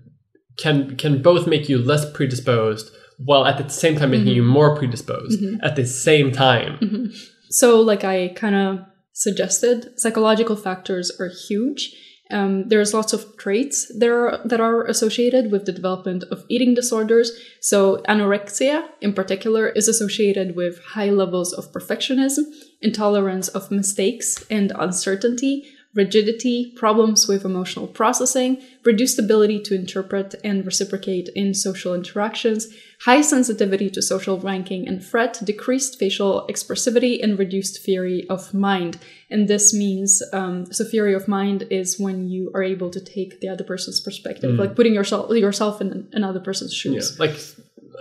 can 0.58 0.96
can 0.96 1.22
both 1.22 1.48
make 1.48 1.70
you 1.70 1.78
less 1.78 2.10
predisposed 2.12 2.92
while 3.18 3.46
at 3.46 3.58
the 3.58 3.70
same 3.70 3.96
time 3.96 4.12
making 4.12 4.28
you 4.28 4.42
mm-hmm. 4.42 4.52
more 4.52 4.76
predisposed 4.76 5.42
mm-hmm. 5.42 5.64
at 5.64 5.76
the 5.76 5.86
same 5.86 6.32
time. 6.32 6.78
Mm-hmm. 6.80 7.06
So, 7.50 7.82
like 7.82 8.04
I 8.04 8.30
kind 8.30 8.56
of 8.56 8.80
suggested, 9.14 10.00
psychological 10.00 10.56
factors 10.56 11.12
are 11.20 11.30
huge. 11.48 11.96
Um, 12.32 12.70
there's 12.70 12.94
lots 12.94 13.12
of 13.12 13.38
traits 13.38 13.92
that 14.00 14.10
are, 14.10 14.40
that 14.46 14.62
are 14.62 14.86
associated 14.86 15.52
with 15.52 15.66
the 15.66 15.74
development 15.74 16.24
of 16.32 16.46
eating 16.48 16.74
disorders. 16.74 17.32
So, 17.60 17.98
anorexia 18.08 18.88
in 19.02 19.14
particular 19.14 19.68
is 19.68 19.90
associated 19.90 20.56
with 20.56 20.82
high 20.94 21.10
levels 21.10 21.52
of 21.52 21.74
perfectionism, 21.74 22.44
intolerance 22.82 23.50
of 23.50 23.70
mistakes 23.70 24.46
and 24.50 24.72
uncertainty, 24.80 25.68
rigidity, 25.94 26.72
problems 26.76 27.28
with 27.28 27.44
emotional 27.44 27.88
processing, 27.88 28.62
reduced 28.86 29.20
ability 29.20 29.62
to 29.62 29.76
interpret 29.76 30.36
and 30.44 30.66
reciprocate 30.66 31.30
in 31.36 31.54
social 31.54 31.94
interactions, 31.94 32.68
high 33.02 33.22
sensitivity 33.22 33.90
to 33.90 34.02
social 34.02 34.40
ranking 34.40 34.88
and 34.88 35.04
threat, 35.04 35.40
decreased 35.44 36.00
facial 36.00 36.48
expressivity, 36.50 37.22
and 37.22 37.38
reduced 37.38 37.84
theory 37.84 38.26
of 38.30 38.54
mind. 38.54 38.98
And 39.30 39.48
this 39.48 39.74
means, 39.74 40.22
um, 40.34 40.72
so 40.72 40.86
theory 40.86 41.14
of 41.14 41.28
mind 41.28 41.68
is 41.70 42.00
when 42.00 42.30
you 42.30 42.52
are 42.54 42.64
able 42.64 42.90
to 42.92 43.00
take 43.02 43.40
the 43.42 43.50
other 43.50 43.64
person's 43.64 44.00
perspective, 44.00 44.58
like 44.58 44.76
putting 44.76 44.94
yourself 44.94 45.30
yourself 45.32 45.82
in 45.82 46.08
another 46.14 46.40
person's 46.40 46.74
Yeah, 46.74 46.94
shoes. 46.94 47.20
like 47.20 47.36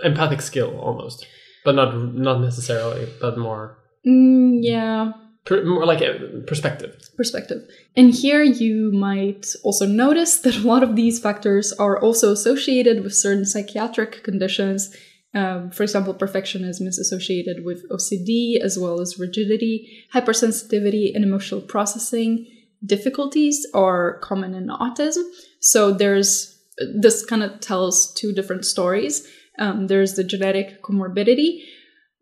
empathic 0.03 0.41
skill 0.41 0.79
almost, 0.79 1.25
but 1.65 1.75
not 1.75 1.93
not 2.13 2.39
necessarily, 2.41 3.07
but 3.19 3.37
more 3.37 3.77
Mm, 4.05 4.59
yeah, 4.61 5.11
per, 5.45 5.63
more 5.63 5.85
like 5.85 6.01
a 6.01 6.43
perspective. 6.47 6.97
perspective. 7.17 7.67
And 7.95 8.13
here 8.13 8.43
you 8.43 8.91
might 8.91 9.53
also 9.63 9.85
notice 9.85 10.39
that 10.39 10.55
a 10.55 10.67
lot 10.67 10.83
of 10.83 10.95
these 10.95 11.19
factors 11.19 11.73
are 11.73 11.99
also 11.99 12.31
associated 12.31 13.03
with 13.03 13.13
certain 13.13 13.45
psychiatric 13.45 14.23
conditions. 14.23 14.95
Um, 15.33 15.71
for 15.71 15.83
example, 15.83 16.13
perfectionism 16.13 16.87
is 16.87 16.99
associated 16.99 17.63
with 17.63 17.89
OCD 17.89 18.59
as 18.61 18.77
well 18.77 18.99
as 18.99 19.17
rigidity, 19.17 20.05
hypersensitivity, 20.13 21.15
and 21.15 21.23
emotional 21.23 21.61
processing. 21.61 22.47
Difficulties 22.85 23.65
are 23.73 24.19
common 24.19 24.53
in 24.53 24.67
autism. 24.67 25.23
So 25.59 25.91
there's 25.91 26.59
this 26.77 27.25
kind 27.25 27.43
of 27.43 27.59
tells 27.59 28.13
two 28.13 28.33
different 28.33 28.65
stories. 28.65 29.27
Um, 29.59 29.87
there's 29.87 30.15
the 30.15 30.23
genetic 30.23 30.81
comorbidity, 30.81 31.63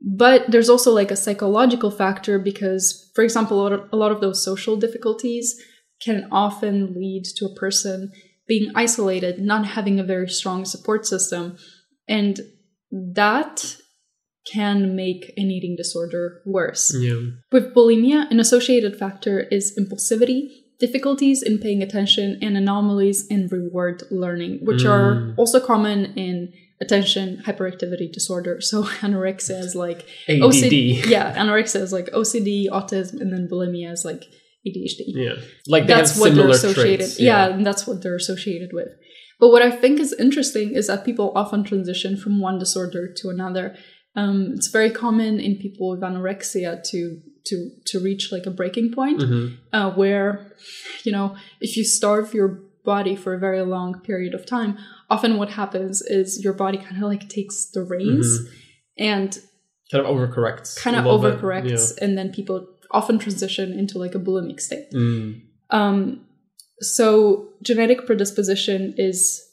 but 0.02 0.50
there's 0.50 0.70
also 0.70 0.92
like 0.92 1.12
a 1.12 1.16
psychological 1.16 1.92
factor 1.92 2.40
because 2.40 3.12
for 3.16 3.24
example 3.24 3.60
a 3.60 3.62
lot, 3.62 3.74
of, 3.74 3.90
a 3.92 3.96
lot 3.96 4.12
of 4.12 4.22
those 4.22 4.44
social 4.44 4.76
difficulties 4.78 5.56
can 6.02 6.28
often 6.32 6.94
lead 6.96 7.24
to 7.36 7.46
a 7.46 7.56
person 7.56 8.12
being 8.48 8.72
isolated 8.76 9.40
not 9.40 9.66
having 9.66 10.00
a 10.00 10.04
very 10.04 10.30
strong 10.30 10.66
support 10.66 11.06
system 11.06 11.58
and 12.08 12.40
that 12.92 13.76
can 14.52 14.96
make 14.96 15.32
an 15.38 15.52
eating 15.52 15.76
disorder 15.76 16.42
worse. 16.46 16.96
Yeah. 16.98 17.20
With 17.52 17.76
bulimia, 17.76 18.32
an 18.32 18.40
associated 18.40 18.98
factor 18.98 19.42
is 19.42 19.78
impulsivity, 19.78 20.48
difficulties 20.80 21.44
in 21.44 21.60
paying 21.60 21.84
attention, 21.84 22.40
and 22.42 22.58
anomalies 22.58 23.28
in 23.28 23.48
reward 23.48 24.04
learning, 24.10 24.60
which 24.64 24.86
are 24.86 25.14
Mm. 25.16 25.34
also 25.38 25.60
common 25.60 26.14
in 26.18 26.52
attention 26.82 27.42
hyperactivity 27.46 28.12
disorder. 28.12 28.62
So 28.62 28.84
anorexia 29.06 29.60
is 29.60 29.76
like 29.76 30.00
ADD. 30.28 30.42
OCD. 30.42 31.06
Yeah, 31.06 31.36
anorexia 31.36 31.82
is 31.82 31.92
like 31.94 32.08
OCD, 32.08 32.68
autism, 32.70 33.20
and 33.22 33.32
then 33.34 33.48
bulimia 33.52 33.92
is 33.92 34.06
like 34.06 34.24
ADHD. 34.68 35.04
Yeah. 35.08 35.34
Like 35.68 35.88
they 35.88 35.94
that's 35.94 36.12
have 36.14 36.22
what 36.22 36.36
they're 36.36 36.50
associated. 36.50 36.98
traits. 37.00 37.20
Yeah. 37.20 37.48
and 37.48 37.66
that's 37.66 37.86
what 37.88 38.02
they're 38.04 38.16
associated 38.16 38.72
with. 38.74 38.90
But 39.40 39.50
what 39.50 39.62
I 39.62 39.72
think 39.72 40.00
is 40.02 40.14
interesting 40.20 40.76
is 40.76 40.88
that 40.88 41.06
people 41.06 41.32
often 41.36 41.64
transition 41.64 42.18
from 42.18 42.40
one 42.42 42.60
disorder 42.60 43.12
to 43.18 43.30
another. 43.30 43.76
Um, 44.16 44.52
it's 44.56 44.68
very 44.68 44.92
common 44.92 45.40
in 45.40 45.56
people 45.56 45.92
with 45.92 46.02
anorexia 46.02 46.84
to 46.92 47.22
to 47.46 47.70
to 47.86 48.00
reach 48.00 48.32
like 48.34 48.46
a 48.46 48.52
breaking 48.52 48.92
point 48.94 49.22
Mhm. 49.22 49.58
uh, 49.72 49.92
where 49.92 50.52
you 51.06 51.12
know 51.14 51.38
if 51.62 51.78
you 51.78 51.86
starve 51.86 52.34
your 52.34 52.62
body 52.84 53.16
for 53.16 53.34
a 53.34 53.40
very 53.40 53.62
long 53.62 54.00
period 54.02 54.34
of 54.34 54.46
time 54.46 54.78
often 55.10 55.38
what 55.38 55.50
happens 55.52 56.02
is 56.02 56.44
your 56.44 56.54
body 56.54 56.78
kind 56.78 56.98
of 56.98 57.04
like 57.10 57.28
takes 57.30 57.66
the 57.74 57.84
reins 57.84 58.28
Mm-hmm. 58.40 59.04
and 59.14 59.40
Kind 59.92 60.06
of 60.06 60.16
overcorrects. 60.16 60.78
kind 60.80 60.96
of 60.96 61.06
overcorrects 61.06 61.98
and 62.02 62.18
then 62.18 62.32
people 62.32 62.68
often 62.92 63.18
transition 63.20 63.72
into 63.78 63.98
like 63.98 64.16
a 64.16 64.20
bulimic 64.20 64.60
state 64.60 64.90
Mm. 64.94 65.42
um, 65.72 66.26
so 66.82 67.50
genetic 67.62 68.06
predisposition 68.06 68.94
is 68.98 69.46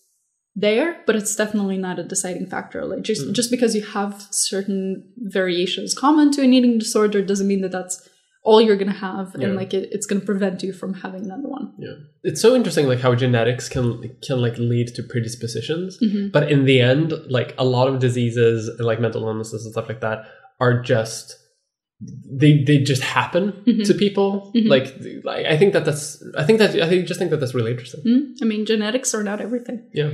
there, 0.59 0.97
but 1.07 1.15
it's 1.17 1.35
definitely 1.37 1.77
not 1.77 1.99
a 1.99 2.05
deciding 2.05 2.47
factor. 2.47 2.85
Like 2.87 3.03
just 3.03 3.23
Mm. 3.27 3.33
just 3.35 3.51
because 3.51 3.75
you 3.75 3.83
have 3.83 4.27
certain 4.31 5.13
variations 5.19 5.93
common 5.93 6.31
to 6.33 6.41
an 6.43 6.53
eating 6.55 6.79
disorder 6.79 7.21
doesn't 7.23 7.47
mean 7.49 7.61
that 7.63 7.73
that's 7.73 8.09
all 8.49 8.61
you're 8.67 8.77
gonna 8.83 9.01
have, 9.11 9.29
Yeah. 9.39 9.45
and 9.49 9.57
like 9.61 9.73
it, 9.79 9.89
it's 9.93 10.07
gonna 10.09 10.27
prevent 10.33 10.63
you 10.67 10.73
from 10.81 10.95
having 11.05 11.23
another 11.29 11.49
one. 11.57 11.67
Yeah. 11.87 11.97
It's 12.29 12.41
so 12.41 12.55
interesting 12.59 12.87
like 12.93 13.01
how 13.07 13.15
genetics 13.25 13.69
can 13.75 13.87
can 14.27 14.39
like 14.47 14.57
lead 14.73 14.89
to 14.97 15.03
predispositions. 15.13 15.99
Mhm. 16.07 16.33
But 16.37 16.45
in 16.55 16.65
the 16.71 16.79
end, 16.93 17.13
like 17.39 17.51
a 17.59 17.65
lot 17.77 17.87
of 17.91 17.99
diseases 18.07 18.69
and 18.69 18.85
like 18.91 19.01
mental 19.07 19.23
illnesses 19.29 19.65
and 19.65 19.73
stuff 19.73 19.89
like 19.93 20.01
that 20.07 20.19
are 20.61 20.81
just 20.95 21.35
they 22.41 22.63
they 22.69 22.79
just 22.93 23.03
happen 23.03 23.45
Mhm. 23.67 23.85
to 23.87 23.95
people. 23.95 24.53
Mhm. 24.55 24.69
Like 24.75 24.87
like 25.25 25.45
I 25.47 25.57
think 25.61 25.73
that 25.75 25.85
that's 25.89 26.07
I 26.37 26.45
think 26.47 26.59
that 26.61 26.71
I 26.85 26.89
think 26.89 27.07
just 27.11 27.19
think 27.21 27.31
that 27.33 27.41
that's 27.41 27.55
really 27.59 27.73
interesting. 27.73 28.03
Mm, 28.11 28.23
I 28.43 28.45
mean, 28.51 28.65
genetics 28.67 29.15
are 29.15 29.25
not 29.31 29.41
everything. 29.41 29.79
Yeah. 30.01 30.11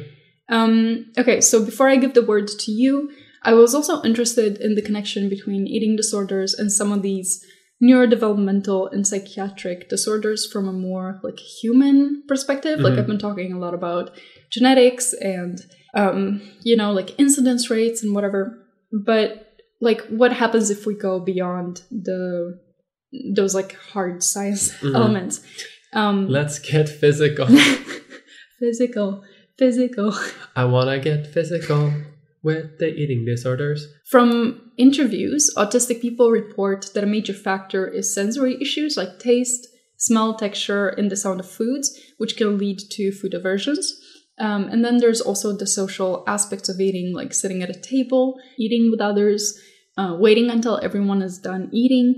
Um, 0.49 1.07
okay, 1.23 1.41
so 1.41 1.65
before 1.65 1.89
I 1.89 1.97
give 1.97 2.15
the 2.15 2.23
word 2.33 2.47
to 2.65 2.71
you, 2.83 3.11
I 3.43 3.53
was 3.55 3.75
also 3.75 4.03
interested 4.03 4.59
in 4.67 4.75
the 4.77 4.83
connection 4.83 5.29
between 5.29 5.67
eating 5.67 5.97
disorders 5.97 6.55
and 6.55 6.71
some 6.71 6.93
of 6.93 7.03
these 7.03 7.31
neurodevelopmental 7.83 8.93
and 8.93 9.07
psychiatric 9.07 9.89
disorders 9.89 10.47
from 10.51 10.69
a 10.69 10.73
more 10.73 11.21
like 11.23 11.39
human 11.39 12.23
perspective. 12.29 12.79
Like 12.81 12.95
Mhm. 12.95 12.99
I've 12.99 13.07
been 13.07 13.19
talking 13.19 13.53
a 13.53 13.59
lot 13.59 13.75
about 13.75 14.13
genetics 14.51 15.13
and 15.15 15.59
um, 15.95 16.41
you 16.63 16.75
know, 16.77 16.91
like 16.93 17.19
incidence 17.19 17.69
rates 17.69 18.03
and 18.03 18.15
whatever. 18.15 18.59
But 18.93 19.47
like 19.81 20.01
what 20.07 20.33
happens 20.33 20.71
if 20.71 20.87
we 20.87 20.95
go 20.95 21.19
beyond 21.21 21.83
the 21.91 22.59
those 23.35 23.55
like 23.55 23.77
hard 23.93 24.23
science 24.23 24.73
Mhm. 24.81 24.95
elements? 24.95 25.41
Um 25.93 26.29
Let's 26.29 26.59
get 26.59 26.89
physical. 26.89 27.47
physical, 28.59 29.23
physical. 29.59 30.15
I 30.57 30.65
wanna 30.65 30.99
get 30.99 31.27
physical 31.27 31.93
with 32.43 32.79
the 32.79 32.89
eating 32.89 33.25
disorders. 33.25 33.87
From 34.11 34.73
interviews, 34.77 35.51
autistic 35.57 36.01
people 36.01 36.31
report 36.31 36.91
that 36.95 37.05
a 37.05 37.07
major 37.07 37.33
factor 37.33 37.87
is 37.87 38.15
sensory 38.15 38.57
issues 38.61 38.97
like 38.97 39.19
taste, 39.19 39.69
smell, 39.97 40.35
texture, 40.35 40.89
and 40.89 41.11
the 41.11 41.17
sound 41.17 41.41
of 41.41 41.49
foods, 41.49 41.97
which 42.19 42.37
can 42.37 42.59
lead 42.59 42.79
to 42.91 43.13
food 43.13 43.35
aversions. 43.35 43.97
Um, 44.39 44.65
and 44.65 44.85
then 44.85 44.99
there's 44.99 45.21
also 45.21 45.57
the 45.57 45.67
social 45.67 46.25
aspects 46.27 46.69
of 46.69 46.81
eating, 46.81 47.15
like 47.15 47.33
sitting 47.33 47.63
at 47.63 47.71
a 47.71 47.81
table, 47.81 48.41
eating 48.59 48.91
with 48.91 49.01
others, 49.01 49.59
uh, 49.97 50.17
waiting 50.19 50.51
until 50.51 50.81
everyone 50.83 51.23
is 51.23 51.39
done 51.39 51.69
eating, 51.73 52.17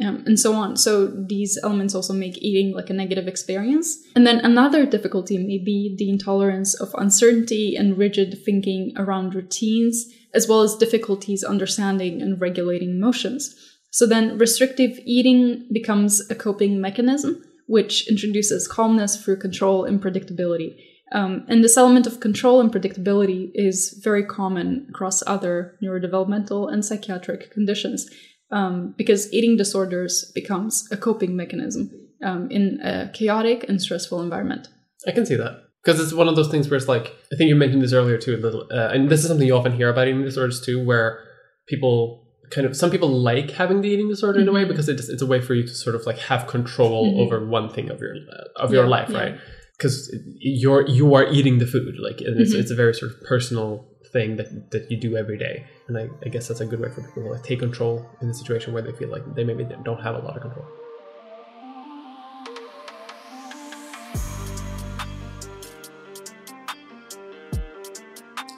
um, 0.00 0.22
and 0.26 0.38
so 0.38 0.54
on. 0.54 0.76
So 0.76 1.06
these 1.06 1.58
elements 1.62 1.94
also 1.94 2.12
make 2.12 2.38
eating 2.38 2.74
like 2.74 2.90
a 2.90 2.94
negative 2.94 3.28
experience. 3.28 3.98
And 4.14 4.26
then 4.26 4.40
another 4.40 4.86
difficulty 4.86 5.36
may 5.38 5.58
be 5.58 5.94
the 5.98 6.08
intolerance 6.08 6.74
of 6.74 6.94
uncertainty 6.94 7.76
and 7.76 7.98
rigid 7.98 8.38
thinking 8.44 8.92
around 8.96 9.34
routines, 9.34 10.06
as 10.34 10.48
well 10.48 10.62
as 10.62 10.76
difficulties 10.76 11.44
understanding 11.44 12.22
and 12.22 12.40
regulating 12.40 12.90
emotions. 12.90 13.54
So 13.90 14.06
then 14.06 14.38
restrictive 14.38 14.98
eating 15.04 15.68
becomes 15.70 16.28
a 16.30 16.34
coping 16.34 16.80
mechanism, 16.80 17.42
which 17.66 18.08
introduces 18.08 18.66
calmness 18.66 19.22
through 19.22 19.40
control 19.40 19.84
and 19.84 20.02
predictability. 20.02 20.76
Um, 21.12 21.44
and 21.46 21.62
this 21.62 21.76
element 21.76 22.06
of 22.06 22.20
control 22.20 22.58
and 22.62 22.72
predictability 22.72 23.50
is 23.54 24.00
very 24.02 24.24
common 24.24 24.86
across 24.88 25.22
other 25.26 25.76
neurodevelopmental 25.82 26.72
and 26.72 26.82
psychiatric 26.82 27.50
conditions 27.50 28.08
um, 28.52 28.94
because 28.96 29.32
eating 29.32 29.56
disorders 29.56 30.30
becomes 30.34 30.86
a 30.92 30.96
coping 30.96 31.34
mechanism 31.34 31.90
um, 32.22 32.50
in 32.50 32.80
a 32.82 33.10
chaotic 33.12 33.64
and 33.68 33.80
stressful 33.82 34.20
environment. 34.22 34.68
I 35.06 35.12
can 35.12 35.26
see 35.26 35.36
that. 35.36 35.62
Because 35.84 35.98
it's 36.00 36.12
one 36.12 36.28
of 36.28 36.36
those 36.36 36.48
things 36.48 36.70
where 36.70 36.76
it's 36.76 36.86
like, 36.86 37.06
I 37.32 37.36
think 37.36 37.48
you 37.48 37.56
mentioned 37.56 37.82
this 37.82 37.92
earlier 37.92 38.16
too, 38.16 38.36
little, 38.36 38.68
uh, 38.70 38.90
and 38.92 39.08
this 39.10 39.22
is 39.22 39.26
something 39.28 39.46
you 39.48 39.56
often 39.56 39.72
hear 39.72 39.90
about 39.90 40.06
eating 40.06 40.22
disorders 40.22 40.60
too, 40.60 40.84
where 40.84 41.18
people 41.66 42.24
kind 42.50 42.66
of, 42.66 42.76
some 42.76 42.90
people 42.90 43.08
like 43.08 43.50
having 43.50 43.80
the 43.80 43.88
eating 43.88 44.08
disorder 44.08 44.38
in 44.38 44.46
a 44.46 44.52
way 44.52 44.64
Mhm. 44.64 44.68
because 44.68 44.88
it's, 44.88 45.08
it's 45.08 45.22
a 45.22 45.26
way 45.26 45.40
for 45.40 45.54
you 45.54 45.64
to 45.64 45.74
sort 45.74 45.96
of 45.96 46.06
like 46.06 46.18
have 46.18 46.46
control 46.46 47.12
Mhm. 47.12 47.18
over 47.26 47.44
one 47.44 47.68
thing 47.68 47.90
of 47.90 47.98
your, 48.00 48.14
uh, 48.14 48.62
of 48.64 48.72
your 48.72 48.84
Yeah, 48.84 48.90
life, 48.90 49.08
yeah. 49.10 49.18
right? 49.18 49.34
Because 49.76 50.14
you're, 50.38 50.86
you 50.86 51.14
are 51.14 51.26
eating 51.32 51.58
the 51.58 51.66
food, 51.66 51.94
like, 51.98 52.20
it's, 52.20 52.54
Mhm. 52.54 52.60
it's 52.60 52.70
a 52.70 52.76
very 52.76 52.94
sort 52.94 53.10
of 53.12 53.20
personal 53.22 53.88
thing 54.12 54.36
that, 54.36 54.70
that 54.70 54.90
you 54.90 54.96
do 54.96 55.16
every 55.16 55.38
day. 55.38 55.64
And 55.88 55.96
I, 55.96 56.08
I 56.24 56.28
guess 56.28 56.48
that's 56.48 56.60
a 56.60 56.66
good 56.66 56.80
way 56.80 56.90
for 56.90 57.02
people 57.02 57.22
to 57.24 57.30
like 57.30 57.42
take 57.42 57.60
control 57.60 58.06
in 58.20 58.28
a 58.28 58.34
situation 58.34 58.72
where 58.72 58.82
they 58.82 58.92
feel 58.92 59.08
like 59.08 59.34
they 59.34 59.44
maybe 59.44 59.66
don't 59.82 60.02
have 60.02 60.14
a 60.14 60.18
lot 60.18 60.36
of 60.36 60.42
control. 60.42 60.66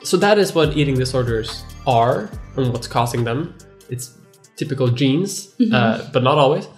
So 0.03 0.19
that 0.19 0.39
is 0.39 0.55
what 0.55 0.77
eating 0.77 0.97
disorders 0.97 1.65
are 1.87 2.31
and 2.57 2.73
what's 2.73 2.87
causing 2.87 3.25
them. 3.25 3.57
It's 3.89 4.19
typical 4.57 4.89
genes, 4.89 5.55
uh, 5.73 6.09
but 6.13 6.23
not 6.23 6.37
always. 6.37 6.69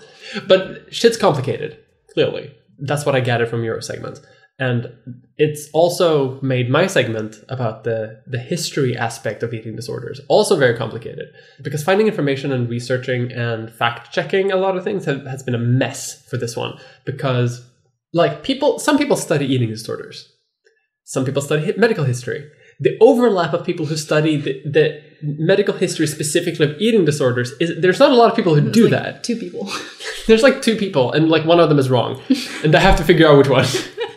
But 0.46 0.94
shit's 0.94 1.16
complicated, 1.16 1.78
clearly. 2.12 2.54
That's 2.78 3.04
what 3.04 3.14
I 3.14 3.20
gathered 3.20 3.48
from 3.48 3.64
your 3.64 3.80
segment. 3.80 4.20
And 4.58 4.90
it's 5.36 5.68
also 5.74 6.40
made 6.40 6.70
my 6.70 6.86
segment 6.86 7.36
about 7.50 7.84
the, 7.84 8.22
the 8.26 8.38
history 8.38 8.96
aspect 8.96 9.42
of 9.42 9.52
eating 9.52 9.76
disorders 9.76 10.20
also 10.28 10.56
very 10.56 10.76
complicated. 10.76 11.26
Because 11.62 11.84
finding 11.84 12.06
information 12.06 12.52
and 12.52 12.68
researching 12.68 13.30
and 13.32 13.70
fact 13.70 14.12
checking 14.12 14.50
a 14.50 14.56
lot 14.56 14.76
of 14.76 14.84
things 14.84 15.04
have, 15.04 15.26
has 15.26 15.42
been 15.42 15.54
a 15.54 15.58
mess 15.58 16.26
for 16.26 16.38
this 16.38 16.56
one. 16.56 16.78
Because, 17.04 17.68
like, 18.14 18.42
people, 18.42 18.78
some 18.78 18.96
people 18.96 19.16
study 19.16 19.44
eating 19.44 19.68
disorders, 19.68 20.32
some 21.04 21.26
people 21.26 21.42
study 21.42 21.74
medical 21.76 22.04
history. 22.04 22.50
The 22.80 22.96
overlap 23.00 23.52
of 23.52 23.64
people 23.64 23.86
who 23.86 23.96
study 23.96 24.36
the, 24.36 24.62
the 24.64 25.02
medical 25.22 25.74
history 25.74 26.06
specifically 26.06 26.66
of 26.66 26.78
eating 26.78 27.04
disorders 27.04 27.52
is 27.60 27.80
there's 27.80 27.98
not 27.98 28.10
a 28.10 28.14
lot 28.14 28.30
of 28.30 28.36
people 28.36 28.54
who 28.54 28.60
There's 28.60 28.74
do 28.74 28.82
like 28.84 28.90
that. 28.90 29.24
Two 29.24 29.36
people. 29.36 29.70
There's 30.26 30.42
like 30.42 30.60
two 30.60 30.76
people, 30.76 31.12
and 31.12 31.28
like 31.28 31.44
one 31.44 31.60
of 31.60 31.68
them 31.68 31.78
is 31.78 31.88
wrong, 31.88 32.20
and 32.64 32.74
I 32.74 32.80
have 32.80 32.96
to 32.96 33.04
figure 33.04 33.28
out 33.28 33.38
which 33.38 33.48
one. 33.48 33.64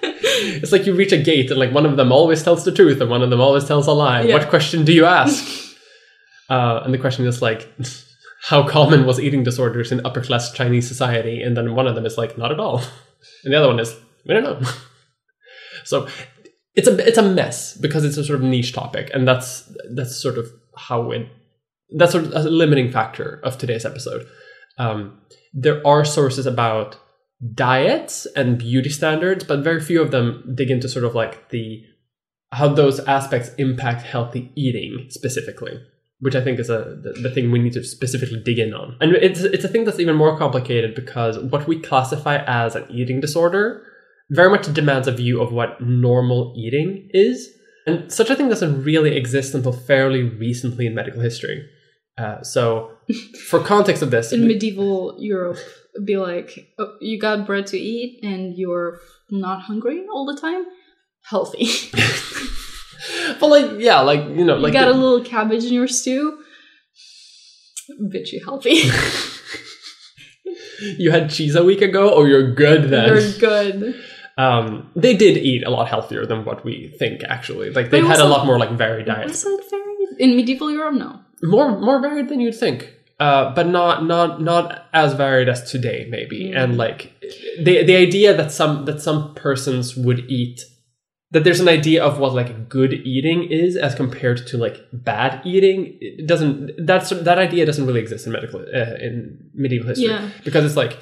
it's 0.63 0.71
like 0.71 0.85
you 0.85 0.93
reach 0.93 1.11
a 1.11 1.17
gate, 1.17 1.49
and 1.49 1.59
like 1.59 1.73
one 1.73 1.85
of 1.85 1.97
them 1.97 2.11
always 2.11 2.43
tells 2.43 2.65
the 2.65 2.71
truth, 2.71 3.01
and 3.01 3.09
one 3.09 3.21
of 3.21 3.29
them 3.29 3.41
always 3.41 3.65
tells 3.65 3.87
a 3.87 3.91
lie. 3.91 4.21
Yeah. 4.21 4.33
What 4.33 4.49
question 4.49 4.85
do 4.85 4.93
you 4.93 5.05
ask? 5.05 5.75
uh, 6.49 6.81
and 6.83 6.93
the 6.93 6.97
question 6.97 7.25
is 7.25 7.41
like, 7.41 7.71
how 8.43 8.67
common 8.67 9.05
was 9.05 9.19
eating 9.19 9.43
disorders 9.43 9.91
in 9.91 10.05
upper 10.05 10.21
class 10.21 10.51
Chinese 10.51 10.87
society? 10.87 11.41
And 11.41 11.55
then 11.55 11.75
one 11.75 11.87
of 11.87 11.95
them 11.95 12.05
is 12.05 12.17
like, 12.17 12.37
not 12.37 12.51
at 12.51 12.59
all, 12.59 12.81
and 13.43 13.53
the 13.53 13.57
other 13.57 13.67
one 13.67 13.79
is, 13.79 13.95
we 14.25 14.33
don't 14.33 14.43
know. 14.43 14.61
so 15.83 16.07
it's 16.75 16.87
a 16.87 17.07
it's 17.07 17.17
a 17.17 17.23
mess 17.23 17.75
because 17.75 18.05
it's 18.05 18.17
a 18.17 18.23
sort 18.23 18.39
of 18.39 18.45
niche 18.45 18.73
topic, 18.73 19.09
and 19.13 19.27
that's 19.27 19.71
that's 19.93 20.15
sort 20.15 20.37
of 20.37 20.47
how 20.75 21.11
it 21.11 21.27
that's 21.95 22.11
sort 22.11 22.25
of 22.25 22.33
a 22.33 22.49
limiting 22.49 22.91
factor 22.91 23.39
of 23.43 23.57
today's 23.57 23.85
episode. 23.85 24.27
Um, 24.77 25.19
there 25.53 25.85
are 25.85 26.05
sources 26.05 26.45
about 26.45 26.97
diets 27.53 28.25
and 28.35 28.57
beauty 28.57 28.89
standards, 28.89 29.43
but 29.43 29.63
very 29.63 29.79
few 29.79 30.01
of 30.01 30.11
them 30.11 30.53
dig 30.55 30.69
into 30.69 30.89
sort 30.89 31.05
of 31.05 31.15
like 31.15 31.49
the 31.49 31.83
how 32.51 32.67
those 32.67 32.99
aspects 33.01 33.51
impact 33.57 34.01
healthy 34.01 34.51
eating 34.55 35.05
specifically, 35.09 35.79
which 36.19 36.35
I 36.35 36.41
think 36.41 36.59
is 36.59 36.69
a 36.69 36.99
the, 37.01 37.13
the 37.21 37.29
thing 37.29 37.51
we 37.51 37.59
need 37.59 37.73
to 37.73 37.83
specifically 37.83 38.41
dig 38.43 38.59
in 38.59 38.73
on. 38.73 38.97
And 38.99 39.13
it's 39.15 39.41
it's 39.41 39.63
a 39.63 39.69
thing 39.69 39.85
that's 39.85 39.99
even 39.99 40.15
more 40.15 40.37
complicated 40.37 40.95
because 40.95 41.39
what 41.39 41.67
we 41.67 41.79
classify 41.79 42.43
as 42.45 42.75
an 42.75 42.85
eating 42.89 43.21
disorder 43.21 43.85
very 44.29 44.49
much 44.49 44.71
demands 44.73 45.07
a 45.07 45.11
view 45.11 45.41
of 45.41 45.51
what 45.51 45.81
normal 45.81 46.53
eating 46.55 47.09
is. 47.11 47.49
And 47.87 48.11
such 48.11 48.29
a 48.29 48.35
thing 48.35 48.49
doesn't 48.49 48.83
really 48.83 49.15
exist 49.15 49.55
until 49.55 49.71
fairly 49.71 50.23
recently 50.23 50.85
in 50.85 50.93
medical 50.93 51.21
history. 51.21 51.67
Uh, 52.17 52.43
so, 52.43 52.91
for 53.49 53.59
context 53.59 54.03
of 54.03 54.11
this, 54.11 54.31
In 54.31 54.45
medieval 54.45 55.15
Europe, 55.17 55.57
be 56.05 56.17
like 56.17 56.67
oh, 56.77 56.95
you 57.01 57.19
got 57.19 57.45
bread 57.45 57.67
to 57.67 57.77
eat 57.77 58.19
and 58.23 58.57
you're 58.57 58.99
not 59.29 59.61
hungry 59.61 60.05
all 60.13 60.25
the 60.25 60.39
time. 60.39 60.65
Healthy. 61.29 61.67
but 63.39 63.47
like 63.47 63.79
yeah, 63.79 63.99
like 64.01 64.21
you 64.37 64.45
know, 64.45 64.55
like 64.55 64.73
you 64.73 64.79
got 64.79 64.85
the- 64.85 64.93
a 64.93 64.99
little 64.99 65.23
cabbage 65.23 65.65
in 65.65 65.73
your 65.73 65.87
stew. 65.87 66.39
Bitchy 68.01 68.43
healthy. 68.43 68.69
you 70.97 71.11
had 71.11 71.29
cheese 71.29 71.55
a 71.55 71.63
week 71.63 71.81
ago, 71.81 72.09
or 72.13 72.27
you're 72.27 72.53
good 72.53 72.89
then. 72.89 73.07
You're 73.07 73.31
good. 73.39 73.95
Um, 74.37 74.89
they 74.95 75.15
did 75.17 75.37
eat 75.37 75.65
a 75.65 75.69
lot 75.69 75.89
healthier 75.89 76.25
than 76.25 76.45
what 76.45 76.63
we 76.63 76.93
think. 76.99 77.21
Actually, 77.27 77.71
like 77.71 77.89
they 77.89 77.99
had 77.99 78.19
a 78.19 78.25
lot 78.25 78.45
more 78.45 78.57
like 78.57 78.71
varied 78.71 79.05
diets. 79.07 79.43
Was 79.43 79.45
it 79.45 79.69
varied 79.69 80.19
in 80.19 80.35
medieval 80.35 80.71
Europe? 80.71 80.95
No. 80.95 81.19
more 81.43 81.79
more 81.79 82.01
varied 82.01 82.29
than 82.29 82.39
you'd 82.39 82.55
think 82.55 82.93
uh, 83.19 83.53
but 83.53 83.67
not 83.67 84.05
not 84.05 84.41
not 84.41 84.85
as 84.93 85.13
varied 85.13 85.49
as 85.49 85.69
today 85.71 86.07
maybe 86.09 86.39
Mm. 86.51 86.57
and 86.63 86.77
like 86.77 87.13
the 87.65 87.83
the 87.83 87.95
idea 87.95 88.33
that 88.35 88.51
some 88.51 88.85
that 88.85 89.01
some 89.01 89.33
persons 89.35 89.95
would 89.95 90.21
eat 90.29 90.61
that 91.31 91.43
there's 91.43 91.59
an 91.59 91.67
idea 91.69 92.03
of 92.03 92.17
what 92.17 92.33
like 92.33 92.69
good 92.69 92.93
eating 92.93 93.43
is 93.51 93.75
as 93.75 93.93
compared 93.93 94.47
to 94.47 94.57
like 94.57 94.77
bad 94.93 95.41
eating 95.45 95.97
it 96.01 96.25
doesn't 96.27 96.71
that's 96.87 97.09
that 97.09 97.37
idea 97.37 97.65
doesn't 97.65 97.85
really 97.85 97.99
exist 97.99 98.25
in 98.25 98.31
medical 98.31 98.61
uh, 98.61 98.95
in 99.07 99.49
medieval 99.53 99.89
history 99.89 100.07
Yeah. 100.09 100.29
because 100.43 100.65
it's 100.65 100.75
like 100.77 100.97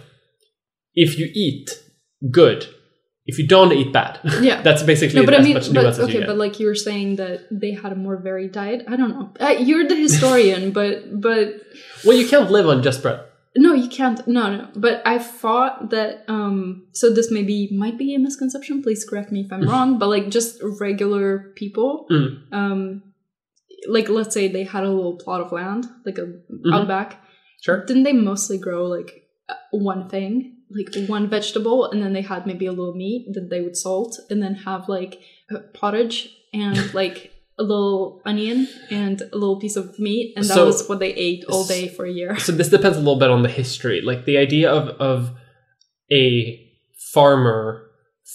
if 0.96 1.18
you 1.20 1.30
eat 1.34 1.70
good 2.32 2.68
if 3.30 3.38
you 3.40 3.46
don't 3.48 3.72
eat 3.74 3.92
bad 3.94 4.20
Yeah. 4.42 4.62
that's 4.68 4.84
basically 4.84 5.20
No, 5.20 5.26
but 5.26 5.36
I 5.36 5.42
mean, 5.42 5.54
much 5.56 5.68
but, 5.68 5.74
nuance 5.82 6.00
as 6.00 6.10
you 6.10 6.18
okay, 6.20 6.26
but 6.26 6.38
like 6.38 6.60
you 6.60 6.66
were 6.68 6.76
saying 6.90 7.18
that 7.18 7.42
they 7.52 7.72
had 7.72 7.92
a 7.92 7.96
more 7.96 8.18
varied 8.18 8.54
diet. 8.54 8.86
I 8.88 8.96
don't 8.96 9.10
know. 9.16 9.26
Uh, 9.40 9.56
you're 9.68 9.88
the 9.88 9.96
historian, 10.08 10.72
but 10.80 11.22
but 11.28 11.46
well 12.06 12.18
you 12.18 12.28
can't 12.28 12.50
live 12.52 12.68
on 12.68 12.82
just 12.84 13.02
bread 13.04 13.20
no, 13.60 13.74
you 13.74 13.90
can't. 13.90 14.20
No, 14.28 14.56
no. 14.56 14.68
But 14.76 15.02
I 15.04 15.18
thought 15.18 15.90
that. 15.90 16.12
um 16.28 16.86
So 17.00 17.06
this 17.12 17.32
maybe 17.32 17.70
might 17.84 17.98
be 17.98 18.14
a 18.14 18.20
misconception. 18.20 18.84
Please 18.84 19.04
correct 19.10 19.32
me 19.32 19.40
if 19.46 19.52
I'm 19.52 19.66
wrong. 19.72 19.98
But 19.98 20.10
like 20.10 20.30
just 20.30 20.60
regular 20.62 21.54
people, 21.56 22.06
Mm. 22.12 22.30
um, 22.60 22.80
like 23.90 24.10
let's 24.10 24.34
say 24.36 24.48
they 24.48 24.64
had 24.64 24.84
a 24.84 24.92
little 24.98 25.18
plot 25.18 25.42
of 25.42 25.52
land, 25.52 25.88
like 26.06 26.20
a 26.20 26.28
Mhm. 26.28 26.72
outback. 26.76 27.10
sure 27.66 27.84
Didn't 27.86 28.04
they 28.04 28.14
mostly 28.14 28.60
grow 28.60 28.86
like 28.98 29.24
uh, 29.50 29.56
one 29.72 30.08
thing, 30.10 30.57
like 30.70 31.08
one 31.08 31.30
vegetable, 31.30 31.90
and 31.90 32.02
then 32.04 32.14
they 32.14 32.22
had 32.22 32.46
maybe 32.46 32.66
a 32.66 32.72
little 32.72 32.94
meat 32.96 33.28
that 33.34 33.50
they 33.50 33.62
would 33.62 33.78
salt, 33.78 34.20
and 34.30 34.42
then 34.44 34.56
have 34.56 34.88
like 34.90 35.20
a 35.50 35.60
pottage 35.60 36.30
and 36.54 36.94
like 37.02 37.32
a 37.60 37.64
little 37.64 38.22
onion 38.26 38.68
and 38.92 39.22
a 39.34 39.38
little 39.38 39.60
piece 39.60 39.76
of 39.76 39.98
meat, 39.98 40.34
and 40.36 40.46
that 40.46 40.54
So- 40.54 40.66
was 40.68 40.88
what 40.88 41.00
they 41.00 41.14
ate 41.14 41.44
all 41.46 41.66
day 41.66 41.88
for 41.88 42.06
a 42.06 42.12
year. 42.12 42.38
so 42.38 42.52
this 42.52 42.70
depends 42.70 42.98
a 42.98 43.02
little 43.02 43.18
bit 43.20 43.30
on 43.32 43.42
the 43.44 43.50
history 43.50 44.02
like 44.02 44.26
the 44.26 44.38
idea 44.38 44.70
of 44.72 44.90
of 45.12 45.32
a 46.12 46.64
farmer 47.14 47.84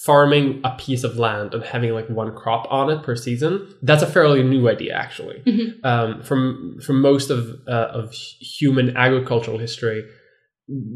farming 0.04 0.60
a 0.64 0.70
piece 0.78 1.04
of 1.04 1.18
land 1.18 1.52
and 1.54 1.62
having 1.62 1.92
like 1.92 2.08
one 2.08 2.34
crop 2.34 2.66
on 2.70 2.90
it 2.90 3.02
per 3.02 3.14
season 3.14 3.68
that's 3.82 4.02
a 4.02 4.06
fairly 4.06 4.42
new 4.42 4.68
idea 4.68 4.94
actually 4.94 5.40
Mhm. 5.46 5.84
um, 5.84 6.22
from 6.22 6.78
from 6.84 7.00
most 7.02 7.28
of 7.30 7.40
uh, 7.68 7.88
of 8.00 8.12
human 8.12 8.96
agricultural 8.96 9.58
history 9.58 10.02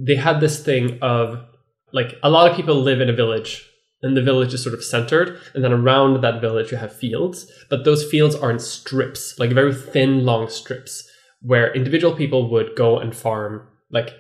they 0.05 0.17
had 0.17 0.41
this 0.41 0.63
thing 0.63 0.99
of 1.03 1.45
like 1.93 2.19
a 2.23 2.31
lot 2.31 2.51
of 2.51 2.57
people 2.57 2.75
live 2.75 3.01
in 3.01 3.11
a 3.11 3.13
village 3.13 3.69
and 4.03 4.17
the 4.17 4.23
village 4.23 4.55
is 4.55 4.63
sort 4.63 4.75
of 4.75 4.85
centered 4.85 5.41
and 5.55 5.65
then 5.65 5.73
around 5.73 6.23
that 6.23 6.41
village 6.41 6.71
you 6.71 6.77
have 6.79 6.95
fields 6.95 7.51
but 7.69 7.85
those 7.85 8.09
fields 8.09 8.35
are 8.35 8.51
in 8.51 8.59
strips 8.59 9.39
like 9.39 9.51
very 9.51 9.75
thin 9.75 10.25
long 10.25 10.49
strips 10.49 11.09
where 11.41 11.75
individual 11.75 12.15
people 12.15 12.51
would 12.51 12.75
go 12.77 12.99
and 12.99 13.15
farm 13.15 13.67
like 13.91 14.15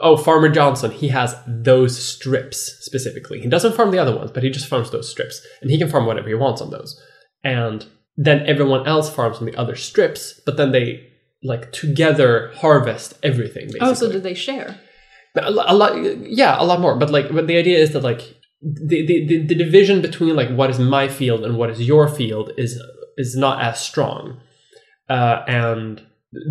oh 0.00 0.16
farmer 0.16 0.48
johnson 0.48 0.90
he 0.90 1.08
has 1.08 1.36
those 1.46 1.96
strips 2.02 2.78
specifically. 2.80 3.40
He 3.40 3.48
doesn't 3.48 3.74
farm 3.74 3.90
the 3.90 3.98
other 3.98 4.16
ones 4.16 4.30
but 4.30 4.42
he 4.42 4.50
just 4.50 4.68
farms 4.68 4.90
those 4.90 5.10
strips 5.10 5.44
and 5.60 5.70
he 5.70 5.78
can 5.78 5.88
farm 5.88 6.06
whatever 6.06 6.28
he 6.28 6.34
wants 6.34 6.60
on 6.60 6.70
those. 6.70 7.00
And 7.42 7.86
then 8.16 8.46
everyone 8.46 8.86
else 8.86 9.10
farms 9.10 9.38
on 9.38 9.46
the 9.46 9.56
other 9.56 9.76
strips 9.76 10.40
but 10.46 10.56
then 10.56 10.72
they 10.72 11.10
like 11.42 11.72
together 11.72 12.52
harvest 12.56 13.18
everything 13.22 13.66
basically 13.66 13.88
Oh, 13.88 13.94
so 13.94 14.10
do 14.10 14.20
they 14.20 14.34
share? 14.34 14.80
A, 15.36 15.50
a 15.72 15.74
lot 15.74 15.92
yeah 16.42 16.56
a 16.58 16.64
lot 16.64 16.80
more 16.80 16.96
but 16.96 17.10
like 17.10 17.32
but 17.32 17.46
the 17.46 17.56
idea 17.56 17.78
is 17.78 17.92
that 17.92 18.02
like 18.02 18.22
the, 18.62 19.04
the 19.06 19.46
the 19.46 19.54
division 19.54 20.00
between 20.00 20.34
like 20.36 20.50
what 20.50 20.70
is 20.70 20.78
my 20.78 21.08
field 21.08 21.44
and 21.44 21.56
what 21.58 21.70
is 21.70 21.80
your 21.80 22.08
field 22.08 22.50
is 22.56 22.80
is 23.16 23.36
not 23.36 23.62
as 23.62 23.78
strong 23.80 24.40
uh 25.10 25.42
and 25.46 26.02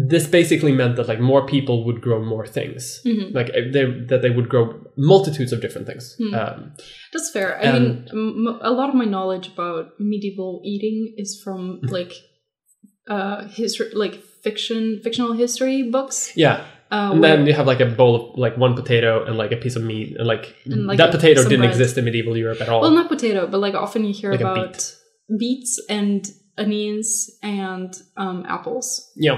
this 0.09 0.27
basically 0.27 0.71
meant 0.71 0.95
that 0.95 1.07
like 1.09 1.19
more 1.19 1.45
people 1.45 1.83
would 1.85 1.99
grow 2.01 2.23
more 2.23 2.45
things 2.47 3.01
Mhm. 3.05 3.33
like 3.33 3.49
uh, 3.49 3.61
they, 3.73 3.85
that 4.09 4.21
they 4.21 4.29
would 4.29 4.47
grow 4.47 4.65
multitudes 4.95 5.51
of 5.51 5.59
different 5.61 5.87
things 5.87 6.15
Hmm. 6.19 6.33
um 6.33 6.71
That's 7.13 7.29
fair. 7.31 7.49
I 7.61 7.71
mean, 7.79 8.07
m- 8.11 8.59
a 8.61 8.71
lot 8.71 8.89
of 8.89 8.95
my 8.95 9.05
knowledge 9.05 9.47
about 9.55 9.85
medieval 9.99 10.61
eating 10.73 11.13
is 11.17 11.29
from 11.43 11.79
like 11.97 12.13
uh 13.09 13.47
history, 13.47 13.89
like 13.93 14.15
fiction, 14.43 14.99
fictional 15.03 15.33
history 15.33 15.83
books. 15.95 16.31
yeah 16.35 16.63
Uh, 16.95 17.11
and 17.13 17.23
then 17.23 17.39
you 17.47 17.53
have 17.59 17.67
like 17.73 17.81
a 17.87 17.89
bowl 17.99 18.13
of 18.17 18.23
like 18.45 18.55
one 18.65 18.73
potato 18.81 19.11
and 19.25 19.33
like 19.43 19.51
a 19.57 19.59
piece 19.63 19.75
of 19.79 19.83
meat 19.91 20.07
and 20.19 20.27
like, 20.33 20.45
And, 20.73 20.85
like, 20.89 20.97
that 21.01 21.09
a- 21.13 21.17
potato 21.17 21.39
didn't 21.43 21.59
bread. 21.59 21.71
exist 21.73 21.97
in 21.99 22.03
medieval 22.09 22.35
europe 22.45 22.61
at 22.63 22.69
all 22.71 22.81
well, 22.83 22.91
not 23.01 23.07
potato, 23.15 23.41
but 23.51 23.59
like 23.65 23.75
often 23.85 24.01
you 24.07 24.13
hear 24.21 24.31
Like 24.31 24.41
about 24.45 24.71
beet. 24.73 24.95
beets 25.41 25.73
and 25.97 26.21
onions 26.63 27.09
and 27.41 27.91
um, 28.23 28.37
apples 28.55 28.87
yeah 29.27 29.37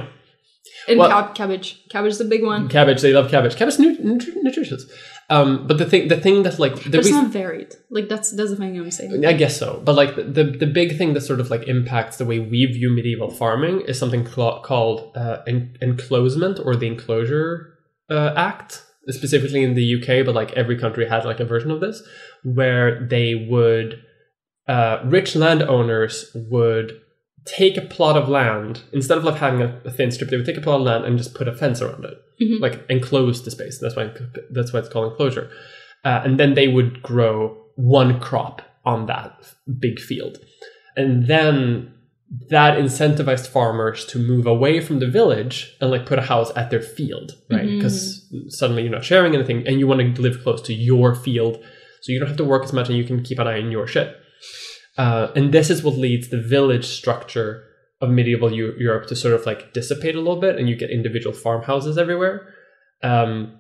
and 0.90 1.00
Well- 1.00 1.10
cab- 1.16 1.34
cabbage. 1.40 1.68
Cabbage 1.94 2.14
is 2.16 2.18
the 2.24 2.30
big 2.36 2.44
one. 2.54 2.62
cabbage 2.78 3.00
they 3.06 3.14
love 3.14 3.28
cabbage 3.36 3.56
cabbage 3.60 3.76
is 3.76 3.80
nu- 3.80 3.98
nutri- 4.10 4.36
nutritious 4.48 4.84
um 5.30 5.66
but 5.68 5.78
the 5.78 5.86
thing 5.86 6.08
the 6.08 6.18
thing 6.18 6.44
that 6.44 6.60
like 6.60 6.76
the 6.76 6.90
But 6.90 7.00
it's 7.00 7.10
not 7.10 7.32
varied. 7.32 7.76
Like 7.90 8.10
that's 8.10 8.32
that's 8.32 8.52
the 8.52 8.56
thing 8.56 8.78
I'm 8.78 8.92
saying. 8.92 9.26
I 9.26 9.34
guess 9.34 9.58
so, 9.58 9.82
but 9.84 9.96
like 9.96 10.16
the 10.16 10.44
the 10.44 10.68
big 10.68 10.98
thing 10.98 11.14
that 11.14 11.22
sort 11.22 11.40
of 11.40 11.50
like 11.50 11.68
impacts 11.68 12.18
the 12.18 12.26
way 12.26 12.40
we 12.40 12.66
view 12.66 12.90
medieval 12.92 13.32
farming 13.32 13.82
is 13.82 13.98
something 13.98 14.26
cl- 14.26 14.62
called 14.62 15.12
uh, 15.16 15.38
en- 15.48 15.78
enclosement 15.82 16.60
or 16.64 16.76
the 16.76 16.88
Enclosure 16.88 17.74
uh, 18.10 18.34
Act, 18.36 18.84
specifically 19.08 19.64
in 19.64 19.74
the 19.74 19.96
UK, 19.96 20.26
but 20.26 20.36
like 20.36 20.52
every 20.54 20.78
country 20.78 21.08
had 21.08 21.26
like 21.26 21.40
a 21.40 21.46
version 21.46 21.72
of 21.72 21.80
this, 21.80 22.04
where 22.44 23.08
they 23.08 23.48
would 23.50 24.02
uh, 24.68 25.02
rich 25.06 25.36
landowners 25.36 26.32
would 26.36 27.02
take 27.46 27.78
a 27.78 27.82
plot 27.82 28.18
of 28.18 28.28
land 28.28 28.82
instead 28.92 29.18
of 29.18 29.24
like 29.24 29.36
having 29.36 29.62
a, 29.62 29.80
a 29.86 29.92
thin 29.92 30.12
strip, 30.12 30.30
they 30.30 30.38
would 30.38 30.46
take 30.46 30.58
a 30.58 30.62
plot 30.62 30.80
of 30.80 30.86
land 30.86 31.06
and 31.06 31.18
just 31.18 31.36
put 31.36 31.48
a 31.48 31.54
fence 31.54 31.82
around 31.82 32.04
it, 32.06 32.18
Mhm. 32.42 32.60
like 32.60 32.84
enclose 32.90 33.44
the 33.44 33.52
space. 33.52 33.78
That's 33.80 33.96
why 33.96 34.12
that's 34.52 34.74
why 34.74 34.80
it's 34.80 34.90
called 34.90 35.12
enclosure. 35.12 35.50
Uh, 36.04 36.22
and 36.24 36.40
then 36.40 36.54
they 36.56 36.68
would 36.68 37.02
grow 37.02 37.58
one 37.76 38.20
crop 38.20 38.62
on 38.86 39.06
that 39.08 39.54
big 39.80 40.00
field, 40.00 40.38
and 40.96 41.28
then 41.28 41.92
that 42.50 42.78
incentivized 42.80 43.48
farmers 43.48 44.04
to 44.06 44.18
move 44.18 44.48
away 44.48 44.80
from 44.82 45.00
the 45.00 45.08
village 45.08 45.76
and 45.80 45.92
like 45.92 46.06
put 46.08 46.18
a 46.20 46.24
house 46.24 46.52
at 46.56 46.70
their 46.72 46.82
field, 46.82 47.36
right? 47.52 47.68
Because 47.78 48.28
suddenly 48.50 48.82
you're 48.84 48.92
not 48.92 49.06
sharing 49.06 49.36
anything, 49.36 49.66
and 49.68 49.80
you 49.80 49.86
want 49.88 50.16
to 50.16 50.22
live 50.22 50.42
close 50.42 50.62
to 50.64 50.74
your 50.74 51.14
field, 51.14 51.64
so 52.02 52.12
you 52.12 52.20
don't 52.20 52.28
have 52.28 52.38
to 52.38 52.44
work 52.44 52.64
as 52.64 52.74
much, 52.74 52.90
and 52.90 52.98
you 52.98 53.04
can 53.04 53.22
keep 53.24 53.38
an 53.40 53.48
eye 53.48 53.60
on 53.62 53.70
your 53.72 53.86
shit. 53.88 54.16
Uh, 54.98 55.28
and 55.36 55.54
this 55.54 55.70
is 55.70 55.84
what 55.84 55.98
leads 55.98 56.30
the 56.30 56.42
village 56.42 56.86
structure 56.86 57.64
of 58.02 58.10
medieval 58.10 58.52
Eu- 58.52 58.76
Europe 58.78 59.08
to 59.08 59.16
sort 59.16 59.34
of 59.34 59.46
like 59.46 59.74
dissipate 59.74 60.16
a 60.16 60.20
little 60.20 60.40
bit, 60.40 60.58
and 60.58 60.70
you 60.70 60.76
get 60.76 60.90
individual 60.90 61.36
farmhouses 61.36 61.98
everywhere. 61.98 62.48
Um, 63.04 63.60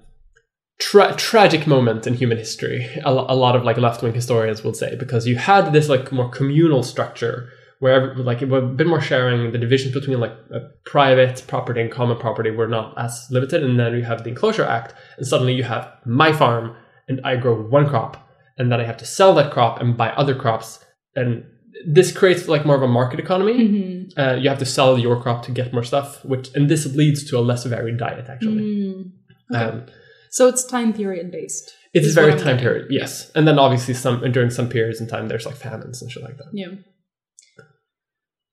tra- 0.80 1.16
tragic 1.16 1.68
moment 1.68 2.08
in 2.08 2.14
human 2.14 2.38
history. 2.38 2.90
A, 3.04 3.10
a 3.10 3.36
lot 3.36 3.56
of 3.56 3.64
like 3.64 3.78
left 3.78 4.02
wing 4.02 4.14
historians 4.14 4.64
will 4.64 4.74
say 4.74 4.96
because 4.96 5.28
you 5.28 5.36
had 5.36 5.74
this 5.74 5.90
like 5.90 6.12
more 6.12 6.30
communal 6.30 6.84
structure 6.84 7.50
where 7.80 8.16
like 8.16 8.42
a 8.42 8.62
bit 8.62 8.88
more 8.88 9.02
sharing. 9.02 9.52
The 9.52 9.58
divisions 9.58 9.94
between 9.94 10.20
like 10.20 10.34
uh, 10.54 10.60
private 10.86 11.44
property 11.48 11.82
and 11.82 11.92
common 11.92 12.18
property 12.18 12.52
were 12.52 12.68
not 12.68 12.94
as 12.98 13.28
limited, 13.32 13.64
and 13.64 13.80
then 13.80 13.94
you 13.96 14.04
have 14.04 14.24
the 14.24 14.30
Enclosure 14.30 14.64
Act, 14.64 14.94
and 15.18 15.28
suddenly 15.28 15.54
you 15.54 15.64
have 15.64 15.92
my 16.06 16.32
farm, 16.32 16.76
and 17.08 17.22
I 17.24 17.36
grow 17.36 17.62
one 17.62 17.88
crop, 17.88 18.18
and 18.58 18.72
then 18.72 18.80
I 18.80 18.86
have 18.86 18.98
to 18.98 19.06
sell 19.06 19.36
that 19.36 19.52
crop 19.52 19.82
and 19.82 19.98
buy 19.98 20.10
other 20.12 20.36
crops, 20.36 20.85
and 21.16 21.44
this 21.88 22.12
creates 22.12 22.48
like 22.48 22.66
more 22.66 22.76
of 22.76 22.82
a 22.82 22.88
market 22.88 23.20
economy. 23.20 23.54
Mhm. 23.54 24.12
Uh, 24.18 24.36
you 24.36 24.50
have 24.50 24.60
to 24.60 24.66
sell 24.66 24.98
your 24.98 25.22
crop 25.22 25.44
to 25.46 25.52
get 25.52 25.74
more 25.74 25.84
stuff, 25.84 26.24
which 26.26 26.50
and 26.56 26.70
this 26.70 26.86
leads 26.96 27.24
to 27.30 27.38
a 27.38 27.42
less 27.42 27.66
varied 27.66 27.98
diet 27.98 28.26
actually. 28.30 28.64
Mm. 28.64 29.12
Okay. 29.54 29.64
Um, 29.64 29.86
So 30.32 30.48
it's 30.48 30.66
time 30.66 30.92
period 30.94 31.32
based. 31.32 31.72
it's 31.94 32.14
very 32.14 32.34
time 32.38 32.58
period, 32.58 32.88
yes. 32.90 33.32
And 33.36 33.48
then 33.48 33.58
obviously 33.60 33.94
some 33.94 34.20
during 34.32 34.50
some 34.50 34.68
periods 34.70 35.00
in 35.02 35.08
time 35.08 35.28
there's 35.28 35.46
like 35.46 35.56
famines 35.56 36.02
and 36.02 36.12
shit 36.12 36.24
like 36.24 36.38
that. 36.38 36.50
Yeah. 36.54 36.74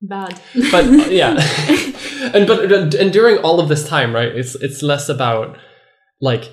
Bad. 0.00 0.40
But 0.72 0.84
uh, 0.86 1.10
yeah, 1.10 1.34
and 2.34 2.46
but 2.46 2.72
and 2.94 3.12
during 3.12 3.38
all 3.38 3.60
of 3.60 3.68
this 3.68 3.86
time, 3.88 4.12
right? 4.12 4.34
It's 4.34 4.54
it's 4.56 4.82
less 4.82 5.08
about 5.08 5.56
like 6.20 6.50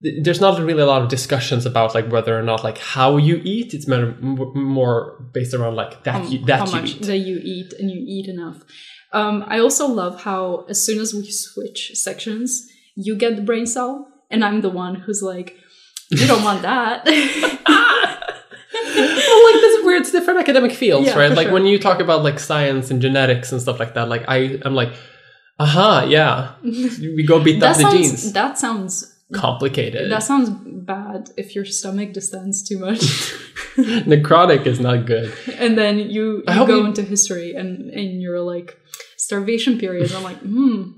there's 0.00 0.40
not 0.40 0.58
really 0.58 0.82
a 0.82 0.86
lot 0.86 1.02
of 1.02 1.08
discussions 1.08 1.66
about 1.66 1.94
like 1.94 2.10
whether 2.10 2.38
or 2.38 2.42
not 2.42 2.64
like 2.64 2.78
how 2.78 3.18
you 3.18 3.40
eat. 3.44 3.74
It's 3.74 3.86
more, 3.86 4.14
more 4.20 5.20
based 5.32 5.52
around 5.52 5.76
like 5.76 6.04
that 6.04 6.12
how, 6.14 6.22
you, 6.22 6.44
that 6.46 6.60
how 6.60 6.66
you 6.66 6.72
much 6.72 6.90
eat. 6.96 7.02
that 7.02 7.18
you 7.18 7.38
eat 7.42 7.72
and 7.78 7.90
you 7.90 8.02
eat 8.06 8.26
enough. 8.26 8.62
Um, 9.12 9.44
I 9.46 9.58
also 9.58 9.86
love 9.86 10.22
how 10.22 10.64
as 10.68 10.84
soon 10.84 11.00
as 11.00 11.12
we 11.12 11.30
switch 11.30 11.92
sections, 11.94 12.66
you 12.94 13.16
get 13.16 13.36
the 13.36 13.42
brain 13.42 13.66
cell, 13.66 14.08
and 14.30 14.44
I'm 14.44 14.60
the 14.60 14.70
one 14.70 14.94
who's 14.94 15.22
like, 15.22 15.56
you 16.10 16.26
don't 16.26 16.44
want 16.44 16.62
that. 16.62 17.04
well, 18.96 19.52
like 19.52 19.60
this 19.60 19.84
weird, 19.84 20.00
it's 20.02 20.12
different 20.12 20.40
academic 20.40 20.72
fields, 20.72 21.08
Yeah, 21.08 21.18
right? 21.18 21.32
Like 21.32 21.46
sure. 21.46 21.54
when 21.54 21.66
you 21.66 21.78
talk 21.78 22.00
about 22.00 22.22
like 22.22 22.38
science 22.38 22.90
and 22.90 23.02
genetics 23.02 23.52
and 23.52 23.60
stuff 23.60 23.78
like 23.78 23.94
that, 23.94 24.08
like 24.08 24.24
I, 24.28 24.60
I'm 24.64 24.74
like, 24.74 24.92
aha, 25.58 26.06
yeah, 26.08 26.52
we 26.62 27.24
go 27.26 27.42
beat 27.42 27.60
that 27.60 27.72
up 27.72 27.76
the 27.76 27.82
sounds 27.82 27.96
genes. 27.96 28.32
that 28.32 28.58
sounds 28.58 29.16
Complicated. 29.32 30.10
that 30.10 30.22
sounds 30.22 30.50
bad 30.64 31.30
if 31.36 31.54
your 31.54 31.64
stomach 31.64 32.12
distends 32.12 32.62
too 32.68 32.78
much, 32.78 33.00
Necrotic 33.76 34.66
is 34.66 34.80
not 34.80 35.06
good. 35.06 35.32
and 35.58 35.76
then 35.78 35.98
you, 35.98 36.42
you 36.48 36.66
go 36.66 36.84
into 36.84 37.02
history 37.02 37.54
and 37.54 37.90
and 37.90 38.20
you're 38.22 38.40
like 38.40 38.76
starvation 39.16 39.78
period. 39.78 40.12
I'm 40.12 40.22
like, 40.22 40.38
hmm, 40.40 40.92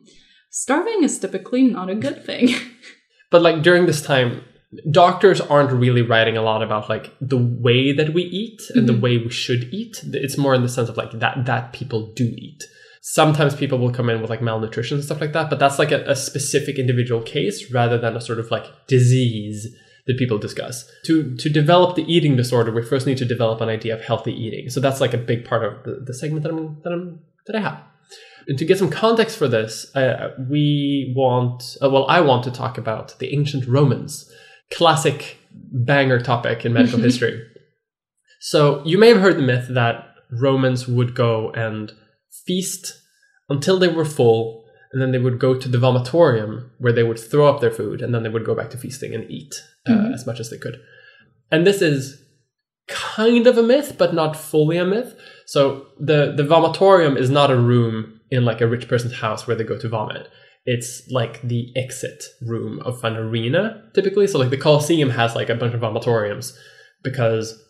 starving 0.51 1.03
is 1.03 1.19
typically 1.19 1.63
not 1.65 1.91
a 1.91 1.95
good 1.95 2.25
thing. 2.25 2.49
But 3.31 3.41
like 3.41 3.63
during 3.63 3.87
this 3.87 4.03
time, 4.03 4.43
doctors 4.91 5.41
aren't 5.41 5.73
really 5.73 6.03
writing 6.03 6.37
a 6.37 6.43
lot 6.43 6.63
about 6.63 6.91
like 6.91 7.15
the 7.19 7.39
way 7.39 7.93
that 7.95 8.13
we 8.13 8.23
eat 8.25 8.61
and 8.75 8.87
the 8.87 8.93
Mhm. 8.93 9.01
way 9.01 9.17
we 9.17 9.31
should 9.31 9.73
eat. 9.73 9.95
It's 10.13 10.37
more 10.37 10.55
in 10.55 10.63
the 10.63 10.69
sense 10.69 10.91
of 10.91 10.99
like 10.99 11.13
that 11.19 11.47
that 11.47 11.73
people 11.73 12.13
do 12.15 12.25
eat. 12.25 12.63
Sometimes 13.05 13.57
people 13.57 13.79
will 13.79 13.91
come 13.91 14.09
in 14.09 14.21
with 14.21 14.31
like 14.31 14.41
malnutrition 14.41 14.97
and 14.97 15.05
stuff 15.05 15.21
like 15.21 15.33
that, 15.33 15.51
but 15.51 15.59
that's 15.59 15.79
like 15.79 15.91
a, 15.91 16.05
a 16.05 16.15
specific 16.15 16.79
individual 16.79 17.21
case 17.21 17.73
rather 17.73 17.99
than 17.99 18.17
a 18.17 18.21
sort 18.21 18.39
of 18.39 18.51
like 18.53 18.65
disease 18.87 19.67
that 20.07 20.17
people 20.19 20.39
discuss. 20.39 20.89
To 21.07 21.35
to 21.37 21.49
develop 21.49 21.97
the 21.97 22.05
eating 22.05 22.37
disorder, 22.37 22.73
we 22.73 22.83
first 22.83 23.07
need 23.07 23.19
to 23.19 23.25
develop 23.25 23.61
an 23.61 23.69
idea 23.69 23.95
of 23.95 24.05
healthy 24.05 24.33
eating. 24.33 24.71
So 24.71 24.81
that's 24.81 25.01
like 25.01 25.15
a 25.15 25.19
big 25.19 25.45
part 25.45 25.65
of 25.65 25.83
the, 25.83 26.05
the 26.07 26.15
segment 26.15 26.45
that 26.45 26.53
I'm 26.53 26.81
that 26.85 26.93
I'm 26.93 27.21
that 27.47 27.57
I 27.57 27.61
have. 27.61 27.83
And 28.47 28.59
to 28.59 28.65
get 28.65 28.79
some 28.79 28.91
context 28.91 29.37
for 29.37 29.49
this, 29.49 29.95
uh, 29.95 30.31
we 30.51 31.13
want, 31.17 31.77
uh, 31.83 31.89
well, 31.91 32.07
I 32.09 32.21
want 32.21 32.43
to 32.45 32.51
talk 32.51 32.77
about 32.77 33.17
the 33.21 33.33
ancient 33.33 33.67
Romans, 33.67 34.29
classic 34.73 35.39
banger 35.53 36.21
topic 36.21 36.65
in 36.65 36.73
medical 36.73 36.99
history. 37.09 37.41
So 38.41 38.85
you 38.85 38.99
may 38.99 39.09
have 39.09 39.21
heard 39.21 39.37
the 39.37 39.43
myth 39.43 39.69
that 39.71 40.07
Romans 40.33 40.89
would 40.89 41.15
go 41.15 41.51
and 41.53 41.93
feast 42.47 43.01
until 43.49 43.79
they 43.79 43.89
were 43.89 44.05
full, 44.05 44.65
and 44.93 45.01
then 45.01 45.13
they 45.13 45.19
would 45.19 45.39
go 45.39 45.55
to 45.59 45.69
the 45.69 45.79
vomitorium 45.79 46.71
where 46.79 46.93
they 46.93 47.03
would 47.03 47.19
throw 47.19 47.47
up 47.49 47.61
their 47.61 47.71
food, 47.71 48.03
and 48.03 48.15
then 48.15 48.23
they 48.23 48.29
would 48.29 48.45
go 48.45 48.55
back 48.55 48.71
to 48.71 48.79
feasting 48.79 49.15
and 49.15 49.31
eat 49.31 49.55
uh, 49.87 49.93
Mhm. 49.93 50.15
as 50.15 50.27
much 50.27 50.39
as 50.41 50.49
they 50.51 50.59
could. 50.59 50.81
And 51.51 51.67
this 51.67 51.83
is 51.83 52.23
kind 52.89 53.47
of 53.47 53.59
a 53.59 53.63
myth, 53.63 53.97
but 53.99 54.15
not 54.15 54.37
fully 54.37 54.77
a 54.77 54.85
myth. 54.85 55.15
So 55.47 55.87
the 55.99 56.33
the 56.37 56.43
vomitorium 56.45 57.17
is 57.17 57.31
not 57.31 57.51
a 57.51 57.57
room 57.57 58.21
in 58.31 58.45
like 58.45 58.61
a 58.61 58.67
rich 58.67 58.89
person's 58.89 59.15
house 59.15 59.47
where 59.47 59.57
they 59.57 59.65
go 59.65 59.79
to 59.79 59.89
vomit. 59.89 60.29
It's 60.65 61.03
like 61.11 61.43
the 61.43 61.73
exit 61.77 62.23
room 62.41 62.79
of 62.85 63.03
an 63.05 63.17
arena 63.17 63.83
typically. 63.95 64.27
So 64.27 64.39
like 64.39 64.51
the 64.51 64.57
Colosseum 64.57 65.11
has 65.11 65.35
like 65.35 65.51
a 65.51 65.55
bunch 65.57 65.75
of 65.75 65.81
vomitoriums 65.81 66.57
because 67.03 67.61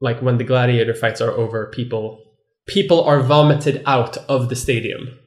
like 0.00 0.20
when 0.20 0.38
the 0.38 0.44
gladiator 0.44 0.94
fights 0.94 1.20
are 1.20 1.30
over, 1.30 1.66
people 1.70 2.20
people 2.66 3.02
are 3.04 3.20
vomited 3.20 3.82
out 3.86 4.16
of 4.28 4.48
the 4.48 4.56
stadium, 4.56 5.18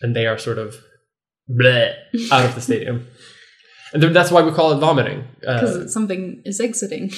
and 0.00 0.14
they 0.16 0.26
are 0.26 0.38
sort 0.38 0.58
of 0.58 0.76
bleh, 1.50 1.94
out 2.30 2.44
of 2.44 2.54
the 2.54 2.60
stadium. 2.60 3.06
And 3.92 4.02
that's 4.02 4.30
why 4.30 4.42
we 4.42 4.52
call 4.52 4.72
it 4.72 4.78
vomiting. 4.78 5.24
Uh, 5.46 5.60
Because 5.60 5.92
something 5.92 6.42
is 6.44 6.60
exiting. 6.60 7.10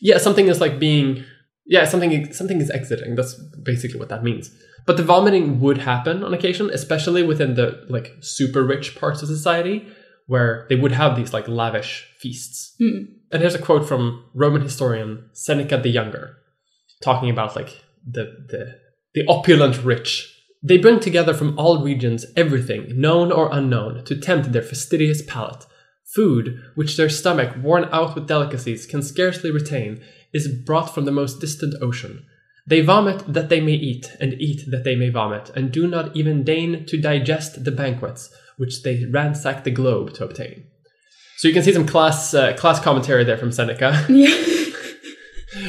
yeah, 0.00 0.18
something 0.18 0.48
is 0.48 0.60
like 0.60 0.78
being 0.78 1.24
yeah, 1.66 1.84
something 1.84 2.32
something 2.32 2.60
is 2.60 2.70
exiting. 2.70 3.14
That's 3.14 3.34
basically 3.62 3.98
what 4.00 4.08
that 4.08 4.24
means. 4.24 4.50
But 4.86 4.96
the 4.96 5.04
vomiting 5.04 5.60
would 5.60 5.78
happen 5.78 6.24
on 6.24 6.34
occasion, 6.34 6.68
especially 6.70 7.22
within 7.22 7.54
the 7.54 7.86
like 7.88 8.16
super 8.20 8.64
rich 8.64 8.96
parts 8.98 9.22
of 9.22 9.28
society 9.28 9.86
where 10.26 10.66
they 10.68 10.76
would 10.76 10.92
have 10.92 11.16
these 11.16 11.32
like 11.32 11.46
lavish 11.48 12.08
feasts. 12.18 12.74
Mm. 12.80 13.06
And 13.32 13.40
here's 13.40 13.54
a 13.54 13.62
quote 13.62 13.86
from 13.86 14.24
Roman 14.34 14.62
historian 14.62 15.28
Seneca 15.32 15.76
the 15.76 15.90
Younger, 15.90 16.36
talking 17.02 17.30
about 17.30 17.54
like 17.54 17.82
the 18.04 18.24
the 18.48 18.78
the 19.14 19.26
opulent 19.26 19.82
rich. 19.82 20.36
They 20.62 20.78
bring 20.78 21.00
together 21.00 21.34
from 21.34 21.58
all 21.58 21.82
regions 21.82 22.26
everything, 22.36 23.00
known 23.00 23.32
or 23.32 23.48
unknown, 23.52 24.04
to 24.04 24.20
tempt 24.20 24.52
their 24.52 24.62
fastidious 24.62 25.22
palate. 25.22 25.66
Food, 26.14 26.60
which 26.74 26.96
their 26.96 27.08
stomach, 27.08 27.54
worn 27.62 27.88
out 27.92 28.14
with 28.14 28.26
delicacies, 28.26 28.84
can 28.84 29.02
scarcely 29.02 29.50
retain, 29.50 30.02
is 30.32 30.48
brought 30.48 30.94
from 30.94 31.04
the 31.04 31.12
most 31.12 31.40
distant 31.40 31.74
ocean. 31.82 32.26
They 32.66 32.82
vomit 32.82 33.32
that 33.32 33.48
they 33.48 33.60
may 33.60 33.72
eat, 33.72 34.10
and 34.20 34.34
eat 34.34 34.70
that 34.70 34.84
they 34.84 34.96
may 34.96 35.08
vomit, 35.08 35.50
and 35.56 35.72
do 35.72 35.88
not 35.88 36.14
even 36.14 36.44
deign 36.44 36.84
to 36.86 37.00
digest 37.00 37.64
the 37.64 37.72
banquets 37.72 38.30
which 38.58 38.82
they 38.82 39.06
ransack 39.06 39.64
the 39.64 39.70
globe 39.70 40.12
to 40.12 40.24
obtain. 40.24 40.64
So 41.38 41.48
you 41.48 41.54
can 41.54 41.62
see 41.62 41.72
some 41.72 41.86
class 41.86 42.34
uh, 42.34 42.52
class 42.52 42.78
commentary 42.78 43.24
there 43.24 43.38
from 43.38 43.50
Seneca. 43.52 44.04
Yeah. 44.10 44.59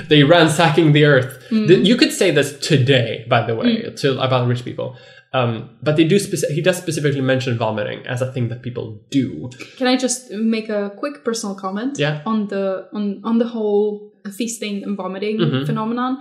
They 0.08 0.24
ransacking 0.24 0.92
the 0.94 1.06
earth. 1.06 1.44
Mm. 1.50 1.86
You 1.86 1.96
could 1.98 2.12
say 2.12 2.32
this 2.32 2.58
today, 2.60 3.26
by 3.30 3.46
the 3.46 3.56
way, 3.56 3.90
to 4.02 4.22
about 4.22 4.48
rich 4.48 4.64
people. 4.64 4.96
Um, 5.34 5.78
but 5.82 5.96
they 5.96 6.04
do. 6.04 6.18
Speci- 6.18 6.52
he 6.54 6.62
does 6.62 6.78
specifically 6.78 7.22
mention 7.22 7.58
vomiting 7.58 8.06
as 8.06 8.22
a 8.22 8.32
thing 8.34 8.50
that 8.50 8.62
people 8.62 9.00
do. 9.12 9.50
Can 9.78 9.88
I 9.88 9.96
just 9.96 10.30
make 10.32 10.68
a 10.70 10.92
quick 10.98 11.24
personal 11.24 11.56
comment 11.56 11.98
Yeah. 11.98 12.22
on 12.26 12.48
the 12.48 12.88
on 12.94 13.22
on 13.24 13.38
the 13.38 13.48
whole 13.48 14.12
feasting 14.38 14.84
and 14.84 14.98
vomiting 14.98 15.38
Mhm. 15.40 15.66
phenomenon? 15.66 16.18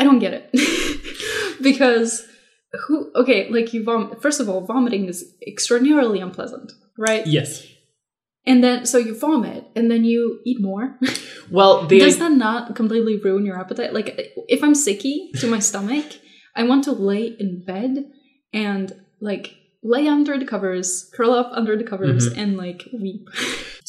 I 0.00 0.04
don't 0.04 0.18
get 0.18 0.32
it 0.34 0.50
because 1.62 2.26
who? 2.86 3.10
Okay, 3.14 3.48
like 3.50 3.72
you 3.72 3.84
vom. 3.84 4.16
First 4.20 4.40
of 4.40 4.48
all, 4.48 4.60
vomiting 4.66 5.06
is 5.08 5.24
extraordinarily 5.46 6.20
unpleasant, 6.20 6.72
right? 6.98 7.26
Yes. 7.26 7.66
And 8.46 8.64
then 8.64 8.86
so 8.86 8.96
you 8.98 9.18
vomit, 9.18 9.66
and 9.76 9.90
then 9.90 10.04
you 10.04 10.40
eat 10.44 10.60
more. 10.60 10.98
Well, 11.50 11.84
the 11.88 11.98
Does 11.98 12.18
that 12.18 12.30
not 12.30 12.76
completely 12.76 13.16
ruin 13.18 13.44
your 13.44 13.58
appetite? 13.58 13.92
Like, 13.92 14.16
if 14.46 14.62
I'm 14.62 14.72
sicky 14.74 15.32
to 15.40 15.48
my 15.48 15.58
stomach, 15.58 16.06
I 16.54 16.62
want 16.62 16.84
to 16.84 16.92
lay 16.92 17.24
in 17.40 17.64
bed 17.66 18.04
and 18.52 18.92
like 19.20 19.56
lay 19.82 20.06
under 20.06 20.38
the 20.38 20.46
covers, 20.46 21.10
curl 21.12 21.32
up 21.32 21.50
under 21.52 21.76
the 21.76 21.82
covers, 21.82 22.28
Mm-hmm. 22.30 22.40
and 22.40 22.56
like 22.56 22.84
weep. 22.92 23.26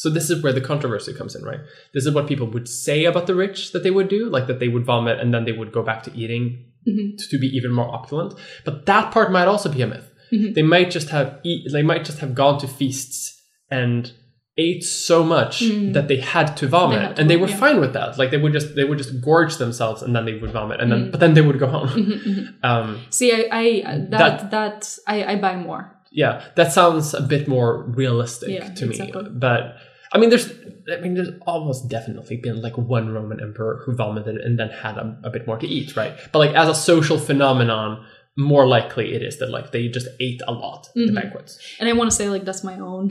So 0.02 0.10
this 0.10 0.28
is 0.30 0.42
where 0.42 0.52
the 0.52 0.60
controversy 0.60 1.14
comes 1.14 1.36
in, 1.36 1.44
right? 1.44 1.60
This 1.94 2.04
is 2.06 2.12
what 2.12 2.26
people 2.26 2.48
would 2.48 2.68
say 2.68 3.04
about 3.04 3.28
the 3.28 3.36
rich 3.36 3.70
that 3.70 3.84
they 3.84 3.90
would 3.92 4.08
do, 4.08 4.28
like 4.28 4.48
that 4.48 4.58
they 4.58 4.66
would 4.66 4.84
vomit 4.84 5.20
and 5.20 5.32
then 5.32 5.44
they 5.44 5.52
would 5.52 5.70
go 5.70 5.84
back 5.84 6.02
to 6.02 6.12
eating 6.16 6.64
Mhm. 6.88 7.16
to 7.30 7.38
be 7.38 7.46
even 7.46 7.70
more 7.70 7.88
opulent. 7.94 8.34
But 8.64 8.86
that 8.86 9.12
part 9.12 9.30
might 9.30 9.46
also 9.46 9.68
be 9.70 9.82
a 9.82 9.86
myth. 9.86 10.10
Mhm. 10.32 10.54
They 10.54 10.62
might 10.62 10.90
just 10.90 11.10
have 11.10 11.38
eat, 11.44 11.70
they 11.70 11.82
might 11.82 12.04
just 12.04 12.18
have 12.18 12.34
gone 12.34 12.58
to 12.58 12.66
feasts 12.66 13.40
and 13.70 14.10
ate 14.58 14.84
so 14.84 15.24
much 15.24 15.60
Mm. 15.62 15.92
that 15.94 16.08
they 16.08 16.16
had 16.18 16.56
to 16.58 16.66
vomit, 16.68 17.00
had 17.00 17.16
to 17.16 17.22
and 17.22 17.30
they 17.30 17.36
were 17.36 17.48
yeah. 17.48 17.56
fine 17.56 17.80
with 17.80 17.92
that. 17.94 18.18
Like 18.18 18.30
they 18.30 18.36
would 18.38 18.52
just 18.52 18.74
they 18.76 18.84
would 18.84 18.98
just 18.98 19.20
gorge 19.22 19.56
themselves 19.56 20.02
and 20.02 20.14
then 20.14 20.24
they 20.26 20.34
would 20.38 20.52
vomit, 20.52 20.80
and 20.80 20.92
then 20.92 21.06
Mm. 21.06 21.10
but 21.12 21.20
then 21.20 21.32
they 21.34 21.40
would 21.40 21.58
go 21.58 21.66
home. 21.66 21.88
Mhm, 21.88 22.24
mhm. 22.24 22.46
Um, 22.70 23.00
See, 23.10 23.32
I, 23.32 23.40
I 23.60 23.98
that 24.10 24.18
That- 24.18 24.50
that, 24.50 24.98
I, 25.06 25.24
I 25.32 25.36
buy 25.36 25.56
more. 25.56 25.82
yeah, 26.10 26.42
that 26.56 26.72
sounds 26.72 27.14
a 27.14 27.22
bit 27.22 27.48
more 27.48 27.84
realistic 27.96 28.50
Yeah, 28.50 28.68
to 28.74 28.86
me. 28.86 29.12
But 29.46 29.76
I 30.14 30.18
mean, 30.18 30.28
there's, 30.28 30.52
I 30.94 31.00
mean, 31.00 31.14
there's 31.14 31.30
almost 31.46 31.88
definitely 31.88 32.36
been 32.36 32.60
like 32.60 32.76
one 32.76 33.08
Roman 33.14 33.40
emperor 33.40 33.80
who 33.82 33.94
vomited 33.94 34.36
and 34.36 34.58
then 34.58 34.68
had 34.68 34.98
a, 34.98 35.16
a 35.24 35.30
bit 35.30 35.46
more 35.46 35.56
to 35.56 35.66
eat, 35.66 35.96
right? 35.96 36.12
But 36.32 36.38
like 36.40 36.54
as 36.54 36.68
a 36.68 36.74
social 36.74 37.16
phenomenon, 37.16 38.04
more 38.36 38.66
likely 38.66 39.14
it 39.14 39.22
is 39.22 39.38
that 39.38 39.48
like 39.50 39.72
they 39.72 39.88
just 39.88 40.08
ate 40.20 40.42
a 40.46 40.52
lot 40.52 40.88
at 40.94 41.06
the 41.08 41.12
banquets. 41.12 41.58
And 41.80 41.88
I 41.88 41.92
want 41.94 42.10
to 42.10 42.16
say 42.16 42.28
like 42.28 42.44
that's 42.44 42.62
my 42.62 42.78
own 42.78 43.10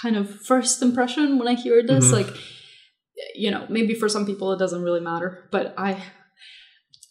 kind 0.00 0.16
of 0.16 0.28
first 0.44 0.82
impression 0.82 1.38
when 1.38 1.48
I 1.48 1.54
hear 1.54 1.82
this. 1.82 2.06
Mhm. 2.08 2.12
Like, 2.12 2.36
you 3.34 3.50
know, 3.50 3.66
maybe 3.68 3.94
for 3.94 4.08
some 4.08 4.24
people 4.26 4.52
it 4.52 4.58
doesn't 4.58 4.82
really 4.82 5.00
matter, 5.00 5.48
but 5.50 5.74
I, 5.76 6.02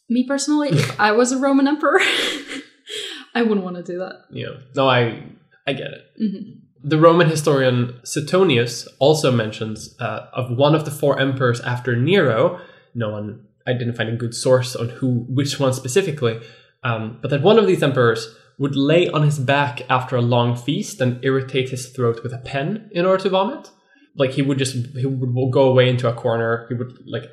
me 0.10 0.26
personally, 0.28 0.70
if 0.70 1.00
I 1.08 1.12
was 1.12 1.32
a 1.32 1.38
Roman 1.38 1.68
emperor, 1.68 2.00
I 3.36 3.44
wouldn't 3.44 3.64
want 3.64 3.78
to 3.78 3.84
do 3.84 4.00
that. 4.00 4.16
Yeah. 4.32 4.48
no, 4.76 4.88
I 4.90 5.24
I 5.68 5.74
get 5.74 5.88
it. 5.88 6.02
Mhm. 6.22 6.62
The 6.82 6.98
Roman 6.98 7.28
historian 7.30 8.00
Suetonius 8.04 8.88
also 9.00 9.32
mentions 9.32 9.96
uh, 10.00 10.28
of 10.34 10.50
one 10.58 10.74
of 10.76 10.86
the 10.86 10.92
four 10.92 11.20
emperors 11.20 11.60
after 11.62 11.96
Nero. 11.96 12.60
No 12.96 13.10
one, 13.10 13.46
I 13.68 13.74
didn't 13.74 13.96
find 13.98 14.10
a 14.10 14.16
good 14.16 14.34
source 14.34 14.76
on 14.78 14.88
who, 14.90 15.26
which 15.30 15.60
one 15.60 15.74
specifically, 15.74 16.40
um, 16.84 17.20
but 17.22 17.30
that 17.32 17.42
one 17.42 17.60
of 17.60 17.68
these 17.68 17.84
emperors 17.84 18.34
would 18.60 18.76
lay 18.76 19.08
on 19.10 19.24
his 19.24 19.40
back 19.40 19.82
after 19.90 20.16
a 20.16 20.22
long 20.22 20.56
feast 20.56 21.00
and 21.02 21.24
irritate 21.24 21.70
his 21.70 21.90
throat 21.90 22.22
with 22.24 22.34
a 22.34 22.38
pen 22.38 22.90
in 22.92 23.06
order 23.06 23.24
to 23.24 23.30
vomit. 23.30 23.72
Like 24.16 24.32
he 24.32 24.42
would 24.42 24.58
just 24.58 24.76
he 24.96 25.06
would 25.06 25.52
go 25.52 25.64
away 25.64 25.90
into 25.90 26.08
a 26.10 26.14
corner. 26.14 26.66
He 26.68 26.76
would 26.76 26.92
like 27.08 27.24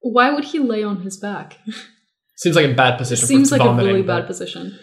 Why 0.00 0.30
would 0.30 0.44
he 0.44 0.58
lay 0.58 0.82
on 0.82 1.00
his 1.00 1.16
back? 1.16 1.58
seems 2.36 2.56
like 2.56 2.70
a 2.70 2.74
bad 2.74 2.98
position. 2.98 3.26
Seems 3.26 3.50
like 3.50 3.60
a 3.60 3.64
vomiting, 3.64 3.88
really 3.88 4.02
but- 4.02 4.20
bad 4.20 4.26
position. 4.26 4.78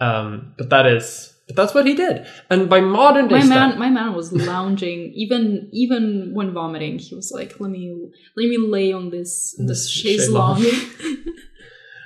Um, 0.00 0.54
but 0.58 0.70
that 0.70 0.86
is 0.86 1.32
But 1.46 1.56
that's 1.56 1.72
what 1.72 1.86
he 1.86 1.94
did. 1.94 2.26
And 2.50 2.68
by 2.68 2.80
modern 2.80 3.28
day 3.28 3.38
My 3.38 3.46
man, 3.46 3.78
my 3.78 3.90
man 3.90 4.12
was 4.14 4.32
lounging. 4.32 5.12
even 5.14 5.70
even 5.72 6.32
when 6.34 6.52
vomiting, 6.52 6.98
he 6.98 7.14
was 7.14 7.30
like, 7.32 7.60
"Let 7.60 7.70
me 7.70 8.10
let 8.36 8.48
me 8.48 8.58
lay 8.58 8.92
on 8.92 9.10
this 9.10 9.54
this 9.58 9.66
This 9.66 9.88
chaise 9.88 10.20
chaise 10.22 10.30
longue." 10.30 10.64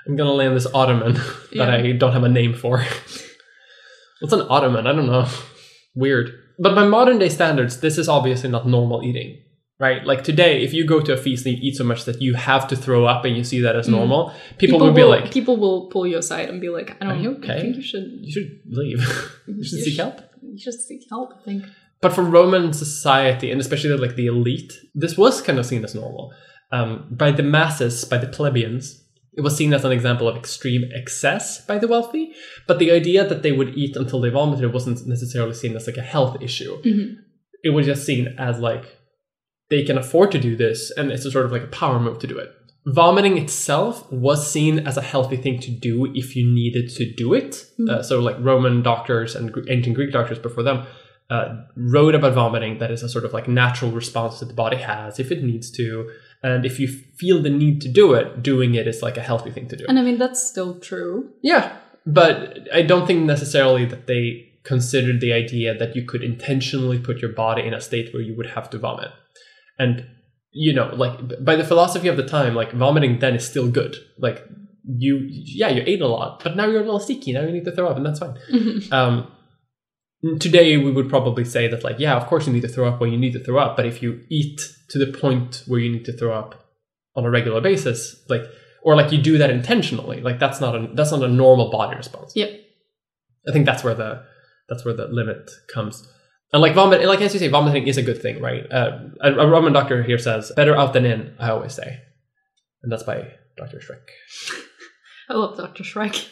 I'm 0.08 0.16
gonna 0.16 0.32
lay 0.32 0.46
on 0.46 0.54
this 0.54 0.66
ottoman 0.72 1.14
that 1.14 1.48
Yeah. 1.52 1.70
I 1.74 1.92
don't 1.92 2.12
have 2.12 2.24
a 2.24 2.28
name 2.28 2.54
for. 2.54 2.78
What's 4.20 4.32
an 4.32 4.46
ottoman? 4.48 4.86
I 4.86 4.92
don't 4.92 5.06
know. 5.06 5.26
Weird. 5.94 6.30
But 6.58 6.74
by 6.74 6.84
modern 6.86 7.18
day 7.18 7.28
standards, 7.28 7.80
this 7.80 7.98
is 7.98 8.08
obviously 8.08 8.50
not 8.50 8.66
normal 8.66 9.02
eating, 9.04 9.40
right? 9.78 10.04
Like 10.04 10.24
today, 10.24 10.62
if 10.62 10.72
you 10.72 10.84
go 10.84 11.00
to 11.00 11.12
a 11.12 11.16
feast 11.16 11.46
and 11.46 11.56
you 11.56 11.60
eat 11.68 11.76
so 11.76 11.84
much 11.84 12.04
that 12.04 12.20
you 12.20 12.34
have 12.34 12.66
to 12.68 12.76
throw 12.76 13.04
up 13.04 13.24
and 13.24 13.36
you 13.36 13.44
see 13.44 13.60
that 13.60 13.76
as 13.76 13.86
Mm. 13.86 13.92
normal, 13.92 14.32
people, 14.58 14.80
will 14.80 14.92
be 14.92 15.04
like, 15.04 15.30
people 15.30 15.56
will 15.56 15.88
pull 15.90 16.04
you 16.06 16.18
aside 16.18 16.48
and 16.48 16.60
be 16.60 16.68
like, 16.68 16.96
"I 17.00 17.04
don't 17.06 17.22
know. 17.22 17.36
I 17.54 17.60
think 17.60 17.76
you 17.76 17.82
should 17.82 18.06
"You 18.22 18.32
should 18.32 18.50
leave. 18.70 18.98
you 19.46 19.62
should 19.62 19.78
You 19.78 19.84
seek 19.84 19.94
should- 19.94 20.00
help." 20.04 20.20
you 20.42 20.58
should 20.58 20.74
seek 20.74 21.02
help." 21.08 21.32
I 21.40 21.44
think. 21.44 21.62
But 22.00 22.12
for 22.12 22.22
Roman 22.22 22.72
society, 22.72 23.50
and 23.52 23.60
especially 23.60 23.96
like 23.96 24.16
the 24.16 24.26
elite, 24.26 24.72
this 24.94 25.16
was 25.16 25.40
kind 25.42 25.58
of 25.60 25.66
seen 25.66 25.84
as 25.84 25.94
normal. 25.94 26.32
Um, 26.72 27.06
by 27.10 27.30
the 27.32 27.42
masses, 27.42 28.04
by 28.04 28.18
the 28.18 28.26
plebeians, 28.28 29.02
it 29.34 29.42
was 29.42 29.56
seen 29.56 29.72
as 29.72 29.84
an 29.84 29.92
example 29.92 30.28
of 30.28 30.36
extreme 30.36 30.84
excess 30.94 31.64
by 31.64 31.78
the 31.78 31.88
wealthy. 31.88 32.32
But 32.66 32.78
the 32.78 32.90
idea 32.90 33.26
that 33.26 33.42
they 33.42 33.52
would 33.52 33.76
eat 33.76 33.96
until 33.96 34.20
they 34.20 34.30
vomited 34.30 34.72
wasn't 34.72 35.06
necessarily 35.06 35.54
seen 35.54 35.76
as 35.76 35.86
like 35.86 35.96
a 35.96 36.02
health 36.02 36.36
issue. 36.42 36.80
Mhm. 36.82 37.16
It 37.62 37.70
was 37.70 37.86
just 37.86 38.04
seen 38.04 38.34
as 38.38 38.58
like 38.58 38.96
they 39.70 39.82
can 39.84 39.98
afford 39.98 40.32
to 40.32 40.38
do 40.38 40.56
this, 40.56 40.90
and 40.96 41.12
it's 41.12 41.24
a 41.24 41.30
sort 41.30 41.44
of 41.46 41.52
like 41.52 41.62
a 41.64 41.66
power 41.68 42.00
move 42.00 42.18
to 42.20 42.26
do 42.26 42.38
it. 42.38 42.50
Vomiting 42.86 43.36
itself 43.36 44.10
was 44.10 44.50
seen 44.50 44.78
as 44.86 44.96
a 44.96 45.02
healthy 45.02 45.36
thing 45.36 45.58
to 45.60 45.70
do 45.70 46.10
if 46.14 46.34
you 46.34 46.46
needed 46.46 46.88
to 46.96 47.12
do 47.14 47.34
it. 47.34 47.66
Uh, 47.88 48.02
so, 48.02 48.18
like 48.18 48.36
Roman 48.40 48.82
doctors 48.82 49.34
and 49.36 49.54
ancient 49.68 49.94
Greek 49.94 50.10
doctors 50.10 50.38
before 50.38 50.62
them 50.62 50.86
uh, 51.28 51.56
wrote 51.76 52.14
about 52.14 52.32
vomiting 52.32 52.78
that 52.78 52.90
is 52.90 53.02
a 53.02 53.08
sort 53.08 53.24
of 53.26 53.34
like 53.34 53.46
natural 53.46 53.90
response 53.90 54.40
that 54.40 54.46
the 54.46 54.54
body 54.54 54.78
has 54.78 55.20
if 55.20 55.30
it 55.30 55.42
needs 55.44 55.70
to. 55.72 56.10
And 56.42 56.64
if 56.64 56.78
you 56.78 56.86
feel 56.86 57.42
the 57.42 57.50
need 57.50 57.80
to 57.82 57.88
do 57.88 58.14
it, 58.14 58.42
doing 58.42 58.74
it 58.74 58.86
is 58.86 59.02
like 59.02 59.16
a 59.16 59.22
healthy 59.22 59.50
thing 59.50 59.68
to 59.68 59.76
do. 59.76 59.84
And 59.88 59.98
I 59.98 60.02
mean 60.02 60.18
that's 60.18 60.46
still 60.46 60.78
true. 60.78 61.30
Yeah, 61.42 61.76
but 62.06 62.68
I 62.72 62.82
don't 62.82 63.06
think 63.06 63.24
necessarily 63.24 63.84
that 63.86 64.06
they 64.06 64.48
considered 64.64 65.20
the 65.20 65.32
idea 65.32 65.76
that 65.76 65.96
you 65.96 66.04
could 66.04 66.22
intentionally 66.22 66.98
put 66.98 67.18
your 67.18 67.32
body 67.32 67.66
in 67.66 67.74
a 67.74 67.80
state 67.80 68.12
where 68.12 68.22
you 68.22 68.36
would 68.36 68.50
have 68.50 68.70
to 68.70 68.78
vomit. 68.78 69.10
And 69.78 70.06
you 70.52 70.72
know, 70.72 70.94
like 70.94 71.44
by 71.44 71.56
the 71.56 71.64
philosophy 71.64 72.08
of 72.08 72.16
the 72.16 72.26
time, 72.26 72.54
like 72.54 72.72
vomiting 72.72 73.18
then 73.18 73.34
is 73.34 73.46
still 73.46 73.70
good. 73.70 73.96
Like 74.18 74.44
you, 74.84 75.20
yeah, 75.28 75.68
you 75.68 75.82
ate 75.86 76.00
a 76.00 76.08
lot, 76.08 76.42
but 76.42 76.56
now 76.56 76.66
you're 76.66 76.80
a 76.80 76.84
little 76.84 77.00
sticky. 77.00 77.32
Now 77.32 77.42
you 77.42 77.52
need 77.52 77.64
to 77.64 77.72
throw 77.72 77.88
up, 77.88 77.96
and 77.96 78.06
that's 78.06 78.18
fine. 78.18 78.36
Um, 78.92 79.30
today 80.40 80.76
we 80.76 80.90
would 80.90 81.08
probably 81.08 81.44
say 81.44 81.68
that, 81.68 81.84
like, 81.84 81.98
yeah, 81.98 82.16
of 82.16 82.26
course 82.26 82.46
you 82.46 82.52
need 82.52 82.62
to 82.62 82.68
throw 82.68 82.88
up 82.88 83.00
when 83.00 83.12
you 83.12 83.18
need 83.18 83.32
to 83.32 83.42
throw 83.42 83.58
up, 83.58 83.76
but 83.76 83.86
if 83.86 84.02
you 84.02 84.24
eat 84.28 84.60
to 84.90 84.98
the 84.98 85.12
point 85.12 85.62
where 85.66 85.80
you 85.80 85.90
need 85.90 86.04
to 86.06 86.16
throw 86.16 86.32
up 86.32 86.66
on 87.14 87.24
a 87.24 87.30
regular 87.30 87.60
basis, 87.60 88.24
like, 88.28 88.42
or 88.82 88.96
like 88.96 89.12
you 89.12 89.18
do 89.18 89.38
that 89.38 89.50
intentionally, 89.50 90.20
like 90.20 90.38
that's 90.38 90.60
not 90.60 90.74
a 90.74 90.88
that's 90.94 91.10
not 91.10 91.22
a 91.22 91.28
normal 91.28 91.70
body 91.70 91.96
response. 91.96 92.32
Yep. 92.34 92.50
I 93.48 93.52
think 93.52 93.66
that's 93.66 93.82
where 93.82 93.94
the 93.94 94.24
that's 94.68 94.84
where 94.84 94.94
the 94.94 95.08
limit 95.08 95.50
comes. 95.72 96.08
And 96.52 96.62
like 96.62 96.74
vomit, 96.74 97.04
like 97.04 97.20
as 97.20 97.34
you 97.34 97.40
say, 97.40 97.48
vomiting 97.48 97.86
is 97.86 97.98
a 97.98 98.02
good 98.02 98.22
thing, 98.22 98.40
right? 98.40 98.70
Uh, 98.70 99.00
a, 99.20 99.32
a 99.32 99.46
Roman 99.46 99.72
doctor 99.72 100.02
here 100.02 100.18
says, 100.18 100.52
"Better 100.56 100.76
out 100.76 100.92
than 100.92 101.04
in." 101.04 101.34
I 101.38 101.50
always 101.50 101.74
say, 101.74 102.00
and 102.82 102.90
that's 102.90 103.02
by 103.02 103.32
Doctor 103.56 103.78
Shrek. 103.78 104.62
I 105.28 105.34
love 105.34 105.58
Doctor 105.58 105.82
Shrek. 105.82 106.26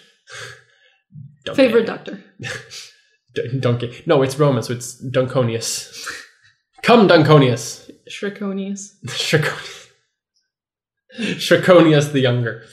Favorite 1.55 1.87
doctor. 1.87 2.24
D- 3.37 3.61
donkey. 3.61 4.03
No, 4.07 4.22
it's 4.22 4.39
Roman, 4.39 4.62
so 4.62 4.72
it's 4.72 5.01
Dunconius. 5.11 5.93
Come, 6.82 7.07
Dunconius. 7.07 7.91
Shrekonius. 8.11 8.95
Shriconius. 9.07 9.89
Shriconius 11.18 12.12
the 12.12 12.20
younger. 12.20 12.64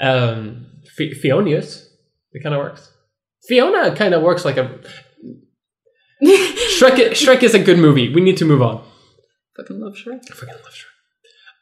Um, 0.00 0.66
Fi- 0.96 1.14
Fionius. 1.14 1.86
It 2.32 2.42
kind 2.42 2.54
of 2.54 2.60
works. 2.60 2.90
Fiona 3.48 3.94
kind 3.94 4.14
of 4.14 4.22
works 4.22 4.44
like 4.44 4.56
a 4.56 4.64
Shrek. 6.22 7.10
Shrek 7.12 7.42
is 7.42 7.54
a 7.54 7.58
good 7.58 7.78
movie. 7.78 8.12
We 8.12 8.20
need 8.20 8.36
to 8.38 8.44
move 8.44 8.62
on. 8.62 8.82
Fucking 9.56 9.80
love 9.80 9.94
Shrek. 9.94 10.20
I 10.30 10.34
freaking 10.34 10.62
love 10.64 10.72
Shrek. 10.72 10.84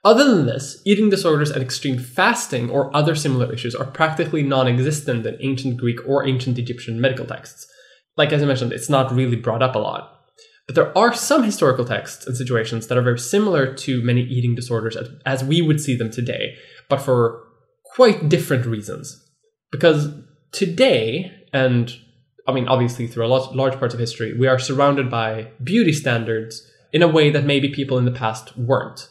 Other 0.05 0.24
than 0.34 0.46
this, 0.46 0.82
eating 0.84 1.09
disorders 1.09 1.50
and 1.50 1.62
extreme 1.62 1.98
fasting 1.98 2.68
or 2.70 2.94
other 2.94 3.14
similar 3.14 3.52
issues 3.52 3.74
are 3.74 3.86
practically 3.86 4.42
non 4.42 4.68
existent 4.68 5.24
in 5.26 5.36
ancient 5.40 5.76
Greek 5.78 5.98
or 6.07 6.26
ancient 6.26 6.59
Egyptian 6.59 7.00
medical 7.00 7.24
texts. 7.24 7.66
Like 8.16 8.32
as 8.32 8.42
I 8.42 8.46
mentioned, 8.46 8.72
it's 8.72 8.90
not 8.90 9.12
really 9.12 9.36
brought 9.36 9.62
up 9.62 9.74
a 9.74 9.78
lot. 9.78 10.10
But 10.66 10.76
there 10.76 10.96
are 10.96 11.12
some 11.12 11.42
historical 11.42 11.84
texts 11.84 12.26
and 12.26 12.36
situations 12.36 12.86
that 12.86 12.96
are 12.96 13.02
very 13.02 13.18
similar 13.18 13.74
to 13.74 14.02
many 14.02 14.22
eating 14.22 14.54
disorders 14.54 14.96
as, 14.96 15.08
as 15.26 15.44
we 15.44 15.60
would 15.60 15.80
see 15.80 15.94
them 15.94 16.10
today, 16.10 16.56
but 16.88 17.02
for 17.02 17.42
quite 17.94 18.28
different 18.28 18.64
reasons. 18.64 19.22
Because 19.70 20.08
today, 20.52 21.32
and 21.52 21.94
I 22.46 22.52
mean, 22.52 22.68
obviously 22.68 23.06
through 23.06 23.26
a 23.26 23.28
lot, 23.28 23.54
large 23.54 23.78
parts 23.78 23.94
of 23.94 24.00
history, 24.00 24.36
we 24.38 24.46
are 24.46 24.58
surrounded 24.58 25.10
by 25.10 25.48
beauty 25.62 25.92
standards 25.92 26.66
in 26.92 27.02
a 27.02 27.08
way 27.08 27.30
that 27.30 27.44
maybe 27.44 27.68
people 27.68 27.98
in 27.98 28.04
the 28.04 28.10
past 28.10 28.56
weren't. 28.56 29.08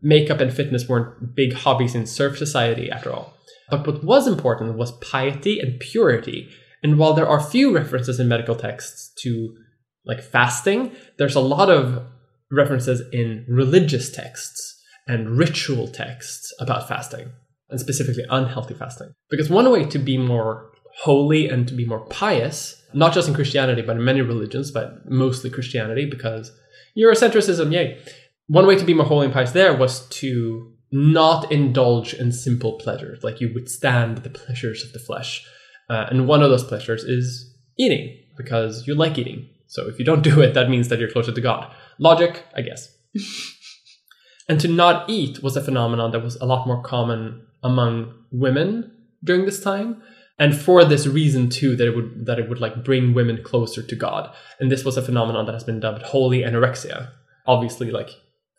Makeup 0.00 0.40
and 0.40 0.52
fitness 0.52 0.88
weren't 0.88 1.34
big 1.34 1.52
hobbies 1.52 1.94
in 1.94 2.06
serf 2.06 2.38
society 2.38 2.90
after 2.90 3.12
all. 3.12 3.34
But 3.70 3.86
what 3.86 4.04
was 4.04 4.26
important 4.26 4.76
was 4.76 4.92
piety 4.92 5.58
and 5.60 5.80
purity. 5.80 6.48
And 6.84 6.98
while 6.98 7.14
there 7.14 7.26
are 7.26 7.40
few 7.40 7.74
references 7.74 8.20
in 8.20 8.28
medical 8.28 8.54
texts 8.54 9.10
to 9.22 9.56
like 10.04 10.22
fasting, 10.22 10.92
there's 11.18 11.34
a 11.34 11.40
lot 11.40 11.70
of 11.70 12.04
references 12.52 13.02
in 13.10 13.46
religious 13.48 14.12
texts 14.12 14.80
and 15.08 15.38
ritual 15.38 15.88
texts 15.88 16.52
about 16.60 16.86
fasting, 16.86 17.32
and 17.70 17.80
specifically 17.80 18.24
unhealthy 18.30 18.74
fasting. 18.74 19.12
Because 19.30 19.50
one 19.50 19.70
way 19.70 19.84
to 19.86 19.98
be 19.98 20.18
more 20.18 20.70
holy 21.00 21.48
and 21.48 21.66
to 21.68 21.74
be 21.74 21.86
more 21.86 22.06
pious, 22.06 22.80
not 22.92 23.12
just 23.12 23.28
in 23.28 23.34
Christianity, 23.34 23.82
but 23.82 23.96
in 23.96 24.04
many 24.04 24.20
religions, 24.20 24.70
but 24.70 25.10
mostly 25.10 25.50
Christianity, 25.50 26.04
because 26.04 26.52
Eurocentrism, 26.96 27.72
yay. 27.72 27.98
One 28.46 28.66
way 28.66 28.76
to 28.76 28.84
be 28.84 28.94
more 28.94 29.06
holy 29.06 29.24
and 29.24 29.34
pious 29.34 29.52
there 29.52 29.74
was 29.74 30.06
to 30.20 30.72
not 30.92 31.50
indulge 31.50 32.14
in 32.14 32.30
simple 32.30 32.74
pleasures, 32.74 33.24
like 33.24 33.40
you 33.40 33.52
withstand 33.52 34.18
the 34.18 34.30
pleasures 34.30 34.84
of 34.84 34.92
the 34.92 34.98
flesh. 34.98 35.46
Uh, 35.88 36.06
and 36.10 36.26
one 36.26 36.42
of 36.42 36.50
those 36.50 36.64
pleasures 36.64 37.04
is 37.04 37.54
eating, 37.78 38.18
because 38.36 38.86
you 38.86 38.94
like 38.94 39.18
eating. 39.18 39.48
So 39.66 39.88
if 39.88 39.98
you 39.98 40.04
don't 40.04 40.22
do 40.22 40.40
it, 40.40 40.54
that 40.54 40.70
means 40.70 40.88
that 40.88 40.98
you're 40.98 41.10
closer 41.10 41.32
to 41.32 41.40
God. 41.40 41.72
Logic, 41.98 42.42
I 42.54 42.62
guess. 42.62 42.94
and 44.48 44.60
to 44.60 44.68
not 44.68 45.08
eat 45.08 45.42
was 45.42 45.56
a 45.56 45.62
phenomenon 45.62 46.12
that 46.12 46.22
was 46.22 46.36
a 46.36 46.46
lot 46.46 46.66
more 46.66 46.82
common 46.82 47.46
among 47.62 48.14
women 48.30 48.92
during 49.22 49.44
this 49.44 49.60
time. 49.60 50.02
And 50.38 50.56
for 50.56 50.84
this 50.84 51.06
reason 51.06 51.48
too, 51.48 51.76
that 51.76 51.86
it 51.86 51.94
would 51.96 52.26
that 52.26 52.38
it 52.40 52.48
would 52.48 52.60
like 52.60 52.84
bring 52.84 53.14
women 53.14 53.42
closer 53.44 53.82
to 53.82 53.96
God. 53.96 54.34
And 54.58 54.70
this 54.70 54.84
was 54.84 54.96
a 54.96 55.02
phenomenon 55.02 55.46
that 55.46 55.52
has 55.52 55.64
been 55.64 55.80
dubbed 55.80 56.02
holy 56.02 56.40
anorexia. 56.40 57.10
Obviously, 57.46 57.90
like 57.90 58.10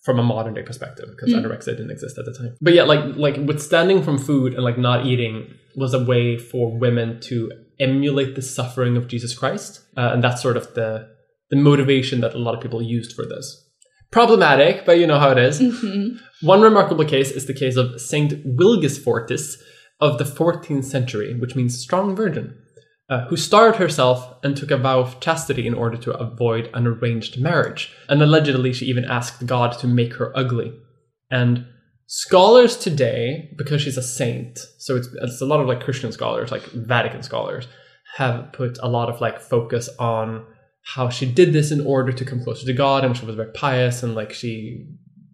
from 0.06 0.20
a 0.20 0.24
modern 0.24 0.54
day 0.54 0.62
perspective, 0.62 1.08
because 1.10 1.34
Mm. 1.34 1.40
anorexia 1.42 1.74
didn't 1.78 1.92
exist 1.92 2.18
at 2.20 2.26
the 2.26 2.34
time. 2.40 2.54
But 2.62 2.74
yeah, 2.78 2.84
like 2.84 3.04
like 3.26 3.38
withstanding 3.52 4.04
from 4.04 4.18
food 4.30 4.54
and 4.54 4.64
like 4.64 4.78
not 4.78 5.06
eating 5.06 5.36
was 5.76 5.94
a 5.94 6.04
way 6.12 6.38
for 6.38 6.78
women 6.86 7.20
to 7.30 7.52
emulate 7.80 8.36
the 8.36 8.42
suffering 8.42 8.96
of 8.98 9.08
Jesus 9.08 9.34
Christ, 9.38 9.72
uh, 9.98 10.10
and 10.14 10.24
that's 10.24 10.42
sort 10.42 10.58
of 10.58 10.74
the 10.76 11.08
the 11.52 11.56
motivation 11.58 12.22
that 12.22 12.34
a 12.34 12.38
lot 12.46 12.56
of 12.56 12.62
people 12.62 12.82
used 12.82 13.14
for 13.14 13.26
this. 13.26 13.46
Problematic, 14.12 14.86
but 14.86 14.98
you 15.00 15.08
know 15.08 15.20
how 15.20 15.32
it 15.32 15.38
is. 15.38 15.60
Mhm. 15.60 16.20
One 16.42 16.62
remarkable 16.62 17.06
case 17.06 17.32
is 17.32 17.46
the 17.48 17.54
case 17.54 17.76
of 17.76 18.00
Saint 18.00 18.32
Wilgefortis 18.60 19.58
of 20.00 20.18
the 20.18 20.24
14th 20.26 20.86
century, 20.86 21.34
which 21.40 21.56
means 21.56 21.78
strong 21.78 22.16
virgin, 22.16 22.54
uh, 23.10 23.26
who 23.28 23.38
starved 23.38 23.78
herself 23.78 24.36
and 24.44 24.58
took 24.58 24.72
a 24.72 24.78
vow 24.78 25.00
of 25.00 25.20
chastity 25.20 25.68
in 25.68 25.74
order 25.74 25.98
to 25.98 26.18
avoid 26.18 26.70
an 26.74 26.88
arranged 26.88 27.40
marriage. 27.40 27.94
And 28.10 28.22
allegedly, 28.22 28.74
she 28.74 28.86
even 28.86 29.06
asked 29.06 29.46
God 29.46 29.78
to 29.80 29.88
make 29.88 30.16
her 30.16 30.36
ugly. 30.36 30.74
And 31.30 31.68
scholars 32.08 32.78
today, 32.78 33.52
because 33.58 33.82
she's 33.82 33.98
a 33.98 34.04
saint, 34.04 34.60
so 34.80 34.96
it's, 34.96 35.08
it's 35.22 35.42
a 35.42 35.46
lot 35.46 35.60
of 35.60 35.68
like 35.68 35.84
Christian 35.84 36.12
scholars, 36.12 36.52
like 36.52 36.64
Vatican 36.64 37.24
scholars, 37.24 37.68
have 38.16 38.52
put 38.54 38.78
a 38.82 38.88
lot 38.88 39.10
of 39.10 39.22
like 39.22 39.40
focus 39.40 39.90
on 40.00 40.46
how 40.86 41.10
she 41.10 41.26
did 41.26 41.52
this 41.52 41.72
in 41.72 41.86
order 41.86 42.12
to 42.12 42.26
come 42.26 42.44
closer 42.44 42.66
to 42.66 42.74
God, 42.74 43.04
and 43.04 43.18
she 43.18 43.26
was 43.26 43.36
very 43.36 43.52
pious, 43.52 44.04
and 44.04 44.16
like 44.16 44.34
she 44.34 44.86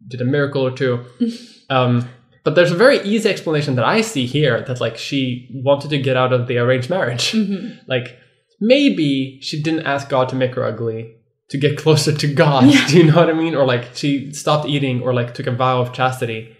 did 0.08 0.22
a 0.22 0.26
miracle 0.26 0.66
or 0.66 0.72
two. 0.72 1.06
um, 1.70 2.08
but 2.44 2.56
there's 2.56 2.72
a 2.72 2.76
very 2.76 3.00
easy 3.02 3.30
explanation 3.30 3.76
that 3.76 3.86
I 3.86 4.02
see 4.02 4.26
here 4.26 4.62
that 4.68 4.82
like 4.82 4.98
she 4.98 5.50
wanted 5.64 5.89
to 5.92 5.98
get 6.00 6.18
out 6.18 6.34
of 6.34 6.48
the 6.48 6.58
arranged 6.58 6.89
marriage. 6.89 7.32
Mhm. 7.32 7.80
Like 7.88 8.18
maybe 8.60 9.39
she 9.42 9.62
didn't 9.62 9.86
ask 9.86 10.10
God 10.10 10.30
to 10.30 10.36
make 10.36 10.56
her 10.56 10.64
ugly 10.64 11.16
to 11.50 11.58
get 11.58 11.78
closer 11.84 12.14
to 12.16 12.28
God. 12.34 12.66
Yeah. 12.66 12.88
Do 12.88 12.98
you 12.98 13.04
know 13.06 13.16
what 13.16 13.30
I 13.30 13.34
mean? 13.34 13.56
Or 13.56 13.66
like 13.66 13.96
she 13.96 14.32
stopped 14.34 14.68
eating 14.68 15.02
or 15.02 15.14
like 15.14 15.34
took 15.34 15.48
a 15.48 15.52
vow 15.52 15.82
of 15.82 15.94
chastity 15.94 16.56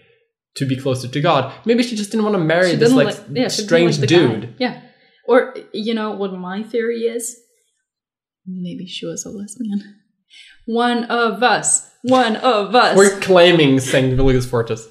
to 0.56 0.66
be 0.66 0.76
closer 0.76 1.08
to 1.08 1.20
God. 1.20 1.52
Maybe 1.64 1.82
she 1.82 1.96
just 1.96 2.10
didn't 2.10 2.24
want 2.24 2.36
to 2.36 2.44
marry 2.44 2.74
this 2.76 2.92
like 2.92 3.06
like- 3.06 3.20
yeah, 3.32 3.48
strange 3.48 3.98
like 3.98 4.08
the 4.08 4.14
guy. 4.14 4.26
dude. 4.26 4.54
Yeah. 4.58 4.80
Or 5.26 5.54
you 5.72 5.94
know 5.94 6.10
what 6.12 6.32
my 6.34 6.62
theory 6.62 7.02
is 7.16 7.36
maybe 8.46 8.86
she 8.86 9.06
was 9.06 9.24
a 9.24 9.30
lesbian. 9.30 9.80
One 10.66 11.04
of 11.04 11.42
us. 11.42 11.88
One 12.02 12.36
of 12.36 12.74
us. 12.74 12.96
We're 12.96 13.18
claiming 13.20 13.78
Saint 13.80 14.16
Wilgus 14.18 14.46
Fortis. 14.48 14.88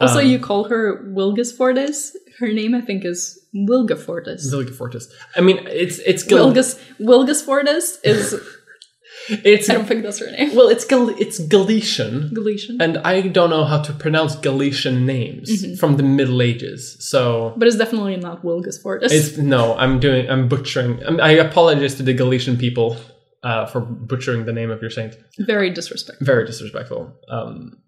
Also, 0.00 0.20
Um, 0.20 0.26
you 0.26 0.38
call 0.38 0.64
her 0.64 1.02
Wilgus 1.16 1.56
Fortis. 1.56 2.16
Her 2.38 2.48
name, 2.48 2.74
I 2.74 2.80
think, 2.80 3.04
is 3.04 3.38
Wilga 3.54 3.96
Fortis. 3.98 4.52
Wilgus 4.52 4.74
Fortis. 4.74 5.04
I 5.36 5.40
mean, 5.40 5.58
it's 5.66 5.98
it's 6.00 6.22
Gal- 6.24 6.50
Wilgus 6.52 6.78
Wilgus 7.00 7.44
Fortis 7.44 7.98
is. 8.02 8.34
it's 9.28 9.68
I 9.70 9.74
don't 9.74 9.86
think 9.86 10.02
that's 10.02 10.18
her 10.18 10.30
name. 10.30 10.54
well, 10.56 10.68
it's 10.68 10.84
Gal- 10.84 11.14
it's 11.24 11.38
Galician, 11.38 12.30
Galician. 12.34 12.78
and 12.80 12.98
I 12.98 13.20
don't 13.28 13.50
know 13.50 13.64
how 13.64 13.80
to 13.82 13.92
pronounce 13.92 14.34
Galician 14.36 15.06
names 15.06 15.48
Mm-hmm. 15.50 15.74
from 15.76 15.96
the 15.98 16.02
Middle 16.02 16.40
Ages. 16.42 16.96
So 17.10 17.54
But 17.56 17.68
it's 17.68 17.76
definitely 17.76 18.16
not 18.16 18.42
Wilgus 18.42 18.80
Fortis. 18.82 19.12
it's 19.12 19.38
no, 19.38 19.76
I'm 19.76 20.00
doing, 20.00 20.28
I'm 20.30 20.48
butchering. 20.48 21.00
I'm, 21.06 21.20
I 21.20 21.32
apologize 21.32 21.94
to 21.96 22.02
the 22.02 22.14
Galician 22.14 22.56
people 22.56 22.96
uh, 23.44 23.66
for 23.66 23.80
butchering 23.80 24.46
the 24.46 24.52
name 24.52 24.70
of 24.70 24.80
your 24.80 24.90
saint. 24.90 25.14
very 25.38 25.70
disrespectful. 25.70 26.24
Very 26.24 26.44
disrespectful. 26.46 27.12
Um, 27.28 27.78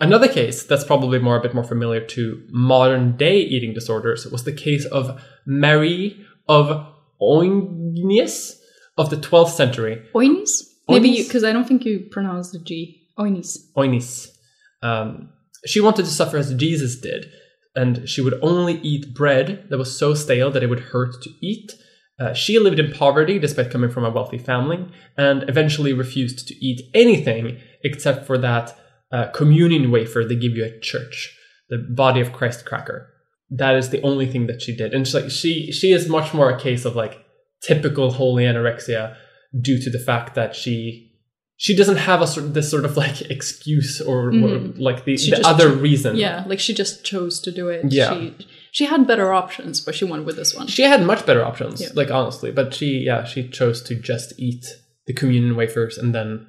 another 0.00 0.28
case 0.28 0.64
that's 0.64 0.84
probably 0.84 1.18
more 1.18 1.36
a 1.36 1.40
bit 1.40 1.54
more 1.54 1.64
familiar 1.64 2.00
to 2.00 2.42
modern 2.50 3.16
day 3.16 3.38
eating 3.38 3.74
disorders 3.74 4.26
was 4.26 4.44
the 4.44 4.52
case 4.52 4.84
of 4.86 5.22
Mary 5.46 6.24
of 6.48 6.86
Oignies 7.20 8.56
of 8.96 9.10
the 9.10 9.16
12th 9.16 9.50
century. 9.50 10.02
Oinis? 10.14 10.62
Maybe 10.88 11.22
because 11.22 11.44
I 11.44 11.52
don't 11.52 11.66
think 11.66 11.84
you 11.84 12.08
pronounce 12.10 12.50
the 12.50 12.58
G. 12.58 13.06
Oinis. 13.18 13.56
Oignies. 13.76 14.28
Um, 14.82 15.30
she 15.66 15.80
wanted 15.80 16.04
to 16.04 16.10
suffer 16.10 16.36
as 16.36 16.52
Jesus 16.54 16.98
did, 16.98 17.30
and 17.76 18.08
she 18.08 18.20
would 18.20 18.38
only 18.42 18.74
eat 18.80 19.14
bread 19.14 19.66
that 19.70 19.78
was 19.78 19.96
so 19.96 20.14
stale 20.14 20.50
that 20.50 20.62
it 20.62 20.68
would 20.68 20.80
hurt 20.80 21.22
to 21.22 21.30
eat. 21.40 21.72
Uh, 22.18 22.34
she 22.34 22.58
lived 22.58 22.78
in 22.78 22.92
poverty 22.92 23.38
despite 23.38 23.70
coming 23.70 23.90
from 23.90 24.04
a 24.04 24.10
wealthy 24.10 24.38
family, 24.38 24.86
and 25.16 25.48
eventually 25.48 25.92
refused 25.92 26.48
to 26.48 26.54
eat 26.64 26.90
anything 26.94 27.58
except 27.84 28.26
for 28.26 28.36
that 28.38 28.76
uh, 29.12 29.28
communion 29.32 29.90
wafer 29.90 30.24
they 30.24 30.36
give 30.36 30.52
you 30.56 30.64
at 30.64 30.82
church, 30.82 31.36
the 31.68 31.78
body 31.78 32.20
of 32.20 32.32
Christ 32.32 32.64
cracker. 32.64 33.08
That 33.50 33.74
is 33.74 33.90
the 33.90 34.02
only 34.02 34.26
thing 34.26 34.46
that 34.46 34.62
she 34.62 34.76
did, 34.76 34.94
and 34.94 35.06
she's 35.06 35.14
like 35.14 35.30
she 35.30 35.72
she 35.72 35.92
is 35.92 36.08
much 36.08 36.32
more 36.32 36.50
a 36.50 36.58
case 36.60 36.84
of 36.84 36.94
like 36.94 37.24
typical 37.62 38.12
holy 38.12 38.44
anorexia 38.44 39.16
due 39.60 39.80
to 39.82 39.90
the 39.90 39.98
fact 39.98 40.34
that 40.36 40.54
she 40.54 41.06
she 41.56 41.76
doesn't 41.76 41.98
have 41.98 42.22
a 42.22 42.26
sort 42.26 42.46
of, 42.46 42.54
this 42.54 42.70
sort 42.70 42.86
of 42.86 42.96
like 42.96 43.20
excuse 43.22 44.00
or, 44.00 44.28
or 44.28 44.32
Mhm. 44.32 44.78
like 44.78 45.04
the, 45.04 45.16
the 45.16 45.42
other 45.44 45.68
cho- 45.68 45.76
reason. 45.76 46.16
Yeah, 46.16 46.44
like 46.46 46.58
she 46.60 46.72
just 46.72 47.04
chose 47.04 47.38
to 47.40 47.50
do 47.52 47.68
it. 47.68 47.84
Yeah. 47.92 48.14
She, 48.14 48.34
she 48.72 48.84
had 48.86 49.06
better 49.06 49.30
options, 49.34 49.78
but 49.80 49.94
she 49.94 50.06
went 50.06 50.24
with 50.24 50.36
this 50.36 50.54
one. 50.54 50.68
She 50.68 50.84
had 50.84 51.02
much 51.04 51.26
better 51.26 51.44
options, 51.44 51.82
Yeah. 51.82 51.88
like 51.94 52.10
honestly, 52.10 52.50
but 52.50 52.72
she 52.72 53.00
yeah, 53.04 53.24
she 53.24 53.46
chose 53.48 53.82
to 53.82 53.94
just 53.94 54.32
eat 54.38 54.64
the 55.06 55.12
communion 55.12 55.54
wafers 55.56 55.98
and 55.98 56.14
then 56.14 56.46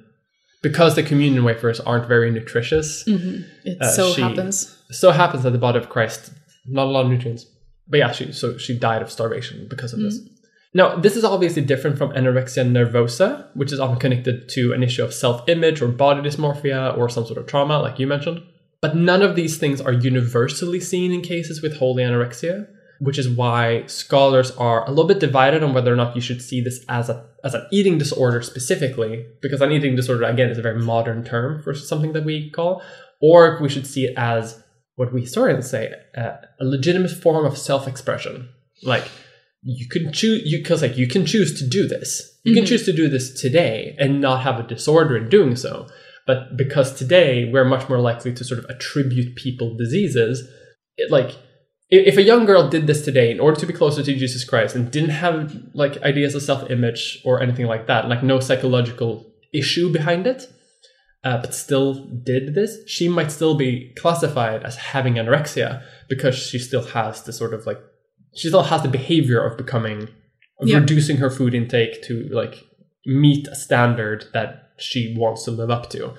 because 0.62 0.94
the 0.94 1.02
communion 1.02 1.44
wafers 1.44 1.80
aren't 1.80 2.06
very 2.06 2.30
nutritious, 2.30 3.04
Mhm. 3.04 3.44
It 3.64 3.78
Uh, 3.80 3.88
so 3.90 4.12
happens. 4.14 4.76
so 4.90 5.10
happens 5.10 5.42
that 5.42 5.50
the 5.50 5.58
body 5.58 5.78
of 5.78 5.88
Christ 5.88 6.32
not 6.66 6.86
a 6.86 6.90
lot 6.90 7.04
of 7.04 7.10
nutrients. 7.10 7.46
But 7.88 7.98
yeah, 7.98 8.12
she 8.12 8.32
so 8.32 8.56
she 8.56 8.78
died 8.78 9.02
of 9.02 9.10
starvation 9.10 9.66
because 9.68 9.92
of 9.92 10.00
this. 10.00 10.20
Now, 10.74 10.96
this 10.96 11.16
is 11.16 11.24
obviously 11.24 11.60
different 11.62 11.98
from 11.98 12.12
anorexia 12.12 12.64
nervosa, 12.64 13.46
which 13.54 13.72
is 13.72 13.80
often 13.80 13.98
connected 13.98 14.48
to 14.50 14.72
an 14.72 14.82
issue 14.82 15.02
of 15.04 15.12
self-image 15.12 15.82
or 15.82 15.88
body 15.88 16.22
dysmorphia 16.26 16.96
or 16.96 17.08
some 17.10 17.26
sort 17.26 17.38
of 17.38 17.46
trauma, 17.46 17.78
like 17.80 17.98
you 17.98 18.06
mentioned. 18.06 18.40
But 18.80 18.96
none 18.96 19.20
of 19.22 19.36
these 19.36 19.58
things 19.58 19.80
are 19.82 19.92
universally 19.92 20.80
seen 20.80 21.12
in 21.12 21.20
cases 21.20 21.60
with 21.62 21.76
holy 21.76 22.02
anorexia, 22.04 22.68
which 23.06 23.18
is 23.18 23.28
why 23.28 23.84
scholars 23.86 24.50
are 24.52 24.84
a 24.86 24.90
little 24.90 25.08
bit 25.12 25.18
divided 25.18 25.62
on 25.62 25.74
whether 25.74 25.92
or 25.92 25.96
not 25.96 26.14
you 26.14 26.22
should 26.22 26.40
see 26.40 26.60
this 26.62 26.84
as 26.88 27.08
a 27.08 27.16
as 27.44 27.54
an 27.54 27.66
eating 27.72 27.98
disorder 27.98 28.40
specifically, 28.42 29.26
because 29.42 29.60
an 29.60 29.72
eating 29.72 29.96
disorder 29.96 30.24
again 30.24 30.50
is 30.50 30.58
a 30.58 30.62
very 30.68 30.78
modern 30.80 31.24
term 31.24 31.60
for 31.62 31.74
something 31.74 32.12
that 32.12 32.24
we 32.24 32.50
call, 32.50 32.82
or 33.20 33.54
if 33.54 33.60
we 33.60 33.68
should 33.68 33.86
see 33.86 34.04
it 34.04 34.14
as 34.16 34.62
what 34.96 35.12
we 35.12 35.22
historians 35.22 35.68
say 35.68 35.92
uh, 36.16 36.34
a 36.60 36.64
legitimate 36.64 37.10
form 37.10 37.44
of 37.44 37.58
self-expression, 37.58 38.48
like 38.84 39.04
you 39.62 39.88
can 39.88 40.12
choose 40.12 40.42
you 40.44 40.58
because 40.58 40.82
like 40.82 40.96
you 40.96 41.08
can 41.08 41.24
choose 41.26 41.58
to 41.58 41.66
do 41.68 41.88
this. 41.88 42.38
You 42.44 42.54
can 42.54 42.64
Mhm. 42.64 42.68
choose 42.68 42.84
to 42.86 42.92
do 42.92 43.08
this 43.08 43.26
today 43.40 43.94
and 43.98 44.20
not 44.20 44.42
have 44.42 44.58
a 44.58 44.68
disorder 44.74 45.16
in 45.16 45.28
doing 45.28 45.54
so. 45.56 45.86
But 46.26 46.56
because 46.56 46.94
today 46.94 47.48
we're 47.52 47.64
much 47.74 47.88
more 47.88 47.98
likely 48.00 48.32
to 48.34 48.44
sort 48.44 48.60
of 48.60 48.70
attribute 48.70 49.34
people 49.34 49.76
diseases 49.76 50.48
it, 50.96 51.10
like 51.10 51.30
if 51.94 52.16
a 52.16 52.22
young 52.22 52.46
girl 52.46 52.68
did 52.68 52.86
this 52.86 53.04
today 53.04 53.30
in 53.30 53.38
order 53.38 53.58
to 53.60 53.66
be 53.66 53.72
closer 53.72 54.02
to 54.02 54.14
jesus 54.16 54.44
christ 54.44 54.74
and 54.74 54.90
didn't 54.90 55.10
have 55.10 55.54
like 55.74 56.00
ideas 56.02 56.34
of 56.34 56.42
self-image 56.42 57.20
or 57.24 57.42
anything 57.42 57.66
like 57.66 57.86
that 57.86 58.08
like 58.08 58.22
no 58.22 58.40
psychological 58.40 59.26
issue 59.52 59.92
behind 59.92 60.26
it 60.26 60.50
uh, 61.24 61.38
but 61.40 61.54
still 61.54 61.94
did 62.24 62.54
this 62.54 62.78
she 62.88 63.08
might 63.08 63.30
still 63.30 63.54
be 63.54 63.92
classified 63.98 64.64
as 64.64 64.76
having 64.76 65.14
anorexia 65.14 65.82
because 66.08 66.34
she 66.36 66.58
still 66.58 66.82
has 66.98 67.22
the 67.22 67.32
sort 67.32 67.52
of 67.54 67.66
like 67.66 67.78
she 68.34 68.48
still 68.48 68.62
has 68.64 68.82
the 68.82 68.88
behavior 68.88 69.40
of 69.44 69.56
becoming 69.58 70.08
of 70.60 70.68
Yeah. 70.68 70.78
reducing 70.78 71.18
her 71.18 71.30
food 71.30 71.54
intake 71.54 72.02
to 72.04 72.28
like 72.32 72.64
meet 73.04 73.46
a 73.48 73.54
standard 73.54 74.24
that 74.32 74.70
she 74.78 75.14
wants 75.18 75.44
to 75.44 75.50
live 75.50 75.70
up 75.70 75.90
to 75.90 76.14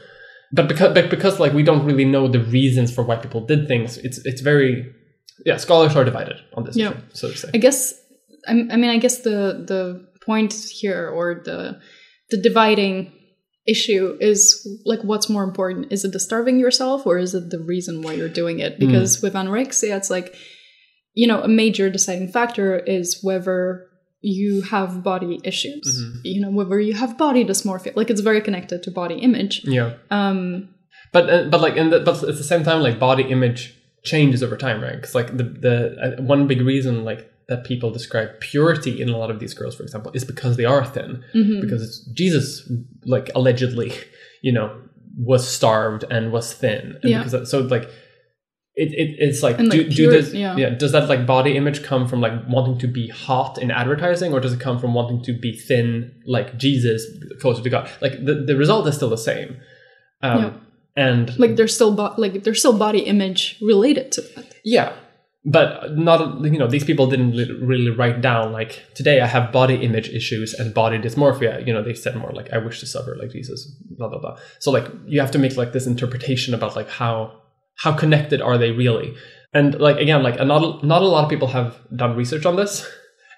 but 0.52 0.68
because 0.68 0.94
but 0.94 1.10
because 1.10 1.40
like 1.40 1.54
we 1.54 1.64
don't 1.64 1.86
really 1.86 2.06
know 2.06 2.28
the 2.28 2.40
reasons 2.40 2.94
for 2.94 3.04
why 3.04 3.16
people 3.16 3.42
did 3.46 3.68
things 3.68 3.98
it's 3.98 4.20
it's 4.26 4.42
very 4.42 4.94
yeah 5.46 5.58
scholars 5.58 5.96
are 5.96 6.04
divided 6.04 6.38
on 6.56 6.64
this 6.66 6.76
Yeah. 6.76 6.92
issue, 6.92 7.00
so 7.14 7.30
to 7.32 7.38
say. 7.38 7.50
I 7.54 7.58
guess 7.58 7.94
I, 8.48 8.52
I 8.52 8.76
mean 8.82 8.90
I 8.90 8.98
guess 8.98 9.18
the 9.20 9.64
the 9.72 10.08
point 10.26 10.54
here 10.82 11.08
or 11.10 11.42
the 11.46 11.80
the 12.32 12.38
dividing 12.42 13.12
issue 13.66 14.18
is 14.20 14.68
like 14.86 15.02
what's 15.04 15.30
more 15.30 15.44
important? 15.44 15.92
Is 15.92 16.04
it 16.06 16.12
the 16.12 16.20
starving 16.20 16.60
yourself 16.60 17.06
or 17.06 17.18
is 17.18 17.34
it 17.34 17.50
the 17.50 17.60
reason 17.60 18.02
why 18.02 18.14
you're 18.14 18.30
doing 18.42 18.60
it? 18.60 18.80
Because 18.80 19.22
with 19.22 19.34
anorexia 19.34 19.96
it's 19.96 20.10
like 20.10 20.36
you 21.14 21.28
know 21.28 21.42
a 21.42 21.48
major 21.48 21.90
deciding 21.90 22.28
factor 22.30 22.78
is 22.98 23.20
whether 23.22 23.88
you 24.22 24.62
have 24.74 25.04
body 25.04 25.40
issues 25.44 25.86
Mhm. 26.02 26.22
you 26.24 26.40
know 26.42 26.50
whether 26.50 26.80
you 26.80 26.94
have 26.94 27.18
body 27.18 27.44
dysmorphia 27.46 27.94
like 27.96 28.10
it's 28.10 28.22
very 28.22 28.42
connected 28.42 28.82
to 28.84 28.90
body 28.92 29.16
image. 29.28 29.62
Yeah. 29.66 29.94
Um 30.12 30.70
but 31.12 31.30
uh, 31.30 31.44
but 31.52 31.60
like 31.62 31.76
in 31.82 31.90
the, 31.92 32.00
but 32.00 32.16
at 32.24 32.38
the 32.38 32.44
same 32.52 32.64
time 32.64 32.82
like 32.82 32.98
body 33.00 33.24
image 33.24 33.62
changes 34.04 34.44
over 34.44 34.58
time 34.58 34.82
right 34.82 34.96
because 34.98 35.16
like 35.16 35.38
the 35.38 35.44
the 35.44 35.96
uh, 36.20 36.22
one 36.22 36.48
big 36.48 36.62
reason 36.62 37.04
like 37.06 37.30
that 37.50 37.64
people 37.64 37.90
describe 37.92 38.30
purity 38.40 39.02
in 39.02 39.10
a 39.10 39.18
lot 39.18 39.30
of 39.32 39.40
these 39.40 39.54
girls 39.54 39.76
for 39.76 39.84
example 39.84 40.12
is 40.14 40.24
because 40.26 40.58
they 40.58 40.66
are 40.66 40.84
thin 40.86 41.24
mhm. 41.34 41.62
because 41.62 42.00
jesus 42.14 42.70
like 43.06 43.30
allegedly 43.36 43.92
you 44.42 44.52
know 44.52 44.76
was 45.18 45.48
starved 45.48 46.04
and 46.10 46.32
was 46.32 46.54
thin 46.54 46.98
and 47.02 47.12
Yeah. 47.12 47.18
because 47.20 47.32
that- 47.34 47.48
so 47.48 47.60
like 47.62 47.90
it, 48.76 48.92
it 48.92 49.16
it's 49.20 49.44
like 49.44 49.60
And, 49.60 49.70
do, 49.70 49.78
like, 49.78 49.90
do 49.90 49.96
pure- 49.96 50.12
this 50.12 50.34
yeah. 50.34 50.56
yeah 50.58 50.70
does 50.72 50.92
that 50.94 51.08
like 51.08 51.28
body 51.28 51.56
image 51.56 51.84
come 51.84 52.08
from 52.08 52.22
like 52.22 52.34
wanting 52.50 52.80
to 52.80 52.88
be 52.88 53.08
hot 53.10 53.58
in 53.60 53.70
advertising 53.70 54.34
or 54.34 54.40
does 54.40 54.54
it 54.54 54.60
come 54.60 54.80
from 54.80 54.94
wanting 54.96 55.22
to 55.26 55.34
be 55.40 55.56
thin 55.56 56.12
like 56.26 56.58
jesus 56.58 57.06
closer 57.40 57.62
to 57.62 57.70
god 57.70 57.88
like 58.02 58.26
the, 58.26 58.34
the 58.48 58.56
result 58.56 58.88
is 58.88 58.96
still 58.96 59.12
the 59.12 59.18
same 59.32 59.58
um 60.24 60.40
Yeah. 60.42 60.54
And 60.96 61.38
like 61.40 61.56
there's 61.56 61.74
still 61.74 61.96
bo- 61.96 62.14
like 62.18 62.44
there's 62.44 62.60
still 62.60 62.78
body 62.78 63.00
image 63.00 63.58
related 63.62 64.12
to 64.12 64.22
that 64.36 64.54
yeah, 64.64 64.94
but 65.46 65.98
not 65.98 66.42
you 66.46 66.58
know 66.58 66.68
these 66.68 66.86
people 66.86 67.08
didn't 67.08 67.34
really 67.62 67.90
write 67.90 68.22
down 68.22 68.54
like 68.54 68.82
today 68.96 69.20
I 69.20 69.28
have 69.28 69.52
body 69.52 69.76
image 69.76 70.10
issues 70.10 70.54
and 70.54 70.74
body 70.74 70.98
dysmorphia. 70.98 71.66
You 71.68 71.74
know 71.74 71.84
they 71.84 71.94
said 71.94 72.16
more 72.16 72.32
like 72.32 72.52
I 72.54 72.58
wish 72.60 72.80
to 72.80 72.86
suffer 72.86 73.16
like 73.20 73.32
Jesus. 73.32 73.66
Blah 73.98 74.08
blah 74.08 74.20
blah. 74.20 74.38
So 74.60 74.72
like 74.72 74.88
you 75.06 75.20
have 75.20 75.32
to 75.32 75.40
make 75.40 75.58
like 75.58 75.74
this 75.74 75.86
interpretation 75.86 76.54
about 76.54 76.76
like 76.76 76.90
how 76.90 77.42
how 77.76 77.92
connected 77.92 78.42
are 78.42 78.58
they 78.58 78.72
really? 78.72 79.16
And 79.54 79.80
like 79.80 79.98
again 79.98 80.24
like 80.24 80.40
a, 80.40 80.46
not 80.46 80.84
not 80.84 81.02
a 81.02 81.08
lot 81.08 81.26
of 81.26 81.30
people 81.30 81.50
have 81.50 81.78
done 81.94 82.16
research 82.16 82.46
on 82.46 82.56
this, 82.56 82.90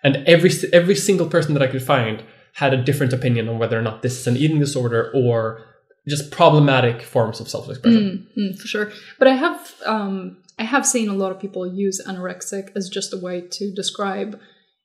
and 0.04 0.18
every 0.28 0.52
every 0.74 0.96
single 0.96 1.28
person 1.28 1.54
that 1.56 1.64
I 1.64 1.68
could 1.68 1.84
find 1.84 2.24
had 2.54 2.74
a 2.74 2.82
different 2.82 3.14
opinion 3.14 3.50
on 3.50 3.58
whether 3.58 3.78
or 3.78 3.82
not 3.82 4.02
this 4.02 4.20
is 4.20 4.28
an 4.28 4.38
eating 4.38 4.60
disorder 4.60 5.12
or 5.14 5.75
just 6.08 6.32
problematic 6.32 7.02
forms 7.02 7.40
of 7.40 7.50
self-expression. 7.50 8.28
Mm, 8.38 8.52
mm, 8.52 8.60
for 8.60 8.68
sure. 8.68 8.92
But 9.20 9.28
I 9.28 9.36
have 9.36 9.74
um, 9.86 10.38
I 10.60 10.64
have 10.64 10.86
seen 10.86 11.10
a 11.10 11.14
lot 11.14 11.32
of 11.32 11.40
people 11.40 11.66
use 11.68 12.02
anorexic 12.08 12.70
as 12.76 12.90
just 12.90 13.14
a 13.14 13.18
way 13.18 13.42
to 13.42 13.74
describe 13.74 14.40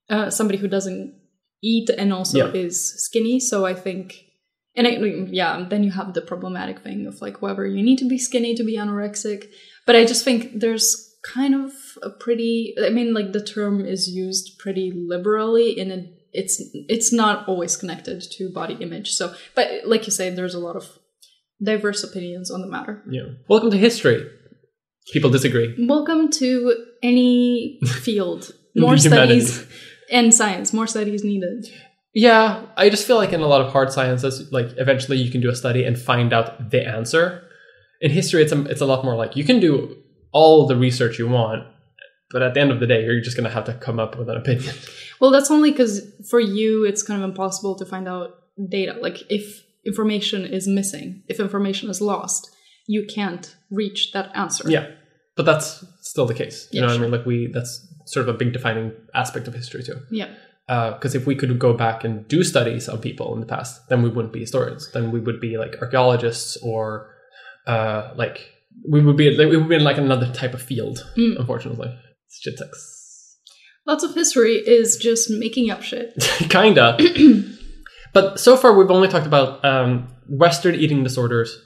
uh, 0.09 0.31
somebody 0.31 0.59
who 0.59 0.69
doesn't 0.69 1.15
eat 1.63 1.91
and 1.91 2.13
also 2.13 2.39
Yeah. 2.39 2.53
is 2.53 3.05
skinny. 3.05 3.39
So 3.39 3.67
I 3.67 3.75
think, 3.75 4.25
and 4.75 4.87
I, 4.87 4.93
yeah, 5.31 5.67
then 5.69 5.85
you 5.85 5.91
have 5.93 6.15
the 6.15 6.23
problematic 6.23 6.81
thing 6.81 7.07
of 7.07 7.21
like 7.21 7.43
whether 7.43 7.67
you 7.67 7.83
need 7.83 7.99
to 7.99 8.09
be 8.09 8.19
skinny 8.19 8.55
to 8.55 8.65
be 8.65 8.77
anorexic. 8.77 9.49
But 9.87 9.97
I 9.97 10.05
just 10.05 10.25
think 10.25 10.61
there's 10.61 11.07
kind 11.23 11.55
of 11.55 11.73
a 12.03 12.11
pretty. 12.11 12.75
I 12.83 12.91
mean, 12.91 13.13
like 13.13 13.33
the 13.33 13.45
term 13.45 13.85
is 13.85 14.09
used 14.09 14.59
pretty 14.59 14.91
liberally 14.95 15.79
in 15.79 15.91
a. 15.91 16.07
It's 16.33 16.63
it's 16.89 17.13
not 17.13 17.49
always 17.49 17.77
connected 17.77 18.23
to 18.33 18.49
body 18.51 18.75
image. 18.81 19.13
So, 19.15 19.35
but 19.55 19.69
like 19.85 20.07
you 20.07 20.13
say, 20.13 20.31
there's 20.31 20.55
a 20.55 20.61
lot 20.61 20.77
of 20.77 20.87
diverse 21.63 22.03
opinions 22.03 22.51
on 22.51 22.61
the 22.61 22.67
matter. 22.67 23.03
Yeah. 23.09 23.23
Welcome 23.49 23.71
to 23.71 23.77
history. 23.77 24.29
People 25.13 25.31
disagree. 25.31 25.75
Welcome 25.87 26.31
to 26.33 26.75
any 27.03 27.81
field. 28.03 28.53
More 28.77 28.97
studies 28.97 29.67
and 30.11 30.33
science. 30.33 30.73
More 30.73 30.87
studies 30.87 31.25
needed. 31.25 31.67
Yeah, 32.13 32.67
I 32.77 32.91
just 32.91 33.07
feel 33.07 33.17
like 33.17 33.33
in 33.33 33.41
a 33.41 33.47
lot 33.47 33.61
of 33.61 33.73
hard 33.73 33.93
sciences, 33.93 34.51
like 34.53 34.67
eventually 34.79 35.19
you 35.19 35.31
can 35.31 35.41
do 35.41 35.49
a 35.49 35.55
study 35.55 35.85
and 35.85 35.99
find 35.99 36.33
out 36.33 36.71
the 36.71 36.87
answer. 36.87 37.43
In 38.01 38.11
history, 38.11 38.43
it's 38.43 38.53
a, 38.53 38.65
it's 38.65 38.81
a 38.81 38.87
lot 38.87 39.05
more 39.05 39.15
like 39.15 39.37
you 39.37 39.45
can 39.45 39.61
do 39.61 39.97
all 40.33 40.67
the 40.67 40.77
research 40.77 41.19
you 41.19 41.29
want, 41.29 41.67
but 42.31 42.43
at 42.43 42.55
the 42.55 42.61
end 42.61 42.73
of 42.73 42.81
the 42.81 42.87
day, 42.87 43.05
you're 43.05 43.21
just 43.21 43.37
going 43.37 43.49
to 43.49 43.55
have 43.55 43.65
to 43.65 43.75
come 43.75 44.01
up 44.01 44.17
with 44.19 44.29
an 44.29 44.37
opinion. 44.37 44.75
Well, 45.21 45.31
that's 45.31 45.51
only 45.51 45.71
because 45.71 46.03
for 46.29 46.41
you, 46.41 46.85
it's 46.85 47.03
kind 47.03 47.23
of 47.23 47.29
impossible 47.29 47.77
to 47.77 47.85
find 47.85 48.09
out 48.09 48.31
data. 48.69 48.99
Like 49.01 49.19
if 49.31 49.63
information 49.87 50.45
is 50.45 50.67
missing, 50.67 51.23
if 51.29 51.41
information 51.41 51.91
is 51.91 52.01
lost, 52.01 52.51
you 52.87 53.07
can't 53.07 53.55
reach 53.71 54.13
that 54.13 54.31
answer. 54.35 54.69
Yeah, 54.69 54.89
but 55.37 55.45
that's 55.47 55.85
still 56.03 56.27
the 56.27 56.35
case. 56.35 56.69
You 56.73 56.81
Yeah, 56.81 56.81
know 56.83 56.87
what 56.89 56.97
sure. 56.97 57.01
I 57.01 57.09
mean? 57.09 57.19
Like 57.19 57.27
we, 57.27 57.51
that's 57.53 57.87
sort 58.07 58.29
of 58.29 58.35
a 58.35 58.39
big 58.39 58.53
defining 58.53 58.93
aspect 59.15 59.47
of 59.49 59.55
history 59.55 59.83
too. 59.83 60.01
Yeah. 60.11 60.29
Because 60.67 61.15
if 61.17 61.27
we 61.27 61.35
could 61.35 61.59
go 61.59 61.73
back 61.75 62.05
and 62.05 62.29
do 62.29 62.45
studies 62.45 62.89
on 62.89 62.99
people 63.01 63.35
in 63.35 63.41
the 63.41 63.47
past, 63.47 63.89
then 63.89 64.03
we 64.03 64.09
wouldn't 64.09 64.33
be 64.33 64.41
historians. 64.41 64.91
Then 64.93 65.11
we 65.11 65.19
would 65.19 65.41
be 65.41 65.59
like 65.59 65.77
archaeologists 65.81 66.57
or 66.63 67.13
uh, 67.67 68.13
like 68.17 68.53
we 68.89 69.01
would 69.03 69.17
be 69.17 69.31
like, 69.33 69.49
we 69.51 69.57
would 69.57 69.69
be 69.69 69.75
in 69.75 69.83
like 69.83 69.99
another 69.99 70.33
type 70.33 70.55
of 70.55 70.63
field. 70.63 71.05
Mm. 71.17 71.41
Unfortunately, 71.41 71.93
it's 72.27 72.41
shit 72.41 72.57
sex. 72.57 73.37
Lots 73.85 74.05
of 74.05 74.15
history 74.15 74.55
is 74.55 74.97
just 74.97 75.29
making 75.31 75.71
up 75.71 75.83
shit. 75.83 76.15
Kinda. 76.51 76.97
but 78.13 78.39
so 78.41 78.57
far, 78.57 78.75
we've 78.75 78.91
only 78.91 79.09
talked 79.09 79.27
about 79.27 79.65
um, 79.65 80.09
Western 80.29 80.75
eating 80.75 81.05
disorders 81.05 81.59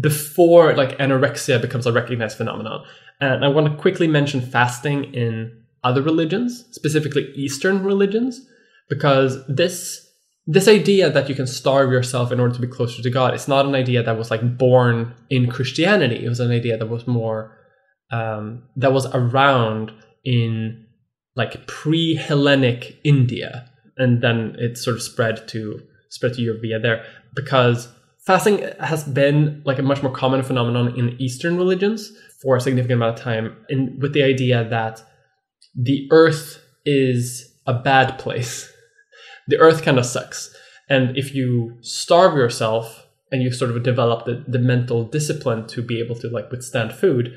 before 0.00 0.74
like 0.74 0.98
anorexia 0.98 1.60
becomes 1.60 1.86
a 1.86 1.92
recognized 1.92 2.36
phenomenon. 2.36 2.84
And 3.20 3.44
I 3.44 3.48
want 3.48 3.66
to 3.70 3.80
quickly 3.80 4.06
mention 4.06 4.40
fasting 4.40 5.14
in 5.14 5.62
other 5.84 6.02
religions, 6.02 6.64
specifically 6.72 7.30
Eastern 7.34 7.84
religions, 7.84 8.40
because 8.88 9.46
this 9.46 10.02
this 10.48 10.68
idea 10.68 11.10
that 11.10 11.28
you 11.28 11.34
can 11.34 11.46
starve 11.46 11.90
yourself 11.90 12.30
in 12.30 12.38
order 12.38 12.54
to 12.54 12.60
be 12.60 12.68
closer 12.68 13.02
to 13.02 13.10
God, 13.10 13.34
it's 13.34 13.48
not 13.48 13.66
an 13.66 13.74
idea 13.74 14.02
that 14.02 14.16
was 14.16 14.30
like 14.30 14.56
born 14.56 15.12
in 15.28 15.50
Christianity. 15.50 16.24
It 16.24 16.28
was 16.28 16.38
an 16.38 16.52
idea 16.52 16.76
that 16.76 16.86
was 16.86 17.06
more 17.06 17.56
um, 18.12 18.62
that 18.76 18.92
was 18.92 19.06
around 19.06 19.92
in 20.24 20.86
like 21.34 21.66
pre-Hellenic 21.66 23.00
India, 23.04 23.70
and 23.96 24.22
then 24.22 24.56
it 24.58 24.78
sort 24.78 24.96
of 24.96 25.02
spread 25.02 25.48
to 25.48 25.80
spread 26.08 26.34
to 26.34 26.42
Europe 26.42 26.62
via 26.62 26.78
there 26.78 27.04
because 27.34 27.88
fasting 28.26 28.68
has 28.80 29.04
been 29.04 29.62
like 29.64 29.78
a 29.78 29.82
much 29.82 30.02
more 30.02 30.12
common 30.12 30.42
phenomenon 30.42 30.98
in 30.98 31.20
Eastern 31.20 31.56
religions 31.56 32.12
for 32.42 32.56
a 32.56 32.60
significant 32.60 32.98
amount 32.98 33.18
of 33.18 33.24
time, 33.24 33.56
and 33.68 34.00
with 34.02 34.12
the 34.12 34.22
idea 34.22 34.64
that 34.68 35.02
the 35.74 36.08
earth 36.10 36.62
is 36.84 37.54
a 37.66 37.74
bad 37.74 38.18
place. 38.18 38.72
The 39.48 39.58
earth 39.58 39.84
kind 39.84 39.96
of 39.96 40.04
sucks, 40.04 40.52
and 40.88 41.16
if 41.16 41.32
you 41.32 41.78
starve 41.80 42.36
yourself 42.36 43.06
and 43.30 43.44
you 43.44 43.52
sort 43.52 43.70
of 43.70 43.80
develop 43.84 44.24
the, 44.24 44.44
the 44.48 44.58
mental 44.58 45.04
discipline 45.04 45.68
to 45.68 45.82
be 45.82 46.00
able 46.00 46.16
to 46.16 46.28
like 46.28 46.50
withstand 46.50 46.92
food, 46.92 47.32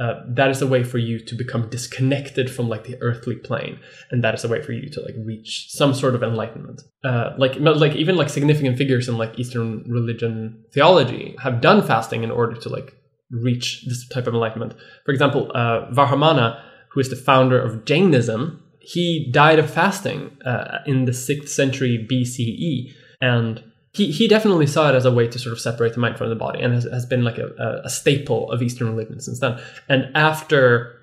uh, 0.00 0.22
that 0.26 0.50
is 0.50 0.62
a 0.62 0.66
way 0.66 0.82
for 0.82 0.96
you 0.96 1.20
to 1.20 1.34
become 1.34 1.68
disconnected 1.68 2.50
from 2.50 2.70
like 2.70 2.84
the 2.84 2.96
earthly 3.02 3.36
plane 3.36 3.78
and 4.10 4.24
that 4.24 4.34
is 4.34 4.42
a 4.44 4.48
way 4.48 4.62
for 4.62 4.72
you 4.72 4.88
to 4.88 5.00
like 5.02 5.14
reach 5.26 5.66
some 5.68 5.92
sort 5.92 6.14
of 6.14 6.22
enlightenment. 6.22 6.80
Uh, 7.04 7.34
like 7.36 7.54
like 7.56 7.94
even 7.94 8.16
like 8.16 8.30
significant 8.30 8.78
figures 8.78 9.08
in 9.08 9.18
like 9.18 9.38
eastern 9.38 9.84
religion 9.86 10.64
theology 10.72 11.36
have 11.42 11.60
done 11.60 11.86
fasting 11.86 12.22
in 12.22 12.30
order 12.30 12.58
to 12.58 12.70
like 12.70 12.96
reach 13.30 13.84
this 13.86 14.08
type 14.08 14.26
of 14.26 14.32
enlightenment. 14.32 14.74
For 15.04 15.12
example 15.12 15.52
uh, 15.54 15.90
Vardhamana 15.92 16.62
who 16.92 17.00
is 17.00 17.10
the 17.10 17.16
founder 17.16 17.60
of 17.60 17.84
jainism 17.84 18.62
he 18.80 19.30
died 19.30 19.58
of 19.58 19.70
fasting 19.70 20.38
uh, 20.46 20.78
in 20.86 21.04
the 21.04 21.12
6th 21.12 21.50
century 21.50 22.08
bce 22.10 22.90
and 23.20 23.62
he, 23.92 24.12
he 24.12 24.28
definitely 24.28 24.66
saw 24.66 24.88
it 24.88 24.94
as 24.94 25.04
a 25.04 25.12
way 25.12 25.26
to 25.26 25.38
sort 25.38 25.52
of 25.52 25.60
separate 25.60 25.94
the 25.94 26.00
mind 26.00 26.16
from 26.16 26.28
the 26.28 26.36
body 26.36 26.60
and 26.60 26.74
has, 26.74 26.84
has 26.84 27.06
been 27.06 27.24
like 27.24 27.38
a, 27.38 27.80
a, 27.84 27.90
staple 27.90 28.50
of 28.52 28.62
Eastern 28.62 28.88
religion 28.88 29.20
since 29.20 29.40
then. 29.40 29.60
And 29.88 30.10
after 30.14 30.96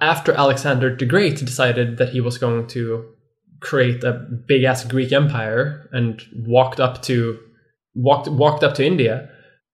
after 0.00 0.32
Alexander 0.32 0.94
the 0.94 1.06
Great 1.06 1.38
decided 1.38 1.98
that 1.98 2.10
he 2.10 2.20
was 2.20 2.38
going 2.38 2.66
to 2.68 3.04
create 3.60 4.02
a 4.04 4.12
big 4.12 4.64
ass 4.64 4.84
Greek 4.84 5.12
empire 5.12 5.88
and 5.92 6.22
walked 6.46 6.78
up 6.78 7.02
to 7.02 7.38
walked 7.94 8.28
walked 8.28 8.62
up 8.62 8.74
to 8.76 8.86
India, 8.86 9.28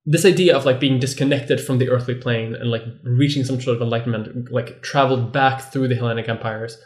this 0.06 0.24
idea 0.24 0.56
of 0.56 0.64
like 0.64 0.80
being 0.80 0.98
disconnected 0.98 1.60
from 1.60 1.78
the 1.78 1.90
earthly 1.90 2.14
plane 2.14 2.54
and 2.54 2.70
like 2.70 2.84
reaching 3.02 3.44
some 3.44 3.60
sort 3.60 3.76
of 3.76 3.82
enlightenment 3.82 4.50
like 4.50 4.82
traveled 4.82 5.30
back 5.30 5.60
through 5.72 5.88
the 5.88 5.94
Hellenic 5.94 6.28
empires 6.28 6.78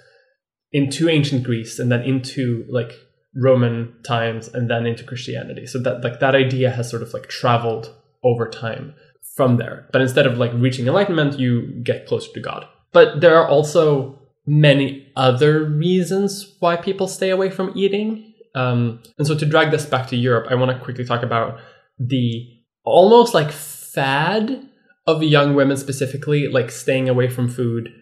into 0.73 1.09
ancient 1.09 1.45
Greece 1.45 1.79
and 1.79 1.93
then 1.93 2.03
into 2.03 2.67
like 2.69 2.93
Roman 3.35 3.95
times 4.05 4.49
and 4.49 4.69
then 4.71 4.87
into 4.87 5.05
Christianity. 5.05 5.67
So 5.67 5.79
that 5.81 6.03
like 6.03 6.21
that 6.21 6.35
idea 6.35 6.71
has 6.71 6.91
sort 6.91 7.03
of 7.03 7.15
like 7.15 7.29
traveled 7.29 7.95
over 8.25 8.49
time 8.49 8.95
from 9.37 9.57
there. 9.57 9.89
But 9.93 10.03
instead 10.03 10.27
of 10.27 10.39
like 10.39 10.53
reaching 10.55 10.87
enlightenment, 10.87 11.39
you 11.39 11.83
get 11.83 12.07
closer 12.07 12.33
to 12.33 12.41
God. 12.41 12.67
But 12.93 13.21
there 13.21 13.37
are 13.37 13.49
also 13.49 14.19
many 14.47 15.13
other 15.17 15.65
reasons 15.65 16.57
why 16.61 16.77
people 16.77 17.07
stay 17.07 17.31
away 17.31 17.51
from 17.51 17.73
eating. 17.77 18.35
Um, 18.55 19.03
and 19.17 19.27
so 19.27 19.37
to 19.37 19.47
drag 19.47 19.71
this 19.71 19.87
back 19.87 20.09
to 20.09 20.17
Europe, 20.17 20.49
I 20.51 20.57
want 20.57 20.77
to 20.77 20.85
quickly 20.85 21.05
talk 21.05 21.23
about 21.23 21.61
the 21.99 22.47
almost 22.85 23.33
like 23.33 23.53
fad 23.53 24.69
of 25.07 25.23
young 25.23 25.55
women 25.55 25.77
specifically, 25.77 26.49
like 26.49 26.71
staying 26.71 27.09
away 27.09 27.29
from 27.29 27.49
food, 27.49 27.93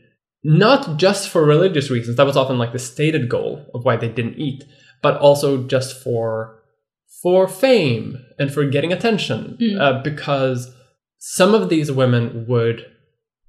not 0.42 0.96
just 0.96 1.28
for 1.28 1.44
religious 1.44 1.90
reasons. 1.90 2.16
That 2.16 2.26
was 2.26 2.36
often 2.36 2.58
like 2.58 2.72
the 2.72 2.78
stated 2.78 3.28
goal 3.28 3.66
of 3.74 3.84
why 3.84 3.96
they 3.96 4.08
didn't 4.08 4.38
eat, 4.38 4.64
but 5.02 5.16
also 5.18 5.66
just 5.66 6.02
for 6.02 6.54
for 7.22 7.48
fame 7.48 8.16
and 8.38 8.52
for 8.52 8.64
getting 8.64 8.92
attention, 8.92 9.56
Mm. 9.60 9.80
uh, 9.80 10.02
because 10.02 10.72
some 11.18 11.52
of 11.54 11.68
these 11.68 11.90
women 11.90 12.46
would 12.48 12.84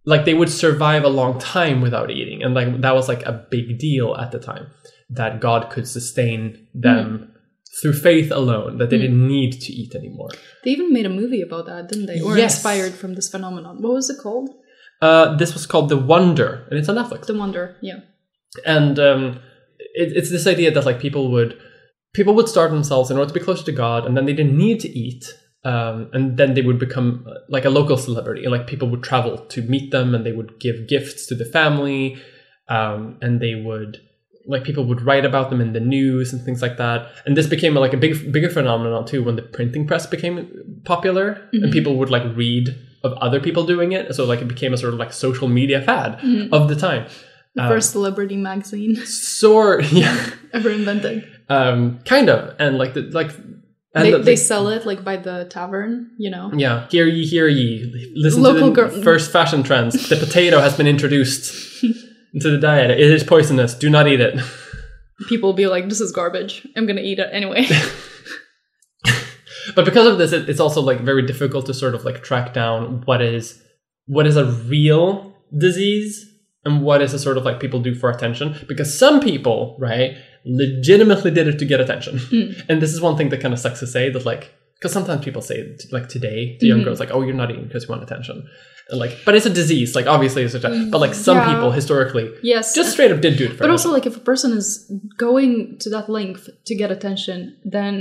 like 0.06 0.26
they 0.26 0.34
would 0.34 0.50
survive 0.50 1.04
a 1.04 1.10
long 1.22 1.38
time 1.39 1.82
without 1.82 2.10
eating 2.10 2.41
and 2.41 2.56
like 2.56 2.82
that 2.82 2.95
was 2.95 3.08
like 3.08 3.24
a 3.26 3.45
big 3.52 3.78
deal 3.78 4.16
at 4.16 4.32
the 4.32 4.39
time 4.39 4.66
that 5.10 5.39
god 5.39 5.70
could 5.70 5.88
sustain 5.88 6.39
them 6.74 7.32
through 7.80 7.93
faith 7.93 8.32
alone 8.32 8.78
that 8.80 8.89
they 8.89 8.97
Mm. 8.97 9.02
didn't 9.02 9.28
need 9.28 9.52
to 9.66 9.72
eat 9.72 9.93
anymore 9.93 10.30
They 10.64 10.72
even 10.72 10.91
made 10.91 11.06
a 11.06 11.10
movie 11.22 11.41
about 11.41 11.66
that, 11.68 11.89
didn't 11.89 12.08
they? 12.08 12.20
Or 12.22 12.36
Yes. 12.38 12.56
inspired 12.56 12.93
from 13.02 13.14
this 13.14 13.30
phenomenon. 13.30 13.82
What 13.84 13.93
was 13.93 14.10
it 14.10 14.18
called? 14.26 14.50
uh, 15.02 15.36
this 15.38 15.54
was 15.54 15.66
called 15.72 15.88
the 15.89 15.97
wonder 16.14 16.50
and 16.70 16.80
it's 16.80 16.89
on 16.89 16.95
netflix 16.95 17.26
The 17.28 17.36
Wonder. 17.43 17.76
Yeah. 17.82 18.00
and 18.66 18.97
um, 19.00 19.39
it, 19.96 20.14
it's 20.16 20.30
this 20.32 20.48
idea 20.48 20.72
that 20.72 20.86
like 20.86 21.00
people 21.00 21.32
would 21.32 21.58
people 22.14 22.34
would 22.34 22.50
starve 22.50 22.72
themselves 22.72 23.12
in 23.12 23.18
order 23.18 23.28
to 23.32 23.40
be 23.40 23.46
closer 23.46 23.64
to 23.66 23.72
god 23.72 24.06
and 24.06 24.16
then 24.18 24.26
they 24.26 24.34
didn't 24.34 24.58
need 24.58 24.80
to 24.80 24.90
eat 24.90 25.26
um, 25.66 26.10
and 26.14 26.38
then 26.38 26.54
they 26.54 26.62
would 26.62 26.80
become 26.80 27.26
uh, 27.30 27.34
like 27.50 27.66
a 27.66 27.70
local 27.70 27.98
celebrity 27.98 28.48
like 28.48 28.66
people 28.68 28.90
would 28.90 29.04
travel 29.04 29.38
to 29.38 29.62
meet 29.64 29.92
them 29.92 30.16
and 30.16 30.26
they 30.26 30.32
would 30.32 30.60
give 30.60 30.88
gifts 30.88 31.26
to 31.28 31.36
the 31.36 31.44
family 31.46 32.18
um, 32.70 33.18
and 33.22 33.40
they 33.42 33.56
would 33.56 33.98
like 34.48 34.64
people 34.64 34.86
would 34.86 35.02
write 35.02 35.26
about 35.26 35.50
them 35.50 35.60
in 35.62 35.74
the 35.74 35.80
news 35.80 36.32
and 36.34 36.42
things 36.44 36.62
like 36.62 36.78
that 36.78 37.08
and 37.26 37.36
this 37.36 37.46
became 37.48 37.74
like 37.76 37.94
a 37.94 37.98
big 37.98 38.32
bigger 38.32 38.50
phenomenon 38.50 39.06
too 39.06 39.22
when 39.24 39.36
the 39.36 39.42
printing 39.42 39.86
press 39.86 40.08
became 40.08 40.50
popular 40.86 41.48
and 41.52 41.64
Mhm. 41.66 41.72
people 41.74 41.98
would 41.98 42.10
like 42.10 42.24
read 42.36 42.70
of 43.04 43.14
other 43.14 43.40
people 43.40 43.64
doing 43.66 43.92
it 43.92 44.14
so 44.16 44.26
like 44.26 44.42
it 44.42 44.48
became 44.48 44.74
a 44.74 44.78
sort 44.78 44.94
of 44.94 45.00
like 45.00 45.14
social 45.14 45.48
media 45.48 45.82
fad 45.82 46.18
Mhm. 46.20 46.50
of 46.52 46.70
the 46.70 46.76
time 46.76 47.06
The 47.56 47.64
Um, 47.64 47.70
first 47.70 47.91
celebrity 47.91 48.38
magazine. 48.38 48.95
sort 49.06 49.91
yeah. 49.91 50.16
Ever 50.54 50.70
invented. 50.70 51.24
um 51.50 52.00
kind 52.06 52.30
of. 52.30 52.56
And 52.60 52.78
like 52.78 52.93
the 52.93 53.02
like 53.12 53.32
They, 53.95 54.12
the, 54.12 54.20
they 54.20 54.36
sell 54.36 54.68
it 54.70 54.86
like 54.86 55.04
by 55.04 55.18
the 55.18 55.45
tavern, 55.50 56.12
you 56.20 56.30
know. 56.30 56.52
yeah. 56.56 56.88
Hear 56.91 57.08
ye 57.08 57.26
hear 57.26 57.47
ye. 57.47 57.91
Listen 58.16 58.43
Local 58.43 58.74
to 58.76 58.86
the 58.88 59.04
first 59.04 59.32
fashion 59.32 59.64
trends. 59.64 59.93
The 60.10 60.16
potato 60.16 60.60
has 60.62 60.78
been 60.78 60.86
introduced 60.88 61.43
into 62.36 62.50
the 62.52 62.60
diet. 62.60 62.91
It 62.91 63.00
is 63.12 63.24
poisonous. 63.24 63.74
Do 63.74 63.89
not 63.89 64.08
eat 64.08 64.22
it. 64.22 64.39
People 65.28 65.50
will 65.50 65.58
be 65.58 65.66
like, 65.68 65.89
"This 65.89 66.00
is 66.02 66.12
garbage. 66.14 66.68
I'm 66.78 66.86
gonna 66.86 67.02
eat 67.02 67.18
it 67.20 67.30
anyway." 67.34 67.66
but 69.76 69.86
because 69.86 70.08
of 70.08 70.18
this 70.18 70.32
it, 70.32 70.50
it's 70.50 70.60
also 70.60 70.82
like 70.82 71.00
very 71.02 71.26
difficult 71.26 71.66
to 71.66 71.74
sort 71.74 71.95
of 71.95 72.06
like 72.06 72.24
track 72.24 72.54
down 72.54 73.02
what 73.06 73.22
is 73.22 73.62
what 74.06 74.26
is 74.28 74.36
a 74.38 74.45
real 74.45 75.34
disease 75.58 76.26
and 76.70 76.82
what 76.88 77.01
is 77.01 77.13
a 77.13 77.20
sort 77.20 77.38
of 77.38 77.43
like 77.49 77.59
people 77.59 77.80
do 77.89 77.93
for 78.01 78.09
attention 78.09 78.47
because 78.67 78.89
some 79.03 79.20
people 79.20 79.76
right 79.80 80.11
legitimately 80.45 81.32
did 81.32 81.47
it 81.47 81.57
to 81.59 81.65
get 81.65 81.80
attention 81.86 82.15
Mm. 82.36 82.47
and 82.70 82.82
this 82.82 82.93
is 82.93 82.99
one 83.01 83.15
thing 83.17 83.30
that 83.30 83.41
kind 83.41 83.53
of 83.53 83.59
sucks 83.59 83.80
to 83.80 83.88
say 83.88 84.09
that 84.13 84.26
like 84.26 84.43
because 84.76 84.93
sometimes 84.97 85.24
people 85.28 85.41
say 85.41 85.57
like 85.91 86.07
today 86.15 86.57
the 86.59 86.67
young 86.67 86.82
Mhm. 86.82 86.86
girls 86.86 86.99
like 87.03 87.11
oh 87.15 87.22
you're 87.26 87.39
not 87.43 87.49
eating 87.51 87.67
because 87.67 87.84
you 87.84 87.89
want 87.93 88.03
attention 88.03 88.38
and 88.89 88.99
like 89.03 89.13
but 89.26 89.36
it's 89.36 89.45
a 89.45 89.55
disease 89.61 89.89
like 89.99 90.07
obviously 90.15 90.41
it's 90.43 90.55
a 90.55 90.59
but 90.91 90.99
like 91.05 91.13
some 91.28 91.38
Yeah. 91.38 91.49
people 91.53 91.72
historically 91.72 92.26
yes, 92.53 92.74
just 92.80 92.91
straight 92.95 93.11
up 93.13 93.22
did 93.26 93.38
do 93.38 93.45
it 93.45 93.53
for 93.55 93.63
but 93.63 93.70
also 93.76 93.89
like 93.95 94.05
if 94.11 94.15
a 94.22 94.26
person 94.32 94.49
is 94.61 94.70
going 95.26 95.78
to 95.84 95.88
that 95.95 96.07
length 96.17 96.43
to 96.67 96.74
get 96.82 96.89
attention, 96.97 97.38
then 97.76 97.93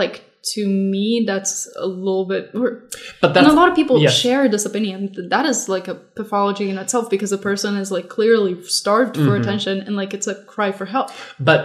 like 0.00 0.14
to 0.52 0.66
me, 0.68 1.24
that's 1.26 1.68
a 1.76 1.86
little 1.86 2.26
bit. 2.26 2.50
or- 2.54 2.82
But 3.20 3.36
And 3.36 3.46
a 3.46 3.52
lot 3.52 3.68
of 3.70 3.74
people 3.74 3.98
yes. 4.00 4.14
share 4.24 4.48
this 4.48 4.64
opinion. 4.66 5.10
that 5.16 5.30
That 5.30 5.46
is 5.46 5.68
like 5.68 5.86
a 5.88 5.94
pathology 6.20 6.68
in 6.70 6.76
itself 6.78 7.08
because 7.08 7.32
a 7.32 7.38
person 7.38 7.76
is 7.76 7.90
like 7.90 8.08
clearly 8.08 8.52
starved 8.80 9.16
for 9.16 9.32
Mhm. 9.34 9.40
attention 9.40 9.74
and 9.86 9.96
like 9.96 10.12
it's 10.16 10.26
a 10.26 10.36
cry 10.54 10.70
for 10.78 10.84
help. 10.94 11.08
but 11.40 11.60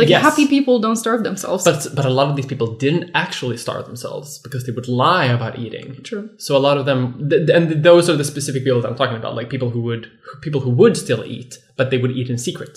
Like 0.00 0.08
yes. 0.08 0.22
happy 0.22 0.46
people 0.46 0.78
don't 0.84 0.96
starve 1.04 1.22
themselves. 1.28 1.62
But 1.64 1.80
but 1.98 2.04
a 2.04 2.14
lot 2.18 2.28
of 2.30 2.36
these 2.36 2.46
people 2.52 2.68
didn't 2.84 3.06
actually 3.14 3.56
starve 3.66 3.84
themselves 3.90 4.38
because 4.44 4.62
they 4.66 4.72
would 4.72 4.88
lie 4.88 5.26
about 5.38 5.58
eating. 5.64 5.86
True. 6.10 6.24
So 6.46 6.50
a 6.56 6.62
lot 6.68 6.76
of 6.80 6.84
them, 6.90 7.00
th- 7.30 7.48
and 7.56 7.64
those 7.88 8.04
are 8.10 8.16
the 8.22 8.24
specific 8.34 8.60
people 8.64 8.80
that 8.82 8.88
I'm 8.90 8.96
talking 9.02 9.16
about, 9.22 9.32
like 9.38 9.48
people 9.54 9.70
who 9.74 9.82
would 9.88 10.04
people 10.46 10.60
who 10.64 10.70
would 10.80 10.94
still 10.96 11.22
eat, 11.36 11.50
but 11.78 11.90
they 11.90 11.98
would 12.02 12.12
eat 12.18 12.28
in 12.30 12.38
secret, 12.48 12.74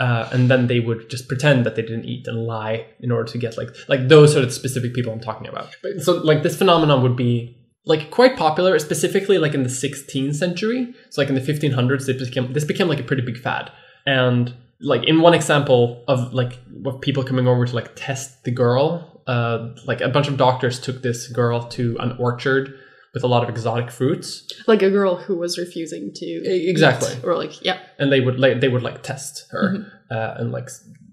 uh, 0.00 0.28
and 0.32 0.50
then 0.50 0.66
they 0.66 0.80
would 0.80 1.10
just 1.10 1.28
pretend 1.28 1.64
that 1.66 1.76
they 1.76 1.82
didn't 1.82 2.06
eat 2.06 2.26
and 2.26 2.46
lie 2.46 2.86
in 3.00 3.12
order 3.12 3.30
to 3.30 3.38
get 3.38 3.58
like 3.58 3.68
like 3.86 4.08
those 4.08 4.34
are 4.34 4.44
the 4.44 4.50
specific 4.50 4.94
people 4.94 5.12
I'm 5.12 5.20
talking 5.20 5.46
about. 5.46 5.76
So 5.98 6.14
like 6.14 6.42
this 6.42 6.56
phenomenon 6.56 7.02
would 7.02 7.16
be 7.16 7.56
like 7.84 8.10
quite 8.10 8.36
popular, 8.36 8.78
specifically 8.78 9.38
like 9.38 9.52
in 9.52 9.62
the 9.62 9.68
16th 9.68 10.34
century. 10.34 10.94
So 11.10 11.20
like 11.20 11.28
in 11.28 11.34
the 11.34 11.40
1500s, 11.40 12.06
this 12.06 12.28
became 12.28 12.52
this 12.54 12.64
became 12.64 12.88
like 12.88 12.98
a 12.98 13.02
pretty 13.02 13.22
big 13.22 13.36
fad, 13.36 13.70
and 14.06 14.54
like 14.80 15.04
in 15.04 15.20
one 15.20 15.34
example 15.34 16.02
of 16.08 16.32
like 16.32 16.58
of 16.86 17.00
people 17.02 17.22
coming 17.22 17.46
over 17.46 17.66
to 17.66 17.74
like 17.74 17.92
test 17.94 18.44
the 18.44 18.50
girl, 18.50 19.22
uh, 19.26 19.68
like 19.86 20.00
a 20.00 20.08
bunch 20.08 20.28
of 20.28 20.38
doctors 20.38 20.80
took 20.80 21.02
this 21.02 21.28
girl 21.28 21.68
to 21.68 21.98
an 22.00 22.16
orchard 22.18 22.74
with 23.14 23.24
a 23.24 23.26
lot 23.26 23.42
of 23.42 23.48
exotic 23.48 23.90
fruits, 23.90 24.46
Like 24.66 24.82
a 24.82 24.90
girl 24.90 25.16
who 25.16 25.36
was 25.36 25.58
refusing 25.58 26.12
to. 26.14 26.26
Exactly. 26.26 27.12
eat, 27.14 27.24
Or 27.24 27.36
like, 27.36 27.64
yeah. 27.64 27.78
and 27.98 28.12
they 28.12 28.20
would 28.20 28.38
like 28.38 28.60
they 28.60 28.68
would 28.68 28.82
like 28.82 29.02
test 29.02 29.46
her 29.50 29.64
Mhm. 29.78 29.86
uh, 30.10 30.34
and 30.38 30.52
like 30.52 30.68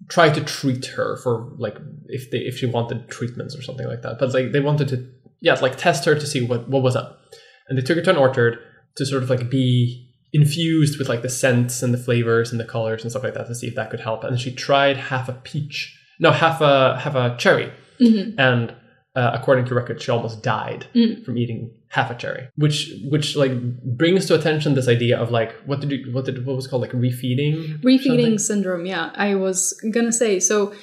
try 0.09 0.29
to 0.29 0.41
treat 0.41 0.85
her 0.97 1.17
for 1.23 1.51
like 1.57 1.77
if 2.07 2.29
they 2.31 2.37
if 2.39 2.57
she 2.59 2.65
wanted 2.65 3.07
treatments 3.09 3.55
or 3.57 3.61
something 3.61 3.87
like 3.87 4.01
that. 4.03 4.19
But 4.19 4.33
like 4.33 4.51
they 4.51 4.59
wanted 4.59 4.87
to 4.89 4.97
yeah 5.41 5.55
like 5.61 5.75
test 5.77 6.05
her 6.05 6.15
to 6.15 6.25
see 6.25 6.41
what 6.41 6.69
what 6.69 6.83
was 6.83 6.95
up, 6.95 7.19
and 7.67 7.77
they 7.77 7.81
took 7.81 7.97
her 7.97 8.03
to 8.03 8.11
an 8.11 8.17
orchard 8.17 8.59
to 8.97 9.05
sort 9.05 9.23
of 9.23 9.29
like 9.29 9.49
be 9.49 10.03
infused 10.33 10.99
with 10.99 11.09
like 11.09 11.21
the 11.23 11.29
scents 11.29 11.81
and 11.81 11.93
the 11.93 11.97
flavors 11.97 12.51
and 12.51 12.59
the 12.59 12.65
colors 12.65 13.01
and 13.01 13.09
stuff 13.11 13.23
like 13.23 13.33
that 13.33 13.47
to 13.47 13.55
see 13.55 13.67
if 13.67 13.75
that 13.75 13.89
could 13.89 14.01
help. 14.01 14.23
And 14.23 14.39
she 14.39 14.51
tried 14.53 14.97
half 14.97 15.29
a 15.29 15.33
peach, 15.33 15.97
no 16.19 16.31
half 16.31 16.61
a 16.61 16.97
half 16.99 17.15
a 17.15 17.35
cherry, 17.37 17.71
Mhm. 17.99 18.35
and 18.37 18.73
uh, 19.15 19.31
according 19.33 19.65
to 19.65 19.73
records, 19.73 20.03
she 20.03 20.11
almost 20.11 20.43
died 20.43 20.85
Mm. 20.93 21.25
from 21.25 21.37
eating 21.39 21.71
half 21.89 22.11
a 22.11 22.15
cherry, 22.15 22.49
which 22.55 22.91
which 23.09 23.35
like 23.35 23.53
brings 23.97 24.25
to 24.27 24.35
attention 24.35 24.73
this 24.75 24.87
idea 24.87 25.17
of 25.17 25.31
like 25.31 25.53
what 25.65 25.79
did 25.79 25.91
you 25.91 26.11
what 26.13 26.25
did 26.25 26.45
what 26.45 26.55
was 26.55 26.67
called 26.67 26.81
like 26.81 26.91
refeeding 26.91 27.81
Refeeding 27.83 28.39
syndrome, 28.39 28.85
yeah. 28.85 29.11
I 29.15 29.35
was 29.35 29.73
gonna 29.93 30.11
say 30.11 30.39
so. 30.39 30.73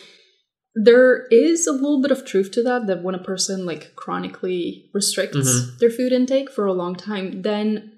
There 0.76 1.26
is 1.30 1.68
a 1.68 1.72
little 1.72 2.02
bit 2.02 2.10
of 2.10 2.24
truth 2.24 2.50
to 2.52 2.62
that. 2.64 2.86
That 2.88 3.02
when 3.04 3.14
a 3.14 3.22
person 3.22 3.64
like 3.64 3.94
chronically 3.94 4.90
restricts 4.92 5.36
Mhm. 5.48 5.78
their 5.78 5.90
food 5.90 6.12
intake 6.12 6.50
for 6.50 6.66
a 6.66 6.72
long 6.72 6.96
time, 6.96 7.42
then 7.42 7.92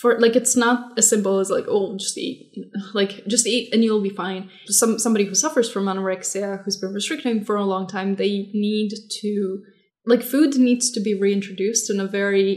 for 0.00 0.18
like 0.20 0.36
it's 0.36 0.56
not 0.56 0.96
as 0.96 1.08
simple 1.08 1.40
as 1.40 1.50
like 1.50 1.64
oh 1.66 1.96
just 1.96 2.16
eat 2.16 2.52
like 2.94 3.26
just 3.26 3.46
eat 3.46 3.74
and 3.74 3.82
you'll 3.82 4.00
be 4.00 4.08
fine. 4.24 4.48
Some 4.66 4.98
somebody 5.00 5.24
who 5.24 5.34
suffers 5.34 5.68
from 5.68 5.86
anorexia 5.86 6.62
who's 6.62 6.76
been 6.76 6.94
restricting 6.94 7.44
for 7.44 7.56
a 7.56 7.64
long 7.64 7.88
time, 7.88 8.14
they 8.14 8.48
need 8.54 8.90
to 9.22 9.62
like 10.10 10.22
food 10.34 10.52
needs 10.68 10.86
to 10.94 11.00
be 11.08 11.14
reintroduced 11.26 11.86
in 11.92 11.98
a 12.00 12.06
very 12.18 12.48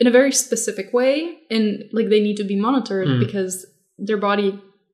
in 0.00 0.06
a 0.06 0.10
very 0.18 0.32
specific 0.46 0.86
way 0.92 1.12
and 1.54 1.64
like 1.96 2.08
they 2.10 2.20
need 2.26 2.36
to 2.42 2.44
be 2.52 2.56
monitored 2.68 3.08
Mm. 3.08 3.18
because 3.24 3.54
their 4.08 4.20
body 4.28 4.50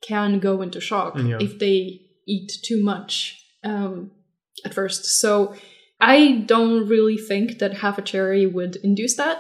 can 0.09 0.31
go 0.49 0.55
into 0.65 0.81
shock 0.91 1.13
Yeah. 1.31 1.39
if 1.47 1.53
they 1.59 2.01
eat 2.35 2.49
too 2.69 2.79
much 2.93 3.13
um, 3.73 4.11
at 4.67 4.73
first. 4.75 5.03
So 5.23 5.33
I 6.01 6.19
don't 6.53 6.87
really 6.95 7.19
think 7.31 7.59
that 7.61 7.73
half 7.83 7.97
a 7.99 8.03
cherry 8.03 8.45
would 8.57 8.77
induce 8.89 9.15
that, 9.23 9.37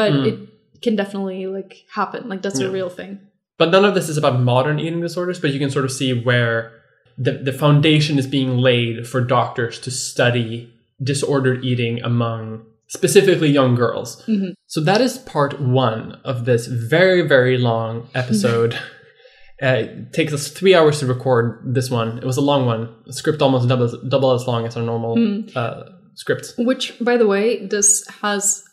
but 0.00 0.12
Mm. 0.12 0.26
it 0.30 0.36
can 0.84 0.94
definitely 0.96 1.46
like 1.56 1.72
happen. 1.98 2.28
Like 2.28 2.42
that's 2.42 2.60
Yeah. 2.60 2.68
a 2.68 2.76
real 2.78 2.90
thing. 3.00 3.12
But 3.60 3.70
none 3.74 3.84
of 3.88 3.94
this 3.96 4.08
is 4.08 4.16
about 4.18 4.40
modern 4.52 4.78
eating 4.78 5.00
disorders, 5.00 5.40
but 5.40 5.52
you 5.52 5.58
can 5.58 5.70
sort 5.70 5.84
of 5.84 5.92
see 6.00 6.12
where 6.28 6.56
the, 7.26 7.32
the 7.48 7.52
foundation 7.64 8.18
is 8.18 8.26
being 8.28 8.58
laid 8.68 9.06
for 9.10 9.20
doctors 9.20 9.80
to 9.84 9.90
study 9.90 10.52
disordered 11.02 11.64
eating 11.64 12.00
among 12.02 12.64
specifically 12.88 13.48
young 13.50 13.74
girls. 13.74 14.22
Mhm. 14.26 14.54
So 14.66 14.80
that 14.80 15.00
is 15.00 15.18
part 15.18 15.60
one 15.60 16.18
of 16.24 16.44
this 16.46 16.66
very, 16.66 17.22
very 17.22 17.58
long 17.58 18.08
episode. 18.14 18.74
uh, 19.62 19.66
it 19.66 20.12
takes 20.12 20.32
us 20.32 20.48
three 20.48 20.74
hours 20.74 21.00
to 21.00 21.06
record 21.06 21.60
this 21.74 21.90
one. 21.90 22.18
It 22.18 22.24
was 22.24 22.36
a 22.38 22.40
long 22.40 22.64
one. 22.66 22.88
The 23.06 23.12
script 23.12 23.42
almost 23.42 23.68
double, 23.68 23.88
double 24.08 24.32
as 24.32 24.46
long 24.46 24.66
as 24.66 24.76
our 24.76 24.82
normal 24.82 25.16
Mm. 25.16 25.54
uh, 25.56 25.84
script. 26.14 26.54
Which, 26.58 26.94
by 27.00 27.16
the 27.16 27.26
way, 27.26 27.66
this 27.66 28.06
has 28.22 28.64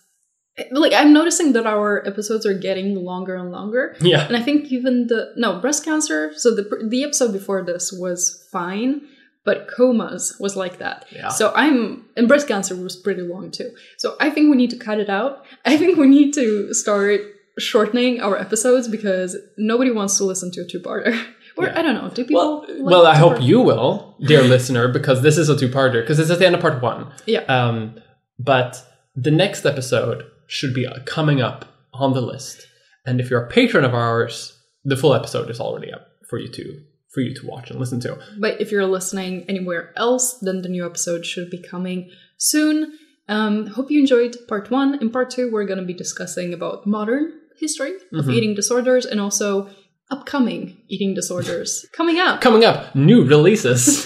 like 0.71 0.93
I'm 0.93 1.11
noticing 1.11 1.51
that 1.53 1.65
our 1.67 2.01
episodes 2.07 2.45
are 2.45 2.53
getting 2.57 2.95
longer 2.95 3.36
and 3.36 3.51
longer. 3.51 3.95
Yeah. 3.99 4.26
And 4.26 4.38
I 4.38 4.41
think 4.41 4.71
even 4.71 5.07
the 5.07 5.34
no 5.36 5.59
breast 5.59 5.84
cancer. 5.84 6.32
So 6.38 6.55
the 6.55 6.63
the 6.88 7.03
episode 7.03 7.34
before 7.34 7.61
this 7.63 7.91
was 7.91 8.47
fine, 8.53 9.01
but 9.45 9.67
comas 9.67 10.35
was 10.39 10.55
like 10.55 10.79
that. 10.79 11.05
Yeah. 11.11 11.29
So 11.29 11.53
I'm 11.55 12.05
and 12.17 12.27
breast 12.27 12.47
cancer 12.47 12.75
was 12.75 12.95
pretty 12.95 13.21
long 13.21 13.51
too. 13.51 13.71
So 13.97 14.15
I 14.19 14.29
think 14.29 14.49
we 14.49 14.57
need 14.57 14.71
to 14.71 14.77
cut 14.77 14.99
it 14.99 15.09
out. 15.09 15.45
I 15.65 15.77
think 15.77 15.97
we 15.97 16.07
need 16.07 16.33
to 16.33 16.73
start 16.73 17.21
shortening 17.57 18.19
our 18.19 18.37
episodes 18.37 18.87
because 18.89 19.37
nobody 19.57 19.91
wants 19.91 20.17
to 20.17 20.25
listen 20.25 20.51
to 20.51 20.61
a 20.61 20.65
two-parter. 20.65 21.17
Or 21.57 21.67
Yeah. 21.67 21.79
I 21.79 21.83
don't 21.83 21.95
know. 21.95 22.09
Do 22.09 22.25
people? 22.25 22.65
Well, 22.67 22.83
like 22.83 22.91
well, 22.91 23.07
I 23.07 23.15
hope 23.15 23.41
you 23.41 23.61
will, 23.61 24.17
dear 24.19 24.41
listener, 24.55 24.89
because 24.89 25.21
this 25.21 25.37
is 25.37 25.47
a 25.47 25.57
two-parter. 25.57 26.01
Because 26.01 26.17
this 26.17 26.29
is 26.29 26.37
the 26.37 26.45
end 26.45 26.53
of 26.53 26.59
part 26.59 26.81
one. 26.81 27.13
Yeah. 27.25 27.43
Um, 27.43 27.97
but 28.37 28.83
the 29.15 29.31
next 29.31 29.65
episode 29.65 30.25
should 30.47 30.73
be 30.73 30.85
uh, 30.85 30.99
coming 31.05 31.39
up 31.39 31.63
on 31.93 32.11
the 32.11 32.19
list, 32.19 32.67
and 33.05 33.21
if 33.21 33.29
you're 33.29 33.41
a 33.45 33.47
patron 33.47 33.85
of 33.85 33.93
ours, 33.93 34.59
the 34.83 34.97
full 34.97 35.13
episode 35.13 35.49
is 35.49 35.61
already 35.61 35.93
up 35.93 36.05
for 36.29 36.37
you 36.39 36.49
to 36.49 36.81
for 37.16 37.22
you 37.22 37.34
to 37.34 37.47
watch 37.47 37.72
and 37.72 37.80
listen 37.80 37.99
to. 38.01 38.20
But 38.38 38.61
if 38.61 38.72
you're 38.72 38.86
listening 38.86 39.45
anywhere 39.49 39.91
else, 39.97 40.38
then 40.41 40.61
the 40.61 40.70
new 40.70 40.86
episode 40.86 41.26
should 41.26 41.49
be 41.49 41.57
coming 41.63 42.11
soon. 42.38 42.99
Um, 43.28 43.68
hope 43.68 43.89
you 43.89 43.99
enjoyed 43.99 44.36
part 44.47 44.70
one. 44.70 44.99
In 45.01 45.09
part 45.09 45.32
two, 45.32 45.49
we're 45.51 45.66
going 45.66 45.80
to 45.80 45.86
be 45.86 45.93
discussing 45.95 46.53
about 46.53 46.86
modern 46.86 47.32
history 47.57 47.93
of 48.13 48.26
Mhm. 48.26 48.34
eating 48.36 48.53
disorders 48.53 49.05
and 49.05 49.20
also 49.20 49.70
upcoming 50.11 50.78
eating 50.89 51.16
disorders 51.16 51.86
coming 51.97 52.20
up. 52.20 52.41
Coming 52.41 52.63
up, 52.66 52.93
new 52.93 53.24
releases 53.24 54.05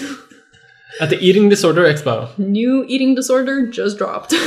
at 1.00 1.10
the 1.10 1.18
Eating 1.20 1.48
Disorder 1.50 1.82
Expo. 1.82 2.28
New 2.38 2.84
eating 2.88 3.14
disorder 3.14 3.66
just 3.66 3.98
dropped. 3.98 4.32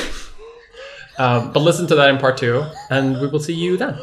Um, 1.15 1.51
but 1.53 1.59
listen 1.59 1.85
to 1.87 1.95
that 1.95 2.09
in 2.09 2.17
part 2.17 2.37
two, 2.37 2.63
and 2.89 3.21
we 3.21 3.27
will 3.27 3.39
see 3.39 3.53
you 3.53 3.77
then. 3.77 3.95